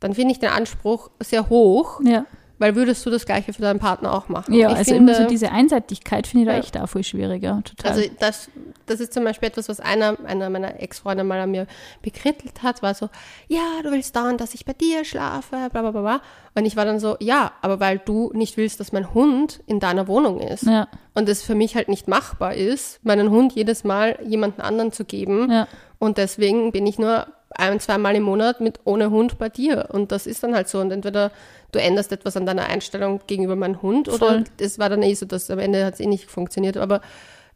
dann 0.00 0.14
finde 0.14 0.32
ich 0.32 0.38
den 0.38 0.50
Anspruch 0.50 1.10
sehr 1.20 1.48
hoch, 1.48 2.00
ja, 2.04 2.24
weil 2.58 2.74
würdest 2.76 3.04
du 3.04 3.10
das 3.10 3.26
Gleiche 3.26 3.52
für 3.52 3.62
deinen 3.62 3.78
Partner 3.80 4.12
auch 4.14 4.28
machen. 4.28 4.54
ja 4.54 4.70
ich 4.70 4.76
also 4.78 4.94
finde, 4.94 5.12
immer 5.12 5.22
so 5.22 5.28
diese 5.28 5.50
Einseitigkeit 5.52 6.26
finde 6.26 6.42
ich 6.44 6.46
da 6.48 6.52
Ja. 6.54 6.58
echt 6.60 6.78
auch 6.78 6.88
voll 6.88 7.04
schwieriger, 7.04 7.60
total. 7.64 7.92
also 7.92 8.08
das, 8.18 8.48
das 8.86 9.00
ist 9.00 9.12
zum 9.12 9.24
Beispiel 9.24 9.48
etwas, 9.48 9.68
was 9.68 9.80
einer, 9.80 10.16
einer 10.24 10.48
meiner 10.50 10.80
Ex-Freunde 10.80 11.24
mal 11.24 11.40
an 11.40 11.50
mir 11.50 11.66
bekrittelt 12.02 12.62
hat, 12.62 12.82
war 12.82 12.94
so, 12.94 13.08
ja, 13.48 13.60
du 13.82 13.90
willst 13.90 14.14
dauernd, 14.16 14.40
dass 14.40 14.54
ich 14.54 14.64
bei 14.64 14.72
dir 14.72 15.04
schlafe, 15.04 15.68
bla 15.70 15.82
bla 15.82 15.90
bla 15.90 16.00
bla. 16.00 16.20
Und 16.54 16.64
ich 16.64 16.76
war 16.76 16.84
dann 16.84 17.00
so, 17.00 17.16
ja, 17.20 17.52
aber 17.62 17.80
weil 17.80 17.98
du 17.98 18.30
nicht 18.34 18.56
willst, 18.56 18.80
dass 18.80 18.92
mein 18.92 19.12
Hund 19.12 19.60
in 19.66 19.78
deiner 19.80 20.08
Wohnung 20.08 20.40
ist. 20.40 20.62
ja, 20.64 20.88
Und 21.14 21.28
es 21.28 21.42
für 21.42 21.54
mich 21.54 21.74
halt 21.76 21.88
nicht 21.88 22.08
machbar 22.08 22.54
ist, 22.54 23.04
meinen 23.04 23.30
Hund 23.30 23.52
jedes 23.54 23.84
Mal 23.84 24.18
jemanden 24.24 24.60
anderen 24.62 24.92
zu 24.92 25.04
geben. 25.04 25.50
ja, 25.50 25.68
Und 25.98 26.16
deswegen 26.18 26.72
bin 26.72 26.86
ich 26.86 26.98
nur 26.98 27.26
ein, 27.58 27.80
zweimal 27.80 28.14
im 28.14 28.22
Monat 28.22 28.60
mit 28.60 28.80
ohne 28.84 29.10
Hund 29.10 29.38
bei 29.38 29.48
dir. 29.48 29.88
Und 29.92 30.12
das 30.12 30.26
ist 30.26 30.42
dann 30.42 30.54
halt 30.54 30.68
so. 30.68 30.80
Und 30.80 30.90
entweder 30.90 31.30
du 31.72 31.80
änderst 31.80 32.12
etwas 32.12 32.36
an 32.36 32.46
deiner 32.46 32.66
Einstellung 32.66 33.20
gegenüber 33.26 33.56
meinem 33.56 33.82
Hund 33.82 34.08
Voll. 34.08 34.16
oder 34.16 34.44
es 34.58 34.78
war 34.78 34.88
dann 34.88 35.02
eh 35.02 35.14
so, 35.14 35.26
dass 35.26 35.50
am 35.50 35.58
Ende 35.58 35.84
hat 35.84 35.94
es 35.94 36.00
eh 36.00 36.06
nicht 36.06 36.30
funktioniert. 36.30 36.76
Aber 36.76 37.00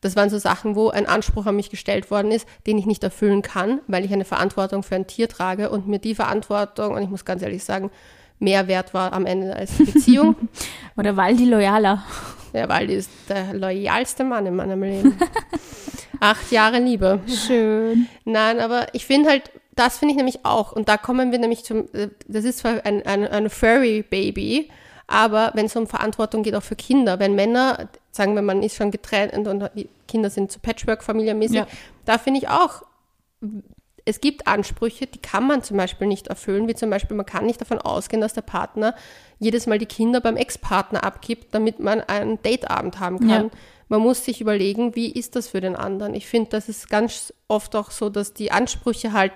das 0.01 0.17
waren 0.17 0.31
so 0.31 0.39
Sachen, 0.39 0.77
wo 0.77 0.89
ein 0.89 1.07
Anspruch 1.07 1.47
an 1.47 1.57
mich 1.57 1.71
gestellt 1.71 2.11
worden 2.11 2.33
ist, 2.33 2.49
den 2.67 2.79
ich 2.79 2.87
nicht 2.87 3.05
erfüllen 3.05 3.43
kann, 3.43 3.81
weil 3.87 4.05
ich 4.05 4.13
eine 4.13 4.25
Verantwortung 4.25 4.83
für 4.83 4.95
ein 4.95 5.07
Tier 5.07 5.29
trage 5.29 5.71
und 5.71 5.89
mir 5.89 5.99
die 5.99 6.15
Verantwortung, 6.15 6.95
und 6.95 7.03
ich 7.03 7.11
muss 7.11 7.25
ganz 7.25 7.43
ehrlich 7.43 7.65
sagen, 7.65 7.91
mehr 8.39 8.67
wert 8.67 8.95
war 8.95 9.13
am 9.13 9.27
Ende 9.27 9.55
als 9.55 9.77
die 9.77 9.85
Beziehung. 9.85 10.37
Oder 10.97 11.17
Waldi 11.17 11.45
loyaler. 11.45 12.03
ja, 12.55 12.69
weil 12.69 12.87
die 12.87 12.95
ist 12.95 13.11
der 13.29 13.53
loyalste 13.53 14.25
Mann 14.25 14.47
in 14.47 14.57
meinem 14.57 14.83
Leben. 14.83 15.19
Acht 16.21 16.51
Jahre 16.51 16.79
Liebe. 16.79 17.21
Schön. 17.27 18.07
Nein, 18.25 18.61
aber 18.61 18.89
ich 18.93 19.07
finde 19.07 19.31
halt, 19.31 19.51
das 19.81 19.99
finde 19.99 20.13
ich 20.13 20.17
nämlich 20.17 20.45
auch. 20.45 20.73
Und 20.73 20.89
da 20.89 20.97
kommen 20.97 21.33
wir 21.33 21.39
nämlich 21.39 21.65
zum, 21.65 21.89
äh, 21.93 22.09
das 22.29 22.45
ist 22.45 22.59
zwar 22.59 22.85
ein, 22.85 23.05
ein, 23.07 23.27
ein 23.27 23.51
Furry-Baby, 23.51 24.71
aber 25.07 25.51
wenn 25.55 25.67
es 25.67 25.75
um 25.75 25.87
Verantwortung 25.87 26.43
geht, 26.43 26.55
auch 26.55 26.63
für 26.63 26.77
Kinder, 26.77 27.19
wenn 27.19 27.35
Männer, 27.35 27.89
sagen 28.13 28.35
wir, 28.35 28.43
man 28.43 28.63
ist 28.63 28.77
schon 28.77 28.91
getrennt 28.91 29.33
und, 29.33 29.47
und 29.47 29.71
die 29.75 29.89
Kinder 30.07 30.31
sind 30.31 30.53
so 30.53 30.61
Patchwork-Familienmäßig, 30.61 31.57
Ja. 31.57 31.67
da 32.05 32.19
finde 32.19 32.41
ich 32.41 32.49
auch, 32.49 32.83
es 34.05 34.21
gibt 34.21 34.47
Ansprüche, 34.47 35.07
die 35.07 35.19
kann 35.19 35.47
man 35.47 35.63
zum 35.63 35.77
Beispiel 35.77 36.07
nicht 36.07 36.29
erfüllen, 36.29 36.69
wie 36.69 36.75
zum 36.75 36.91
Beispiel, 36.91 37.17
man 37.17 37.27
kann 37.27 37.47
nicht 37.47 37.61
davon 37.61 37.79
ausgehen, 37.79 38.21
dass 38.21 38.35
der 38.35 38.43
Partner 38.43 38.95
jedes 39.39 39.67
Mal 39.67 39.79
die 39.79 39.87
Kinder 39.87 40.21
beim 40.21 40.37
Ex-Partner 40.37 41.05
abgibt, 41.05 41.55
damit 41.55 41.81
man 41.81 42.01
einen 42.01 42.41
Dateabend 42.43 43.01
haben 43.01 43.19
kann. 43.21 43.47
Ja. 43.47 43.51
Man 43.89 44.01
muss 44.01 44.25
sich 44.25 44.41
überlegen, 44.41 44.95
wie 44.95 45.11
ist 45.11 45.35
das 45.37 45.49
für 45.49 45.61
den 45.61 45.75
anderen. 45.75 46.15
Ich 46.15 46.27
finde, 46.29 46.51
das 46.51 46.69
ist 46.69 46.89
ganz 46.89 47.35
oft 47.49 47.75
auch 47.75 47.91
so, 47.91 48.09
dass 48.09 48.33
die 48.33 48.53
Ansprüche 48.53 49.13
halt 49.13 49.33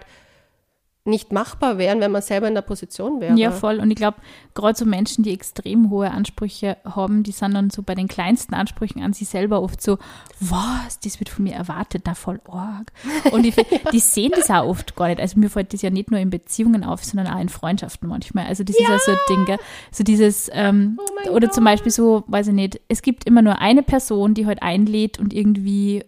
nicht 1.07 1.33
machbar 1.33 1.77
wären, 1.77 2.01
wenn 2.01 2.11
man 2.11 2.23
selber 2.23 2.49
in 2.49 2.55
der 2.55 2.62
Position 2.62 3.21
wäre. 3.21 3.37
Ja, 3.37 3.51
voll. 3.51 3.79
Und 3.79 3.90
ich 3.90 3.97
glaube, 3.97 4.17
gerade 4.55 4.79
so 4.79 4.87
Menschen, 4.87 5.23
die 5.23 5.35
extrem 5.35 5.90
hohe 5.90 6.11
Ansprüche 6.11 6.79
haben, 6.83 7.23
die 7.23 7.33
sind 7.33 7.53
dann 7.53 7.69
so 7.69 7.83
bei 7.83 7.95
den 7.95 8.09
kleinsten 8.09 8.55
Ansprüchen 8.55 9.03
an 9.03 9.12
sich 9.12 9.29
selber 9.29 9.61
oft 9.61 9.83
so, 9.83 9.99
was, 10.40 10.99
das 11.01 11.21
wird 11.21 11.29
von 11.29 11.45
mir 11.45 11.53
erwartet, 11.53 12.05
na 12.07 12.14
voll 12.14 12.40
arg. 12.49 12.90
Und 13.33 13.45
ich, 13.45 13.55
die 13.93 14.01
sehen 14.01 14.33
das 14.35 14.49
auch 14.51 14.64
oft 14.64 14.97
gar 14.97 15.09
nicht. 15.09 15.21
Also 15.21 15.38
mir 15.38 15.51
fällt 15.51 15.75
das 15.75 15.83
ja 15.83 15.90
nicht 15.90 16.11
nur 16.11 16.21
in 16.21 16.31
Beziehungen 16.31 16.85
auf, 16.85 17.05
sondern 17.05 17.27
auch 17.27 17.40
in 17.40 17.51
Freundschaften 17.51 18.09
manchmal. 18.09 18.47
Also 18.47 18.64
das 18.64 18.75
ist 18.75 18.88
ja 18.88 18.99
so 18.99 19.12
ein 19.12 19.19
Ding, 19.29 19.45
gell? 19.45 19.59
so 19.90 20.05
dieses, 20.05 20.51
ähm, 20.55 20.99
Oh 21.27 21.33
oder 21.33 21.51
zum 21.51 21.64
Gott. 21.64 21.73
Beispiel 21.75 21.93
so, 21.93 22.25
weiß 22.29 22.47
ich 22.49 22.55
nicht, 22.55 22.81
es 22.88 23.03
gibt 23.03 23.27
immer 23.27 23.43
nur 23.43 23.59
eine 23.59 23.83
Person, 23.83 24.33
die 24.33 24.47
halt 24.47 24.62
einlädt 24.62 25.19
und 25.19 25.35
irgendwie 25.35 26.03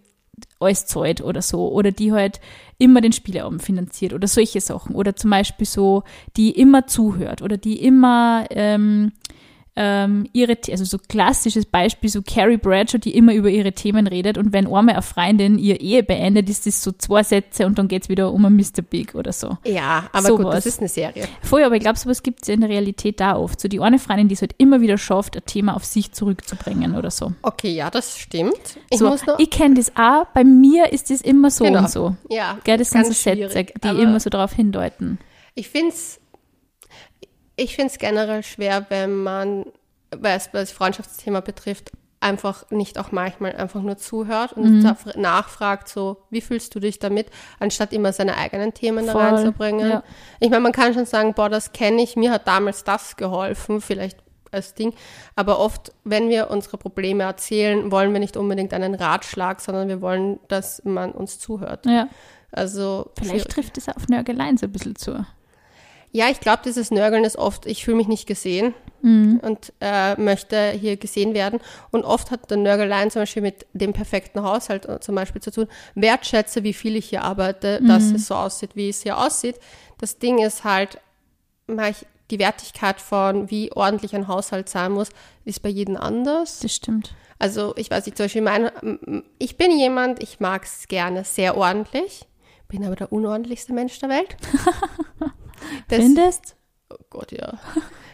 alles 0.59 0.85
zahlt 0.85 1.21
oder 1.21 1.41
so. 1.41 1.71
Oder 1.71 1.91
die 1.91 2.11
halt 2.11 2.39
immer 2.77 3.01
den 3.01 3.11
Spieleabend 3.11 3.63
finanziert 3.63 4.13
oder 4.13 4.27
solche 4.27 4.61
Sachen. 4.61 4.95
Oder 4.95 5.15
zum 5.15 5.31
Beispiel 5.31 5.65
so, 5.65 6.03
die 6.35 6.51
immer 6.51 6.87
zuhört 6.87 7.41
oder 7.41 7.57
die 7.57 7.83
immer 7.83 8.45
ähm, 8.49 9.11
ähm, 9.79 10.27
ihre, 10.33 10.57
also 10.71 10.83
so 10.85 10.97
klassisches 10.97 11.65
Beispiel, 11.65 12.09
so 12.09 12.23
Carrie 12.23 12.57
Bradshaw, 12.57 12.97
die 12.97 13.15
immer 13.15 13.33
über 13.35 13.49
ihre 13.49 13.71
Themen 13.73 14.07
redet 14.07 14.37
und 14.39 14.51
wenn 14.51 14.65
einmal 14.65 14.95
eine 14.95 15.01
Freundin 15.03 15.59
ihr 15.59 15.79
Ehe 15.79 16.01
beendet, 16.01 16.49
ist 16.49 16.65
das 16.65 16.81
so 16.83 16.91
zwei 16.91 17.21
Sätze 17.21 17.67
und 17.67 17.77
dann 17.77 17.87
geht's 17.87 18.09
wieder 18.09 18.33
um 18.33 18.43
ein 18.45 18.55
Mr. 18.55 18.81
Big 18.81 19.13
oder 19.13 19.31
so. 19.31 19.57
Ja, 19.65 20.09
aber 20.11 20.29
gut, 20.29 20.41
Sowas. 20.41 20.55
das 20.55 20.65
ist 20.65 20.79
eine 20.79 20.89
Serie. 20.89 21.27
Voll, 21.43 21.63
aber 21.63 21.75
ich 21.75 21.81
glaube, 21.81 21.99
sowas 21.99 22.23
gibt 22.23 22.41
es 22.41 22.49
in 22.49 22.61
der 22.61 22.69
Realität 22.69 23.19
da 23.19 23.37
oft. 23.37 23.61
So 23.61 23.67
die 23.67 23.79
eine 23.79 23.99
Freundin, 23.99 24.27
die 24.27 24.33
es 24.33 24.41
halt 24.41 24.55
immer 24.57 24.81
wieder 24.81 24.97
schafft, 24.97 25.35
ein 25.37 25.43
Thema 25.45 25.75
auf 25.75 25.85
sich 25.85 26.11
zurückzubringen 26.11 26.95
oder 26.95 27.11
so. 27.11 27.33
Okay, 27.43 27.71
ja, 27.73 27.91
das 27.91 28.17
stimmt. 28.17 28.79
Ich 28.89 28.97
so, 28.97 29.15
ich 29.37 29.49
kenne 29.51 29.75
das 29.75 29.91
auch, 29.95 30.25
bei 30.33 30.43
mir 30.43 30.91
ist 30.91 31.11
das 31.11 31.21
immer 31.21 31.51
so 31.51 31.65
Genau. 31.65 31.79
und 31.79 31.89
so. 31.91 32.15
ja, 32.29 32.57
Gell, 32.63 32.77
das 32.77 32.89
sind 32.89 33.05
so 33.05 33.13
Sätze, 33.13 33.65
die 33.83 33.87
immer 34.01 34.19
so 34.19 34.29
darauf 34.31 34.53
hindeuten. 34.53 35.19
Ich 35.53 35.69
finde 35.69 35.89
es 35.89 36.19
ich 37.57 37.75
find's 37.75 37.97
generell 37.97 38.43
schwer, 38.43 38.85
wenn 38.89 39.13
man, 39.23 39.65
was 40.15 40.49
das 40.51 40.71
Freundschaftsthema 40.71 41.41
betrifft, 41.41 41.91
einfach 42.19 42.69
nicht 42.71 42.97
auch 42.97 43.11
manchmal 43.11 43.55
einfach 43.55 43.81
nur 43.81 43.97
zuhört 43.97 44.53
und 44.53 44.79
Mhm. 44.79 44.95
nachfragt, 45.21 45.87
so, 45.87 46.17
wie 46.31 46.41
fühlst 46.41 46.73
du 46.73 46.79
dich 46.79 46.97
damit, 46.97 47.27
anstatt 47.59 47.93
immer 47.93 48.11
seine 48.13 48.37
eigenen 48.37 48.73
Themen 48.73 49.05
da 49.05 49.11
Voll, 49.11 49.21
reinzubringen. 49.21 49.89
ja. 49.89 50.03
Ich 50.39 50.49
meine, 50.49 50.61
man 50.61 50.71
kann 50.71 50.93
schon 50.95 51.05
sagen, 51.05 51.33
boah, 51.35 51.47
das 51.49 51.73
kenne 51.73 52.01
ich, 52.01 52.15
mir 52.15 52.31
hat 52.31 52.47
damals 52.47 52.83
das 52.83 53.17
geholfen, 53.17 53.81
vielleicht 53.81 54.17
als 54.51 54.73
Ding. 54.73 54.93
Aber 55.35 55.59
oft, 55.59 55.91
wenn 56.05 56.29
wir 56.29 56.49
unsere 56.49 56.77
Probleme 56.77 57.23
erzählen, 57.23 57.91
wollen 57.91 58.13
wir 58.13 58.19
nicht 58.19 58.37
unbedingt 58.37 58.73
einen 58.73 58.95
Ratschlag, 58.95 59.59
sondern 59.61 59.87
wir 59.89 60.01
wollen, 60.01 60.39
dass 60.47 60.81
man 60.85 61.11
uns 61.11 61.37
zuhört. 61.37 61.85
Ja, 61.85 62.07
Also 62.51 63.11
vielleicht 63.19 63.49
trifft 63.51 63.77
es 63.77 63.89
auf 63.89 64.07
Nörgeleien 64.07 64.57
so 64.57 64.65
ein 64.65 64.71
bisschen 64.71 64.95
zu. 64.95 65.23
Ja, 66.17 66.29
ich 66.29 66.39
glaube, 66.39 66.61
dieses 66.65 66.89
Nörgeln 66.91 67.23
ist 67.23 67.37
oft, 67.37 67.65
ich 67.65 67.83
fühle 67.85 67.97
mich 67.97 68.07
nicht 68.07 68.27
gesehen 68.27 68.73
Mhm. 69.03 69.39
und 69.43 69.73
äh, 69.79 70.19
möchte 70.19 70.71
hier 70.71 70.97
gesehen 70.97 71.35
werden. 71.35 71.59
Und 71.91 72.03
oft 72.03 72.31
hat 72.31 72.49
der 72.49 72.57
Nörgeleien 72.57 73.11
zum 73.11 73.21
Beispiel 73.21 73.43
mit 73.43 73.67
dem 73.73 73.93
perfekten 73.93 74.41
Haushalt 74.41 74.85
äh, 74.89 74.99
zum 74.99 75.13
Beispiel 75.13 75.39
zu 75.41 75.51
tun. 75.51 75.67
Wertschätze, 75.93 76.63
wie 76.63 76.73
viel 76.73 76.95
ich 76.95 77.07
hier 77.09 77.23
arbeite, 77.23 77.79
dass 77.83 78.05
Mhm. 78.05 78.15
es 78.15 78.25
so 78.27 78.33
aussieht, 78.35 78.71
wie 78.75 78.89
es 78.89 79.03
hier 79.03 79.19
aussieht. 79.19 79.59
Das 79.99 80.17
Ding 80.17 80.39
ist 80.39 80.63
halt, 80.63 80.99
die 82.31 82.39
Wertigkeit 82.39 82.99
von, 82.99 83.51
wie 83.51 83.71
ordentlich 83.71 84.15
ein 84.15 84.27
Haushalt 84.27 84.67
sein 84.67 84.91
muss, 84.93 85.09
ist 85.45 85.61
bei 85.61 85.69
jedem 85.69 85.95
anders. 85.95 86.59
Das 86.59 86.73
stimmt. 86.73 87.13
Also 87.39 87.73
ich 87.77 87.91
weiß 87.91 88.05
nicht, 88.07 88.17
zum 88.17 88.23
Beispiel 88.25 88.41
mein, 88.41 88.71
ich 89.37 89.57
bin 89.57 89.77
jemand, 89.77 90.23
ich 90.23 90.39
mag 90.39 90.63
es 90.63 90.87
gerne 90.87 91.23
sehr 91.23 91.55
ordentlich, 91.55 92.25
bin 92.67 92.83
aber 92.83 92.95
der 92.95 93.11
unordentlichste 93.13 93.73
Mensch 93.73 93.99
der 93.99 94.09
Welt. 94.09 94.35
Das- 95.89 95.99
Findest? 95.99 96.55
Oh 96.89 96.95
Gott, 97.09 97.31
ja. 97.31 97.53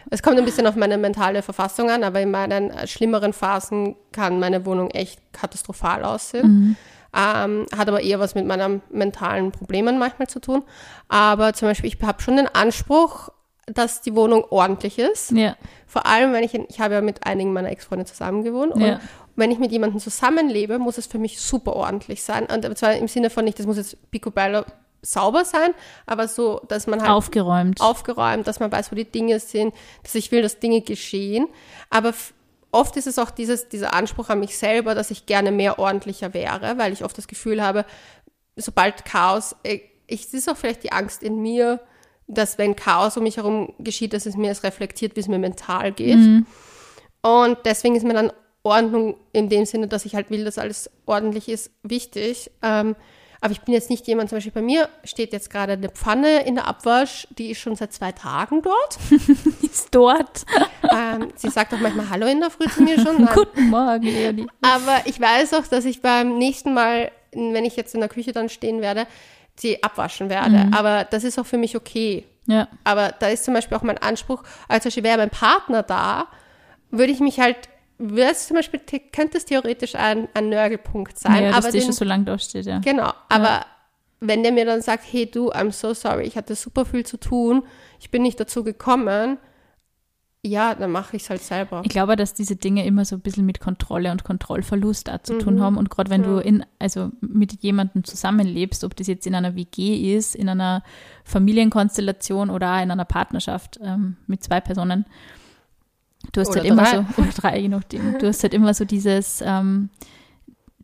Es 0.09 0.21
kommt 0.23 0.37
ein 0.37 0.45
bisschen 0.45 0.65
auf 0.67 0.75
meine 0.75 0.97
mentale 0.97 1.41
Verfassung 1.43 1.89
an, 1.91 2.03
aber 2.03 2.21
in 2.21 2.31
meinen 2.31 2.71
äh, 2.71 2.87
schlimmeren 2.87 3.31
Phasen 3.33 3.95
kann 4.11 4.39
meine 4.39 4.65
Wohnung 4.65 4.89
echt 4.91 5.19
katastrophal 5.31 6.03
aussehen. 6.03 6.75
Ähm, 7.15 7.67
hat 7.75 7.87
aber 7.87 8.01
eher 8.01 8.19
was 8.19 8.33
mit 8.33 8.45
meinen 8.47 8.81
mentalen 8.89 9.51
Problemen 9.51 9.99
manchmal 9.99 10.27
zu 10.27 10.39
tun. 10.39 10.63
Aber 11.07 11.53
zum 11.53 11.67
Beispiel, 11.67 11.91
ich 11.93 12.01
habe 12.03 12.21
schon 12.23 12.37
den 12.37 12.47
Anspruch, 12.47 13.29
dass 13.67 14.01
die 14.01 14.15
Wohnung 14.15 14.43
ordentlich 14.49 14.97
ist. 14.97 15.31
Ja. 15.31 15.55
Vor 15.85 16.07
allem, 16.07 16.33
wenn 16.33 16.43
ich, 16.43 16.55
in, 16.55 16.65
ich 16.69 16.79
habe 16.81 16.95
ja 16.95 17.01
mit 17.01 17.25
einigen 17.27 17.53
meiner 17.53 17.69
Ex-Freunde 17.69 18.05
zusammen 18.05 18.43
gewohnt. 18.43 18.73
Und 18.73 18.81
Ja. 18.81 18.99
wenn 19.35 19.51
ich 19.51 19.59
mit 19.59 19.71
jemandem 19.71 19.99
zusammenlebe, 19.99 20.79
muss 20.79 20.97
es 20.97 21.05
für 21.05 21.19
mich 21.19 21.39
super 21.39 21.73
ordentlich 21.75 22.23
sein. 22.23 22.47
Und 22.47 22.77
zwar 22.77 22.95
im 22.95 23.07
Sinne 23.07 23.29
von 23.29 23.45
nicht, 23.45 23.59
das 23.59 23.67
muss 23.67 23.77
jetzt 23.77 24.09
picobello 24.11 24.63
sauber 25.03 25.45
sein, 25.45 25.71
aber 26.05 26.27
so, 26.27 26.61
dass 26.67 26.87
man 26.87 27.01
halt 27.01 27.11
Aufgeräumt. 27.11 27.81
aufgeräumt, 27.81 28.47
dass 28.47 28.59
man 28.59 28.71
weiß, 28.71 28.91
wo 28.91 28.95
die 28.95 29.09
Dinge 29.09 29.39
sind, 29.39 29.73
dass 30.01 30.15
ich 30.15 30.31
will, 30.31 30.41
dass 30.41 30.59
Dinge 30.59 30.81
geschehen. 30.81 31.47
Aber 31.89 32.13
oft 32.71 32.97
ist 32.97 33.05
es 33.05 33.19
auch 33.19 33.29
dieses, 33.29 33.69
dieser 33.69 33.93
Anspruch 33.93 34.29
an 34.29 34.39
mich 34.39 34.57
selber, 34.57 34.95
dass 34.95 35.11
ich 35.11 35.25
gerne 35.25 35.51
mehr 35.51 35.77
ordentlicher 35.77 36.33
wäre, 36.33 36.77
weil 36.77 36.93
ich 36.93 37.03
oft 37.03 37.17
das 37.17 37.27
Gefühl 37.27 37.61
habe, 37.61 37.85
sobald 38.55 39.05
Chaos, 39.05 39.55
äh, 39.63 39.79
ich, 40.07 40.25
es 40.25 40.33
ist 40.33 40.49
auch 40.49 40.57
vielleicht 40.57 40.83
die 40.83 40.91
Angst 40.91 41.21
in 41.21 41.41
mir, 41.41 41.79
dass 42.27 42.57
wenn 42.57 42.75
Chaos 42.75 43.17
um 43.17 43.23
mich 43.23 43.37
herum 43.37 43.73
geschieht, 43.79 44.13
dass 44.13 44.25
es 44.25 44.37
mir 44.37 44.51
es 44.51 44.63
reflektiert, 44.63 45.15
wie 45.15 45.19
es 45.19 45.27
mir 45.27 45.39
mental 45.39 45.91
geht. 45.91 46.17
Und 47.21 47.57
deswegen 47.65 47.95
ist 47.95 48.03
mir 48.03 48.13
dann 48.13 48.31
Ordnung 48.63 49.17
in 49.33 49.49
dem 49.49 49.65
Sinne, 49.65 49.87
dass 49.87 50.05
ich 50.05 50.15
halt 50.15 50.29
will, 50.29 50.45
dass 50.45 50.57
alles 50.57 50.89
ordentlich 51.05 51.49
ist, 51.49 51.71
wichtig. 51.83 52.49
Ähm, 52.61 52.95
aber 53.43 53.51
ich 53.51 53.59
bin 53.59 53.73
jetzt 53.73 53.89
nicht 53.89 54.07
jemand, 54.07 54.29
zum 54.29 54.37
Beispiel 54.37 54.53
bei 54.53 54.61
mir 54.61 54.87
steht 55.03 55.33
jetzt 55.33 55.49
gerade 55.49 55.73
eine 55.73 55.89
Pfanne 55.89 56.45
in 56.45 56.55
der 56.55 56.65
Abwasch, 56.65 57.27
die 57.37 57.51
ist 57.51 57.59
schon 57.59 57.75
seit 57.75 57.91
zwei 57.91 58.13
Tagen 58.13 58.61
dort. 58.61 58.97
ist 59.61 59.93
dort. 59.93 60.45
ähm, 60.89 61.27
sie 61.35 61.49
sagt 61.49 61.73
auch 61.73 61.79
manchmal 61.79 62.09
Hallo 62.09 62.25
in 62.25 62.39
der 62.39 62.49
Früh 62.49 62.69
zu 62.69 62.83
mir 62.83 62.97
schon. 63.01 63.25
Guten 63.33 63.69
Morgen, 63.69 64.03
Leonie. 64.03 64.47
Aber 64.61 65.01
ich 65.03 65.19
weiß 65.19 65.55
auch, 65.55 65.67
dass 65.67 65.83
ich 65.83 66.01
beim 66.01 66.37
nächsten 66.37 66.73
Mal, 66.73 67.11
wenn 67.33 67.65
ich 67.65 67.75
jetzt 67.75 67.93
in 67.93 67.99
der 67.99 68.07
Küche 68.07 68.31
dann 68.31 68.47
stehen 68.47 68.79
werde, 68.79 69.07
sie 69.57 69.83
abwaschen 69.83 70.29
werde. 70.29 70.69
Aber 70.73 71.03
das 71.03 71.25
ist 71.25 71.37
auch 71.37 71.45
für 71.45 71.57
mich 71.57 71.75
okay. 71.75 72.23
Ja. 72.45 72.69
Aber 72.85 73.13
da 73.19 73.27
ist 73.27 73.43
zum 73.43 73.53
Beispiel 73.53 73.75
auch 73.77 73.83
mein 73.83 73.97
Anspruch, 73.97 74.43
als 74.69 74.85
Beispiel 74.85 75.03
wäre 75.03 75.17
mein 75.17 75.29
Partner 75.29 75.83
da, 75.83 76.27
würde 76.91 77.11
ich 77.11 77.19
mich 77.19 77.41
halt, 77.41 77.57
es 77.99 78.47
zum 78.47 78.55
Beispiel, 78.57 78.79
könnte 79.11 79.37
es 79.37 79.45
theoretisch 79.45 79.95
ein, 79.95 80.27
ein 80.33 80.49
Nörgelpunkt 80.49 81.17
sein. 81.19 81.43
ja, 81.43 81.51
aber 81.53 81.71
den, 81.71 81.81
schon 81.81 81.91
so 81.93 82.05
lange 82.05 82.25
da 82.25 82.37
steht, 82.39 82.65
ja. 82.65 82.79
Genau, 82.79 83.11
aber 83.29 83.65
wenn 84.19 84.41
der 84.43 84.51
mir 84.51 84.65
dann 84.65 84.81
sagt, 84.81 85.03
hey 85.11 85.29
du, 85.29 85.51
I'm 85.51 85.71
so 85.71 85.93
sorry, 85.93 86.23
ich 86.23 86.35
hatte 86.37 86.55
super 86.55 86.85
viel 86.85 87.05
zu 87.05 87.17
tun, 87.17 87.63
ich 87.99 88.09
bin 88.09 88.21
nicht 88.23 88.39
dazu 88.39 88.63
gekommen, 88.63 89.37
ja, 90.45 90.75
dann 90.75 90.91
mache 90.91 91.15
ich 91.15 91.23
es 91.23 91.29
halt 91.29 91.41
selber. 91.41 91.81
Ich 91.85 91.89
glaube, 91.89 92.17
dass 92.17 92.33
diese 92.33 92.57
Dinge 92.57 92.85
immer 92.85 93.05
so 93.05 93.15
ein 93.15 93.21
bisschen 93.21 93.45
mit 93.45 93.61
Kontrolle 93.61 94.11
und 94.11 94.25
Kontrollverlust 94.25 95.09
auch 95.09 95.23
zu 95.23 95.37
tun 95.37 95.55
Mhm. 95.55 95.61
haben. 95.61 95.77
Und 95.77 95.89
gerade 95.89 96.09
wenn 96.11 96.21
du 96.23 96.31
Ja. 96.35 96.41
in, 96.41 96.65
also 96.79 97.11
mit 97.21 97.63
jemandem 97.63 98.03
zusammenlebst, 98.03 98.83
ob 98.83 98.93
das 98.97 99.07
jetzt 99.07 99.25
in 99.25 99.35
einer 99.35 99.55
WG 99.55 100.15
ist, 100.17 100.35
in 100.35 100.49
einer 100.49 100.83
Familienkonstellation 101.23 102.49
oder 102.49 102.75
auch 102.77 102.81
in 102.83 102.91
einer 102.91 103.05
Partnerschaft 103.05 103.79
ähm, 103.81 104.17
mit 104.27 104.43
zwei 104.43 104.59
Personen, 104.59 105.05
du 106.31 106.41
hast 106.41 106.49
Oder 106.49 106.61
halt 106.61 106.69
immer 106.69 106.83
drei. 106.83 106.91
so, 106.91 107.05
oder 107.21 107.31
drei, 107.31 107.59
je 107.59 107.69
nachdem, 107.69 108.17
du 108.19 108.27
hast 108.27 108.43
halt 108.43 108.53
immer 108.53 108.73
so 108.73 108.85
dieses, 108.85 109.43
ähm, 109.45 109.89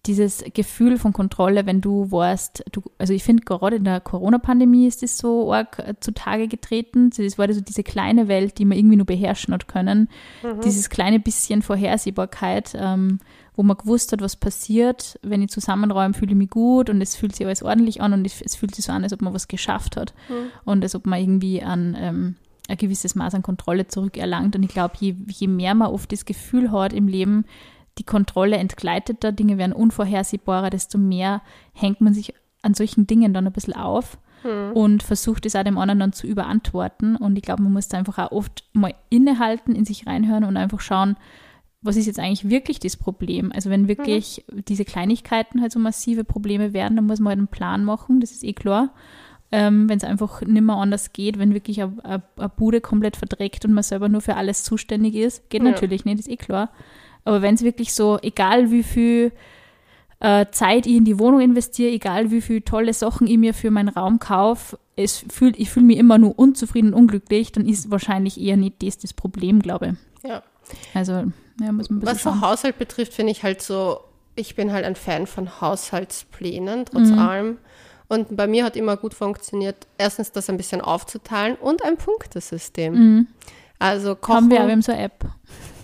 dieses 0.06 0.44
Gefühl 0.54 0.98
von 0.98 1.14
Kontrolle, 1.14 1.66
wenn 1.66 1.82
du 1.82 2.12
warst, 2.12 2.64
du, 2.72 2.82
also 2.98 3.14
ich 3.14 3.24
finde 3.24 3.44
gerade 3.44 3.78
in 3.78 3.84
der 3.84 4.00
Corona-Pandemie 4.00 4.88
ist 4.88 5.04
das 5.04 5.18
so 5.18 5.52
arg 5.54 5.80
äh, 5.80 5.94
zutage 6.00 6.48
getreten. 6.48 7.10
Das 7.16 7.38
war 7.38 7.52
so 7.52 7.62
diese 7.62 7.84
kleine 7.84 8.28
Welt, 8.28 8.58
die 8.58 8.66
man 8.66 8.78
irgendwie 8.78 8.96
nur 8.96 9.06
beherrschen 9.06 9.54
hat 9.54 9.68
können. 9.68 10.10
Mhm. 10.44 10.62
Dieses 10.62 10.90
kleine 10.90 11.20
bisschen 11.20 11.62
Vorhersehbarkeit, 11.62 12.76
ähm, 12.76 13.20
wo 13.56 13.64
man 13.64 13.78
gewusst 13.78 14.12
hat, 14.12 14.22
was 14.22 14.36
passiert. 14.36 15.20
Wenn 15.22 15.42
ich 15.42 15.50
zusammenräume, 15.50 16.14
fühle 16.14 16.32
ich 16.32 16.38
mich 16.38 16.50
gut 16.50 16.90
und 16.90 17.02
es 17.02 17.16
fühlt 17.16 17.36
sich 17.36 17.46
alles 17.46 17.64
ordentlich 17.64 18.02
an 18.02 18.14
und 18.14 18.26
es 18.26 18.56
fühlt 18.56 18.74
sich 18.74 18.86
so 18.86 18.92
an, 18.92 19.04
als 19.04 19.14
ob 19.14 19.22
man 19.22 19.34
was 19.34 19.48
geschafft 19.48 19.98
hat 19.98 20.14
mhm. 20.30 20.50
und 20.66 20.84
als 20.84 20.96
ob 20.96 21.06
man 21.06 21.20
irgendwie 21.20 21.62
an 21.62 21.98
ähm, 22.00 22.36
ein 22.70 22.78
gewisses 22.78 23.16
Maß 23.16 23.34
an 23.36 23.42
Kontrolle 23.42 23.88
zurückerlangt. 23.88 24.56
Und 24.56 24.64
ich 24.64 24.70
glaube, 24.70 24.96
je, 25.00 25.16
je 25.28 25.48
mehr 25.48 25.76
man 25.76 25.90
oft 25.90 26.12
das 26.12 26.26
Gefühl 26.26 26.72
hat 26.72 26.94
im 26.94 27.08
Leben, 27.08 27.46
die 27.98 28.04
Kontrolle 28.04 28.58
entgleitet 28.58 29.18
da, 29.22 29.32
Dinge 29.32 29.58
werden 29.58 29.74
unvorhersehbarer, 29.74 30.70
desto 30.70 30.98
mehr 30.98 31.42
hängt 31.74 32.02
man 32.02 32.14
sich 32.14 32.34
an 32.62 32.74
solchen 32.74 33.08
Dingen 33.08 33.34
dann 33.34 33.48
ein 33.48 33.54
bisschen 33.54 33.76
auf 33.76 34.18
hm. 34.44 34.72
und 34.74 35.04
versucht 35.04 35.46
es 35.46 35.56
auch 35.56 35.64
dem 35.64 35.78
anderen 35.78 36.00
dann 36.00 36.14
zu 36.14 36.28
überantworten. 36.28 37.16
Und 37.16 37.38
ich 37.38 37.44
glaube, 37.44 37.64
man 37.64 37.74
muss 37.74 37.88
da 37.88 37.98
einfach 37.98 38.18
auch 38.20 38.32
oft 38.32 38.64
mal 38.74 38.94
innehalten, 39.10 39.76
in 39.76 39.86
sich 39.86 40.08
reinhören 40.08 40.44
und 40.44 40.58
einfach 40.58 40.80
schauen, 40.80 41.18
was 41.82 41.96
ist 41.96 42.08
jetzt 42.08 42.20
eigentlich 42.20 42.50
wirklich 42.50 42.80
das 42.80 42.98
Problem? 42.98 43.52
Also 43.54 43.70
wenn 43.70 43.88
wirklich 43.88 44.46
mhm. 44.52 44.66
diese 44.66 44.86
Kleinigkeiten 44.86 45.62
halt 45.62 45.72
so 45.72 45.80
massive 45.80 46.24
Probleme 46.24 46.74
werden, 46.74 46.96
dann 46.96 47.08
muss 47.08 47.20
man 47.20 47.32
halt 47.32 47.40
einen 47.40 47.48
Plan 47.48 47.84
machen, 47.84 48.20
das 48.20 48.32
ist 48.32 48.44
eh 48.44 48.54
klar. 48.54 48.94
Ähm, 49.52 49.90
wenn 49.90 49.98
es 49.98 50.04
einfach 50.04 50.42
nicht 50.42 50.62
mehr 50.62 50.76
anders 50.76 51.12
geht, 51.12 51.40
wenn 51.40 51.56
wirklich 51.56 51.82
eine 51.82 52.22
Bude 52.56 52.82
komplett 52.82 53.18
verdreckt 53.18 53.66
und 53.66 53.74
man 53.74 53.84
selber 53.84 54.08
nur 54.08 54.22
für 54.22 54.36
alles 54.36 54.64
zuständig 54.64 55.16
ist, 55.16 55.50
geht 55.50 55.64
ja. 55.64 55.72
natürlich 55.72 56.06
nicht, 56.06 56.20
ist 56.20 56.30
eh 56.30 56.38
klar. 56.38 56.70
Aber 57.26 57.42
wenn 57.42 57.56
es 57.56 57.64
wirklich 57.64 57.94
so, 57.94 58.20
egal 58.22 58.70
wie 58.70 58.84
viel 58.84 59.32
äh, 60.20 60.46
Zeit 60.52 60.86
ich 60.86 60.96
in 60.96 61.06
die 61.06 61.18
Wohnung 61.18 61.42
investiere, 61.42 61.92
egal 61.92 62.32
wie 62.32 62.42
viele 62.42 62.64
tolle 62.64 62.94
Sachen 62.94 63.28
ich 63.28 63.38
mir 63.38 63.54
für 63.54 63.72
meinen 63.72 63.90
Raum 63.90 64.20
kaufe, 64.20 64.78
es 64.96 65.26
ich 65.56 65.70
fühle 65.70 65.86
mich 65.86 65.98
immer 65.98 66.18
nur 66.18 66.38
unzufrieden 66.38 66.94
und 66.94 67.02
unglücklich, 67.02 67.52
dann 67.52 67.66
ist 67.66 67.90
wahrscheinlich 67.90 68.40
eher 68.40 68.58
nicht 68.58 68.84
das 68.84 68.98
das 68.98 69.14
Problem, 69.14 69.62
glaube 69.62 69.96
ich. 70.24 70.30
Ja. 70.30 70.44
Also, 70.94 71.24
ja, 71.62 71.72
muss 71.72 71.90
man 71.90 72.00
ein 72.00 72.06
Was 72.06 72.22
so 72.22 72.42
Haushalt 72.42 72.78
betrifft, 72.78 73.14
finde 73.14 73.32
ich 73.32 73.44
halt 73.44 73.62
so, 73.62 74.02
ich 74.36 74.56
bin 74.56 74.72
halt 74.72 74.86
ein 74.86 74.96
Fan 74.96 75.26
von 75.26 75.62
Haushaltsplänen, 75.62 76.86
trotz 76.86 77.10
mhm. 77.10 77.20
allem. 77.20 77.58
Und 78.10 78.36
bei 78.36 78.48
mir 78.48 78.66
hat 78.66 78.76
immer 78.76 78.98
gut 78.98 79.14
funktioniert, 79.14 79.88
erstens 79.98 80.32
das 80.32 80.50
ein 80.50 80.58
bisschen 80.58 80.82
aufzuteilen 80.82 81.56
und 81.56 81.86
ein 81.86 81.96
Punktesystem. 81.96 82.94
Mhm. 82.94 83.28
Also 83.78 84.16
kochen. 84.16 84.36
Haben 84.36 84.52
wir, 84.52 84.62
haben 84.62 84.82
so 84.82 84.92
eine 84.92 85.04
App. 85.04 85.26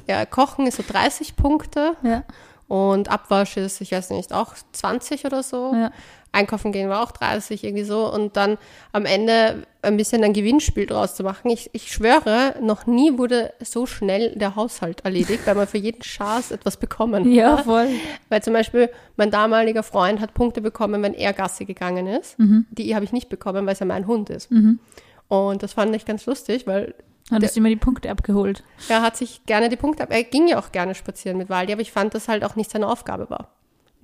Ja, 0.08 0.26
Kochen 0.26 0.68
ist 0.68 0.78
so 0.78 0.84
30 0.86 1.36
Punkte. 1.36 1.96
Ja. 2.04 2.24
Und 2.68 3.10
Abwasch 3.10 3.58
ist, 3.58 3.80
ich 3.80 3.92
weiß 3.92 4.10
nicht, 4.10 4.34
auch 4.34 4.56
20 4.72 5.26
oder 5.26 5.44
so. 5.44 5.72
Ja. 5.74 5.92
Einkaufen 6.36 6.72
gehen 6.72 6.90
war 6.90 7.02
auch 7.02 7.12
30, 7.12 7.64
irgendwie 7.64 7.84
so. 7.84 8.12
Und 8.12 8.38
dann 8.38 8.58
am 8.92 9.06
Ende 9.06 9.64
ein 9.82 9.98
bisschen 9.98 10.24
ein 10.24 10.34
Gewinnspiel 10.34 10.86
draus 10.86 11.16
zu 11.16 11.24
machen. 11.24 11.50
Ich, 11.50 11.70
ich 11.74 11.92
schwöre, 11.92 12.56
noch 12.62 12.86
nie 12.86 13.18
wurde 13.18 13.54
so 13.62 13.86
schnell 13.86 14.36
der 14.36 14.56
Haushalt 14.56 15.02
erledigt, 15.06 15.46
weil 15.46 15.56
man 15.56 15.68
für 15.68 15.78
jeden 15.78 16.04
Schatz 16.04 16.52
etwas 16.52 16.78
bekommen 16.78 17.32
Ja, 17.32 17.58
voll. 17.58 17.88
Weil 18.30 18.44
zum 18.44 18.54
Beispiel 18.54 18.90
mein 19.16 19.32
damaliger 19.32 19.84
Freund 19.84 20.20
hat 20.20 20.34
Punkte 20.34 20.62
bekommen, 20.62 21.02
wenn 21.02 21.14
er 21.14 21.34
Gasse 21.34 21.66
gegangen 21.66 22.08
ist. 22.08 22.38
Mhm. 22.38 22.66
Die 22.72 22.94
habe 22.96 23.06
ich 23.06 23.14
nicht 23.14 23.30
bekommen, 23.30 23.66
weil 23.66 23.74
es 23.74 23.80
ja 23.80 23.86
mein 23.86 24.08
Hund 24.08 24.30
ist. 24.30 24.52
Mhm. 24.52 24.80
Und 25.28 25.64
das 25.64 25.74
fand 25.74 25.96
ich 25.96 26.06
ganz 26.06 26.26
lustig, 26.26 26.68
weil 26.68 26.94
hat 27.32 27.42
du 27.42 27.48
immer 27.56 27.70
die 27.70 27.76
Punkte 27.76 28.12
abgeholt? 28.12 28.64
Er 28.88 29.02
hat 29.02 29.18
sich 29.18 29.46
gerne 29.48 29.70
die 29.70 29.78
Punkte 29.78 30.04
ab. 30.04 30.10
Er 30.12 30.24
ging 30.24 30.48
ja 30.48 30.60
auch 30.60 30.72
gerne 30.72 30.94
spazieren 30.94 31.38
mit 31.38 31.50
Waldi, 31.50 31.74
aber 31.74 31.82
ich 31.82 31.92
fand, 31.92 32.14
dass 32.14 32.28
halt 32.28 32.44
auch 32.44 32.56
nicht 32.56 32.70
seine 32.70 32.88
Aufgabe 32.88 33.30
war. 33.32 33.50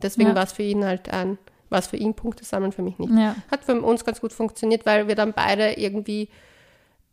Deswegen 0.01 0.29
ja. 0.29 0.35
war 0.35 0.43
es 0.43 0.53
für 0.53 0.63
ihn 0.63 0.83
halt 0.83 1.13
ein, 1.13 1.37
war 1.71 1.79
es 1.79 1.87
für 1.87 1.97
ihn 1.97 2.13
Punkte 2.13 2.43
sammeln, 2.43 2.71
für 2.71 2.81
mich 2.81 2.99
nicht. 2.99 3.13
Ja. 3.13 3.35
Hat 3.49 3.63
für 3.63 3.81
uns 3.81 4.05
ganz 4.05 4.21
gut 4.21 4.33
funktioniert, 4.33 4.85
weil 4.85 5.07
wir 5.07 5.15
dann 5.15 5.33
beide 5.33 5.73
irgendwie 5.79 6.29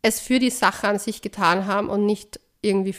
es 0.01 0.19
für 0.19 0.39
die 0.39 0.49
Sache 0.49 0.87
an 0.87 0.99
sich 0.99 1.21
getan 1.21 1.65
haben 1.65 1.89
und 1.89 2.05
nicht 2.05 2.39
irgendwie 2.61 2.95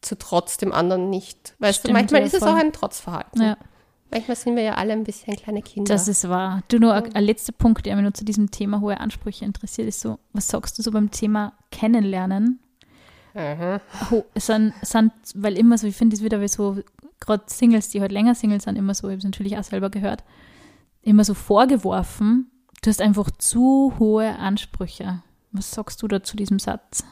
zu 0.00 0.16
trotz 0.18 0.56
dem 0.56 0.72
anderen 0.72 1.10
nicht. 1.10 1.54
Weißt 1.58 1.80
Stimmt, 1.80 1.90
du, 1.90 1.92
manchmal 1.98 2.22
ist 2.22 2.34
es 2.34 2.42
auch 2.42 2.54
ein 2.54 2.72
Trotzverhalten. 2.72 3.42
Ja. 3.42 3.56
Manchmal 4.10 4.36
sind 4.36 4.56
wir 4.56 4.62
ja 4.62 4.74
alle 4.74 4.92
ein 4.92 5.04
bisschen 5.04 5.34
kleine 5.36 5.62
Kinder. 5.62 5.92
Das 5.92 6.06
ist 6.06 6.28
wahr. 6.28 6.62
Du, 6.68 6.78
nur 6.78 6.92
ein, 6.92 7.14
ein 7.14 7.24
letzter 7.24 7.52
Punkt, 7.52 7.86
der 7.86 7.96
mich 7.96 8.02
nur 8.02 8.12
zu 8.12 8.24
diesem 8.24 8.50
Thema 8.50 8.80
hohe 8.80 9.00
Ansprüche 9.00 9.44
interessiert, 9.44 9.88
ist 9.88 10.00
so, 10.00 10.18
was 10.32 10.48
sagst 10.48 10.78
du 10.78 10.82
so 10.82 10.90
beim 10.90 11.10
Thema 11.10 11.54
Kennenlernen? 11.70 12.60
Mhm. 13.32 13.80
Ho, 14.10 14.24
sind, 14.34 14.74
sind, 14.82 15.12
weil 15.34 15.56
immer 15.56 15.78
so, 15.78 15.86
ich 15.86 15.96
finde 15.96 16.14
es 16.14 16.22
wieder 16.22 16.42
wie 16.42 16.48
so, 16.48 16.78
gerade 17.20 17.44
Singles, 17.46 17.88
die 17.88 18.02
halt 18.02 18.12
länger 18.12 18.34
Singles 18.34 18.64
sind, 18.64 18.76
immer 18.76 18.94
so, 18.94 19.08
ich 19.08 19.12
habe 19.12 19.18
es 19.18 19.24
natürlich 19.24 19.56
auch 19.56 19.64
selber 19.64 19.88
gehört, 19.88 20.24
immer 21.02 21.24
so 21.24 21.34
vorgeworfen, 21.34 22.50
du 22.82 22.90
hast 22.90 23.00
einfach 23.00 23.30
zu 23.30 23.94
hohe 23.98 24.36
Ansprüche. 24.38 25.22
Was 25.50 25.70
sagst 25.70 26.02
du 26.02 26.08
da 26.08 26.22
zu 26.22 26.36
diesem 26.36 26.58
Satz? 26.58 27.04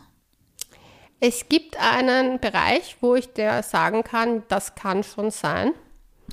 Es 1.21 1.49
gibt 1.49 1.79
einen 1.79 2.41
Bereich, 2.41 2.97
wo 3.01 3.15
ich 3.15 3.33
dir 3.33 3.63
sagen 3.63 4.03
kann, 4.03 4.43
das 4.49 4.75
kann 4.75 5.03
schon 5.05 5.31
sein. 5.31 5.73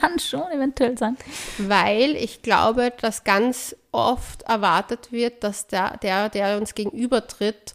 kann 0.00 0.18
schon 0.18 0.50
eventuell 0.52 0.96
sein. 0.96 1.16
Weil 1.58 2.16
ich 2.16 2.42
glaube, 2.42 2.92
dass 3.00 3.24
ganz 3.24 3.76
oft 3.92 4.42
erwartet 4.42 5.12
wird, 5.12 5.44
dass 5.44 5.66
der, 5.66 5.96
der, 5.98 6.28
der 6.28 6.58
uns 6.58 6.74
gegenübertritt, 6.74 7.74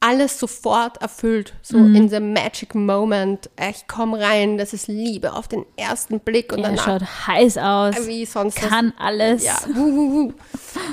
alles 0.00 0.38
sofort 0.38 1.00
erfüllt, 1.02 1.52
so 1.60 1.76
mhm. 1.76 1.94
in 1.94 2.08
the 2.08 2.20
magic 2.20 2.74
moment. 2.74 3.50
Ich 3.60 3.86
komme 3.86 4.18
rein, 4.18 4.56
das 4.56 4.72
ist 4.72 4.88
Liebe 4.88 5.34
auf 5.34 5.46
den 5.46 5.66
ersten 5.76 6.20
Blick 6.20 6.52
und 6.52 6.62
dann 6.62 6.78
schaut 6.78 7.02
heiß 7.26 7.58
aus, 7.58 8.06
wie 8.06 8.24
sonst 8.24 8.56
kann 8.56 8.94
das, 8.96 9.06
alles. 9.06 9.44
Ja. 9.44 9.58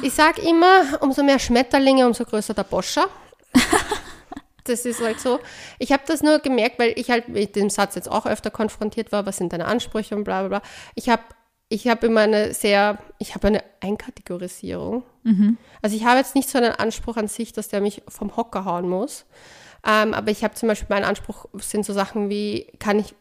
Ich 0.01 0.14
sag 0.14 0.39
immer, 0.39 1.01
umso 1.01 1.24
mehr 1.24 1.39
Schmetterlinge, 1.39 2.05
umso 2.05 2.26
größer 2.26 2.53
der 2.53 2.64
Boscher. 2.64 3.08
das 4.66 4.86
ist 4.86 5.01
halt 5.01 5.22
so. 5.22 5.39
Ich 5.80 5.93
habe 5.93 6.03
das 6.05 6.22
nur 6.22 6.39
gemerkt, 6.39 6.78
weil 6.78 6.93
ich 6.97 7.10
halt 7.10 7.30
mit 7.30 7.55
dem 7.55 7.70
Satz 7.70 7.95
jetzt 7.95 8.12
auch 8.12 8.26
öfter 8.26 8.51
konfrontiert 8.51 9.14
war, 9.14 9.26
was 9.26 9.38
sind 9.38 9.53
deine 9.53 9.66
Ansprüche 9.66 10.16
und 10.16 10.26
bla 10.26 10.41
bla 10.41 10.60
bla. 10.60 10.70
Ich 10.95 11.08
habe 11.08 11.24
ich 11.70 11.88
hab 11.88 12.03
immer 12.03 12.22
eine 12.22 12.53
sehr, 12.53 12.97
ich 13.20 13.36
habe 13.36 13.47
eine 13.47 13.63
Einkategorisierung. 13.82 15.03
Mhm. 15.24 15.57
Also 15.82 15.95
ich 15.95 16.05
habe 16.05 16.18
jetzt 16.18 16.36
nicht 16.36 16.49
so 16.49 16.57
einen 16.57 16.72
Anspruch 16.72 17.18
an 17.18 17.28
sich, 17.28 17.51
dass 17.51 17.68
der 17.68 17.82
mich 17.82 18.03
vom 18.07 18.36
Hocker 18.38 18.65
hauen 18.65 18.88
muss. 18.89 19.26
Ähm, 19.86 20.13
aber 20.13 20.32
ich 20.32 20.43
habe 20.43 20.53
zum 20.55 20.68
Beispiel, 20.68 20.88
mein 20.89 21.03
Anspruch 21.03 21.45
sind 21.59 21.86
so 21.86 21.93
Sachen 21.93 22.30
wie, 22.30 22.68
kann 22.80 22.99
ich, 22.99 23.13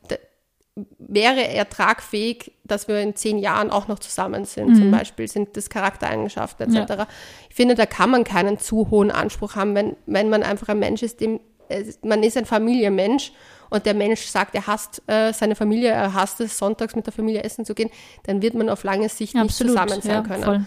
wäre 0.98 1.40
er 1.40 1.68
tragfähig, 1.68 2.52
dass 2.64 2.86
wir 2.86 3.00
in 3.00 3.16
zehn 3.16 3.38
Jahren 3.38 3.70
auch 3.70 3.88
noch 3.88 3.98
zusammen 3.98 4.44
sind, 4.44 4.70
mhm. 4.70 4.74
zum 4.76 4.90
Beispiel, 4.90 5.26
sind 5.26 5.56
das 5.56 5.68
Charaktereigenschaften 5.68 6.72
etc. 6.72 6.90
Ja. 6.90 7.08
Ich 7.48 7.56
finde, 7.56 7.74
da 7.74 7.86
kann 7.86 8.10
man 8.10 8.24
keinen 8.24 8.58
zu 8.58 8.90
hohen 8.90 9.10
Anspruch 9.10 9.56
haben, 9.56 9.74
wenn, 9.74 9.96
wenn 10.06 10.28
man 10.28 10.42
einfach 10.42 10.68
ein 10.68 10.78
Mensch 10.78 11.02
ist, 11.02 11.20
dem, 11.20 11.40
äh, 11.68 11.84
man 12.02 12.22
ist 12.22 12.36
ein 12.36 12.46
Familienmensch 12.46 13.32
und 13.70 13.86
der 13.86 13.94
Mensch 13.94 14.22
sagt, 14.22 14.54
er 14.54 14.66
hasst 14.66 15.02
äh, 15.06 15.32
seine 15.32 15.54
Familie, 15.54 15.90
er 15.90 16.14
hasst 16.14 16.40
es, 16.40 16.58
sonntags 16.58 16.94
mit 16.94 17.06
der 17.06 17.12
Familie 17.12 17.42
essen 17.42 17.64
zu 17.64 17.74
gehen, 17.74 17.90
dann 18.24 18.42
wird 18.42 18.54
man 18.54 18.68
auf 18.68 18.84
lange 18.84 19.08
Sicht 19.08 19.36
Absolut, 19.36 19.74
nicht 19.74 19.82
zusammen 19.84 20.02
sein 20.02 20.12
ja, 20.12 20.22
können. 20.22 20.44
Voll. 20.44 20.66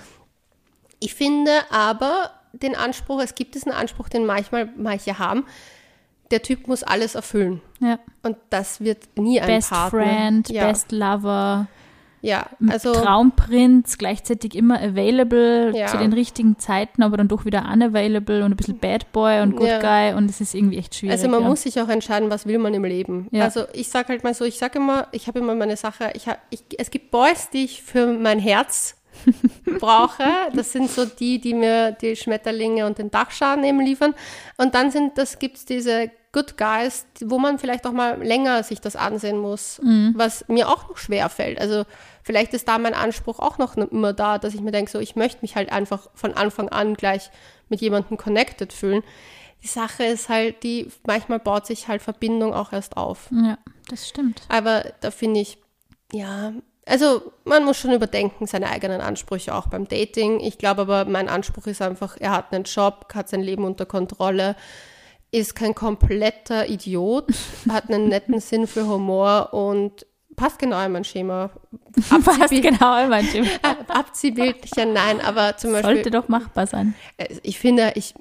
Ich 1.00 1.16
finde 1.16 1.52
aber 1.72 2.32
den 2.54 2.76
Anspruch, 2.76 3.22
es 3.22 3.36
gibt 3.36 3.56
diesen 3.56 3.72
Anspruch, 3.72 4.10
den 4.10 4.26
manchmal 4.26 4.70
manche 4.76 5.20
haben, 5.20 5.46
der 6.32 6.42
Typ 6.42 6.68
muss 6.68 6.84
alles 6.84 7.16
erfüllen. 7.16 7.62
Ja. 7.80 8.00
Und 8.22 8.38
das 8.50 8.82
wird 8.82 9.18
nie 9.18 9.40
ein 9.40 9.48
Best 9.48 9.70
Partner. 9.70 10.04
Friend, 10.04 10.50
ja. 10.50 10.68
Best 10.68 10.92
Lover. 10.92 11.68
Ja, 12.22 12.48
also 12.68 12.92
Traumprinz, 12.92 13.98
gleichzeitig 13.98 14.56
immer 14.56 14.82
available 14.82 15.72
ja. 15.76 15.88
zu 15.88 15.98
den 15.98 16.12
richtigen 16.12 16.60
Zeiten, 16.60 17.02
aber 17.02 17.18
dann 17.18 17.28
doch 17.28 17.46
wieder 17.46 17.70
unavailable 17.72 18.44
und 18.44 18.52
ein 18.52 18.58
bisschen 18.58 18.78
Bad 18.78 19.12
Boy 19.12 19.42
und 19.42 19.56
Good 19.56 19.68
ja. 19.68 19.80
Guy 19.80 20.18
und 20.18 20.30
es 20.30 20.42
ist 20.42 20.54
irgendwie 20.54 20.78
echt 20.78 20.96
schwierig. 20.96 21.14
Also 21.14 21.30
man 21.30 21.44
ja. 21.44 21.48
muss 21.48 21.62
sich 21.62 21.80
auch 21.80 21.88
entscheiden, 21.88 22.30
was 22.30 22.46
will 22.46 22.60
man 22.60 22.74
im 22.74 22.84
Leben. 22.84 23.30
Also 23.34 23.66
ich 23.74 23.90
sage 23.90 24.10
halt 24.10 24.24
mal 24.24 24.34
so, 24.34 24.44
ich 24.46 24.58
sage 24.58 24.80
immer, 24.80 25.08
ich 25.12 25.28
habe 25.28 25.40
immer 25.40 25.56
meine 25.56 25.78
Sache, 25.78 26.12
ich, 26.14 26.28
hab, 26.28 26.40
ich 26.50 26.64
es 26.78 26.92
gibt 26.92 27.12
Boys, 27.12 27.50
die 27.50 27.66
ich 27.66 27.82
für 27.84 28.08
mein 28.08 28.40
Herz 28.40 28.96
brauche. 29.80 30.24
Das 30.54 30.72
sind 30.72 30.90
so 30.90 31.06
die, 31.06 31.40
die 31.40 31.54
mir 31.54 31.92
die 31.92 32.16
Schmetterlinge 32.16 32.86
und 32.86 32.98
den 32.98 33.12
Dachschaden 33.12 33.64
eben 33.64 33.80
liefern. 33.80 34.14
Und 34.58 34.76
dann 34.76 34.92
sind 34.92 35.18
das 35.18 35.40
gibt's 35.40 35.66
diese 35.66 36.12
Good 36.32 36.58
Guys, 36.58 37.08
wo 37.24 37.40
man 37.40 37.58
vielleicht 37.58 37.88
auch 37.88 37.92
mal 37.92 38.22
länger 38.22 38.62
sich 38.64 38.80
das 38.80 38.96
ansehen 38.96 39.40
muss, 39.40 39.82
mhm. 39.82 40.14
was 40.16 40.48
mir 40.48 40.70
auch 40.70 40.88
noch 40.88 40.98
schwer 40.98 41.28
fällt. 41.30 41.60
Also 41.60 41.86
vielleicht 42.22 42.54
ist 42.54 42.68
da 42.68 42.78
mein 42.78 42.94
Anspruch 42.94 43.40
auch 43.40 43.58
noch 43.58 43.76
immer 43.78 44.14
da, 44.14 44.38
dass 44.38 44.54
ich 44.54 44.62
mir 44.62 44.72
denke, 44.72 44.92
so 44.92 45.00
ich 45.00 45.16
möchte 45.16 45.40
mich 45.42 45.56
halt 45.56 45.72
einfach 45.72 46.10
von 46.14 46.34
Anfang 46.34 46.70
an 46.70 46.94
gleich 46.94 47.32
mit 47.68 47.82
jemandem 47.82 48.18
connected 48.18 48.74
fühlen. 48.74 49.04
Die 49.64 49.68
Sache 49.68 50.04
ist 50.04 50.30
halt, 50.30 50.64
die 50.64 50.88
manchmal 51.06 51.40
baut 51.40 51.66
sich 51.66 51.88
halt 51.88 52.02
Verbindung 52.02 52.54
auch 52.54 52.74
erst 52.74 52.96
auf. 52.96 53.30
Ja, 53.32 53.58
das 53.90 54.08
stimmt. 54.08 54.44
Aber 54.50 54.86
da 55.02 55.12
finde 55.12 55.40
ich, 55.40 55.58
ja, 56.14 56.54
also 56.86 57.32
man 57.44 57.66
muss 57.66 57.78
schon 57.78 57.92
überdenken 57.92 58.48
seine 58.48 58.70
eigenen 58.70 59.02
Ansprüche 59.02 59.54
auch 59.54 59.68
beim 59.68 59.88
Dating. 59.88 60.40
Ich 60.40 60.58
glaube 60.58 60.82
aber, 60.82 61.06
mein 61.06 61.30
Anspruch 61.30 61.68
ist 61.68 61.82
einfach, 61.82 62.18
er 62.20 62.32
hat 62.32 62.52
einen 62.52 62.64
Job, 62.64 63.08
hat 63.14 63.30
sein 63.30 63.42
Leben 63.42 63.64
unter 63.64 63.86
Kontrolle, 63.86 64.56
ist 65.32 65.56
kein 65.56 65.76
kompletter 65.76 66.68
Idiot, 66.70 67.28
hat 67.70 67.90
einen 67.90 68.08
netten 68.10 68.40
Sinn 68.40 68.68
für 68.68 68.88
Humor 68.88 69.54
und 69.54 70.06
passt 70.36 70.58
genau 70.60 70.84
in 70.86 70.92
mein 70.94 71.04
Schema. 71.04 71.50
Passt 72.24 72.50
genau 72.52 73.04
in 73.04 73.10
mein 73.10 73.26
Schema. 73.26 73.48
Abziehbildchen, 73.88 74.94
nein, 74.94 75.20
aber 75.22 75.58
zum 75.58 75.72
Beispiel. 75.74 75.96
Sollte 75.96 76.12
doch 76.12 76.28
machbar 76.30 76.66
sein. 76.68 76.94
Äh, 77.18 77.28
Ich 77.44 77.60
finde, 77.60 77.92
ich. 77.96 78.14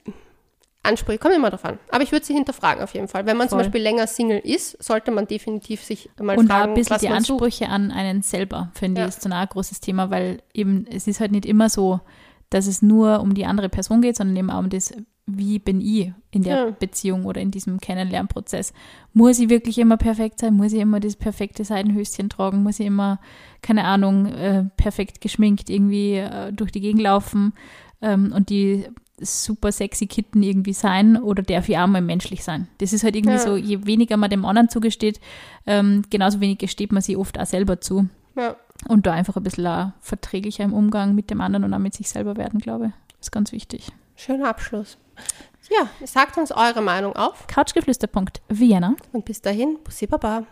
Ansprüche, 0.82 1.18
kommt 1.18 1.34
immer 1.34 1.50
drauf 1.50 1.64
an. 1.64 1.78
Aber 1.90 2.02
ich 2.02 2.12
würde 2.12 2.24
sie 2.24 2.32
hinterfragen 2.34 2.82
auf 2.82 2.94
jeden 2.94 3.08
Fall. 3.08 3.26
Wenn 3.26 3.36
man 3.36 3.48
zum 3.48 3.58
Voll. 3.58 3.64
Beispiel 3.64 3.82
länger 3.82 4.06
Single 4.06 4.38
ist, 4.38 4.82
sollte 4.82 5.10
man 5.10 5.26
definitiv 5.26 5.82
sich 5.84 6.08
mal 6.20 6.38
Und 6.38 6.46
fragen, 6.48 6.70
ein 6.70 6.74
bisschen 6.74 6.94
was 6.94 7.00
die 7.02 7.08
man 7.08 7.22
sucht. 7.22 7.42
Ansprüche 7.42 7.68
an 7.68 7.90
einen 7.90 8.22
selber, 8.22 8.70
finde 8.74 9.02
Ja. 9.02 9.08
ich, 9.08 9.16
ist 9.16 9.26
auch 9.26 9.30
ein 9.30 9.48
großes 9.48 9.80
Thema, 9.80 10.10
weil 10.10 10.40
eben 10.54 10.86
es 10.90 11.06
ist 11.06 11.20
halt 11.20 11.32
nicht 11.32 11.46
immer 11.46 11.68
so, 11.68 12.00
dass 12.50 12.66
es 12.66 12.82
nur 12.82 13.20
um 13.20 13.34
die 13.34 13.46
andere 13.46 13.68
Person 13.68 14.00
geht, 14.02 14.16
sondern 14.16 14.36
eben 14.36 14.50
auch 14.50 14.58
um 14.60 14.70
das, 14.70 14.92
wie 15.26 15.58
bin 15.58 15.80
ich 15.80 16.12
in 16.30 16.42
der 16.42 16.56
Ja. 16.56 16.70
Beziehung 16.70 17.26
oder 17.26 17.40
in 17.40 17.50
diesem 17.50 17.78
Kennenlernprozess. 17.80 18.72
Muss 19.12 19.38
ich 19.38 19.50
wirklich 19.50 19.78
immer 19.78 19.96
perfekt 19.98 20.40
sein? 20.40 20.54
Muss 20.54 20.72
ich 20.72 20.80
immer 20.80 21.00
das 21.00 21.16
perfekte 21.16 21.64
Seidenhöschen 21.64 22.30
tragen? 22.30 22.62
Muss 22.62 22.80
ich 22.80 22.86
immer, 22.86 23.20
keine 23.60 23.84
Ahnung, 23.84 24.26
äh, 24.26 24.64
perfekt 24.76 25.20
geschminkt 25.20 25.68
irgendwie 25.68 26.14
äh, 26.14 26.52
durch 26.52 26.72
die 26.72 26.80
Gegend 26.80 27.02
laufen 27.02 27.52
ähm, 28.00 28.32
und 28.34 28.48
die 28.48 28.86
super 29.20 29.72
sexy 29.72 30.06
Kitten 30.06 30.42
irgendwie 30.44 30.72
sein 30.72 31.20
oder 31.20 31.42
darf 31.42 31.68
ich 31.68 31.76
auch 31.76 31.88
mal 31.88 32.00
menschlich 32.00 32.44
sein? 32.44 32.68
Das 32.78 32.92
ist 32.92 33.02
halt 33.02 33.16
irgendwie 33.16 33.36
Ja. 33.36 33.42
so, 33.42 33.56
je 33.56 33.84
weniger 33.84 34.16
man 34.16 34.30
dem 34.30 34.44
anderen 34.44 34.68
zugesteht, 34.68 35.20
ähm, 35.66 36.02
genauso 36.08 36.40
wenig 36.40 36.58
gesteht 36.58 36.92
man 36.92 37.02
sich 37.02 37.16
oft 37.16 37.38
auch 37.38 37.44
selber 37.46 37.80
zu. 37.80 38.08
Ja. 38.36 38.56
Und 38.86 39.06
da 39.06 39.12
einfach 39.12 39.36
ein 39.36 39.42
bisschen 39.42 39.92
verträglicher 40.00 40.64
im 40.64 40.72
Umgang 40.72 41.14
mit 41.14 41.30
dem 41.30 41.40
anderen 41.40 41.64
und 41.64 41.74
auch 41.74 41.78
mit 41.78 41.94
sich 41.94 42.08
selber 42.08 42.36
werden, 42.36 42.60
glaube 42.60 42.86
ich. 42.86 42.92
Ist 43.20 43.32
ganz 43.32 43.50
wichtig. 43.50 43.90
Schöner 44.14 44.48
Abschluss. 44.48 44.98
Ja, 45.70 45.88
sagt 46.06 46.38
uns 46.38 46.52
eure 46.52 46.80
Meinung 46.80 47.14
auf 47.16 47.46
Couchgeflüster.vienna 47.46 48.94
und 49.12 49.24
bis 49.24 49.42
dahin, 49.42 49.78
Bussi 49.84 50.06
Baba. 50.06 50.44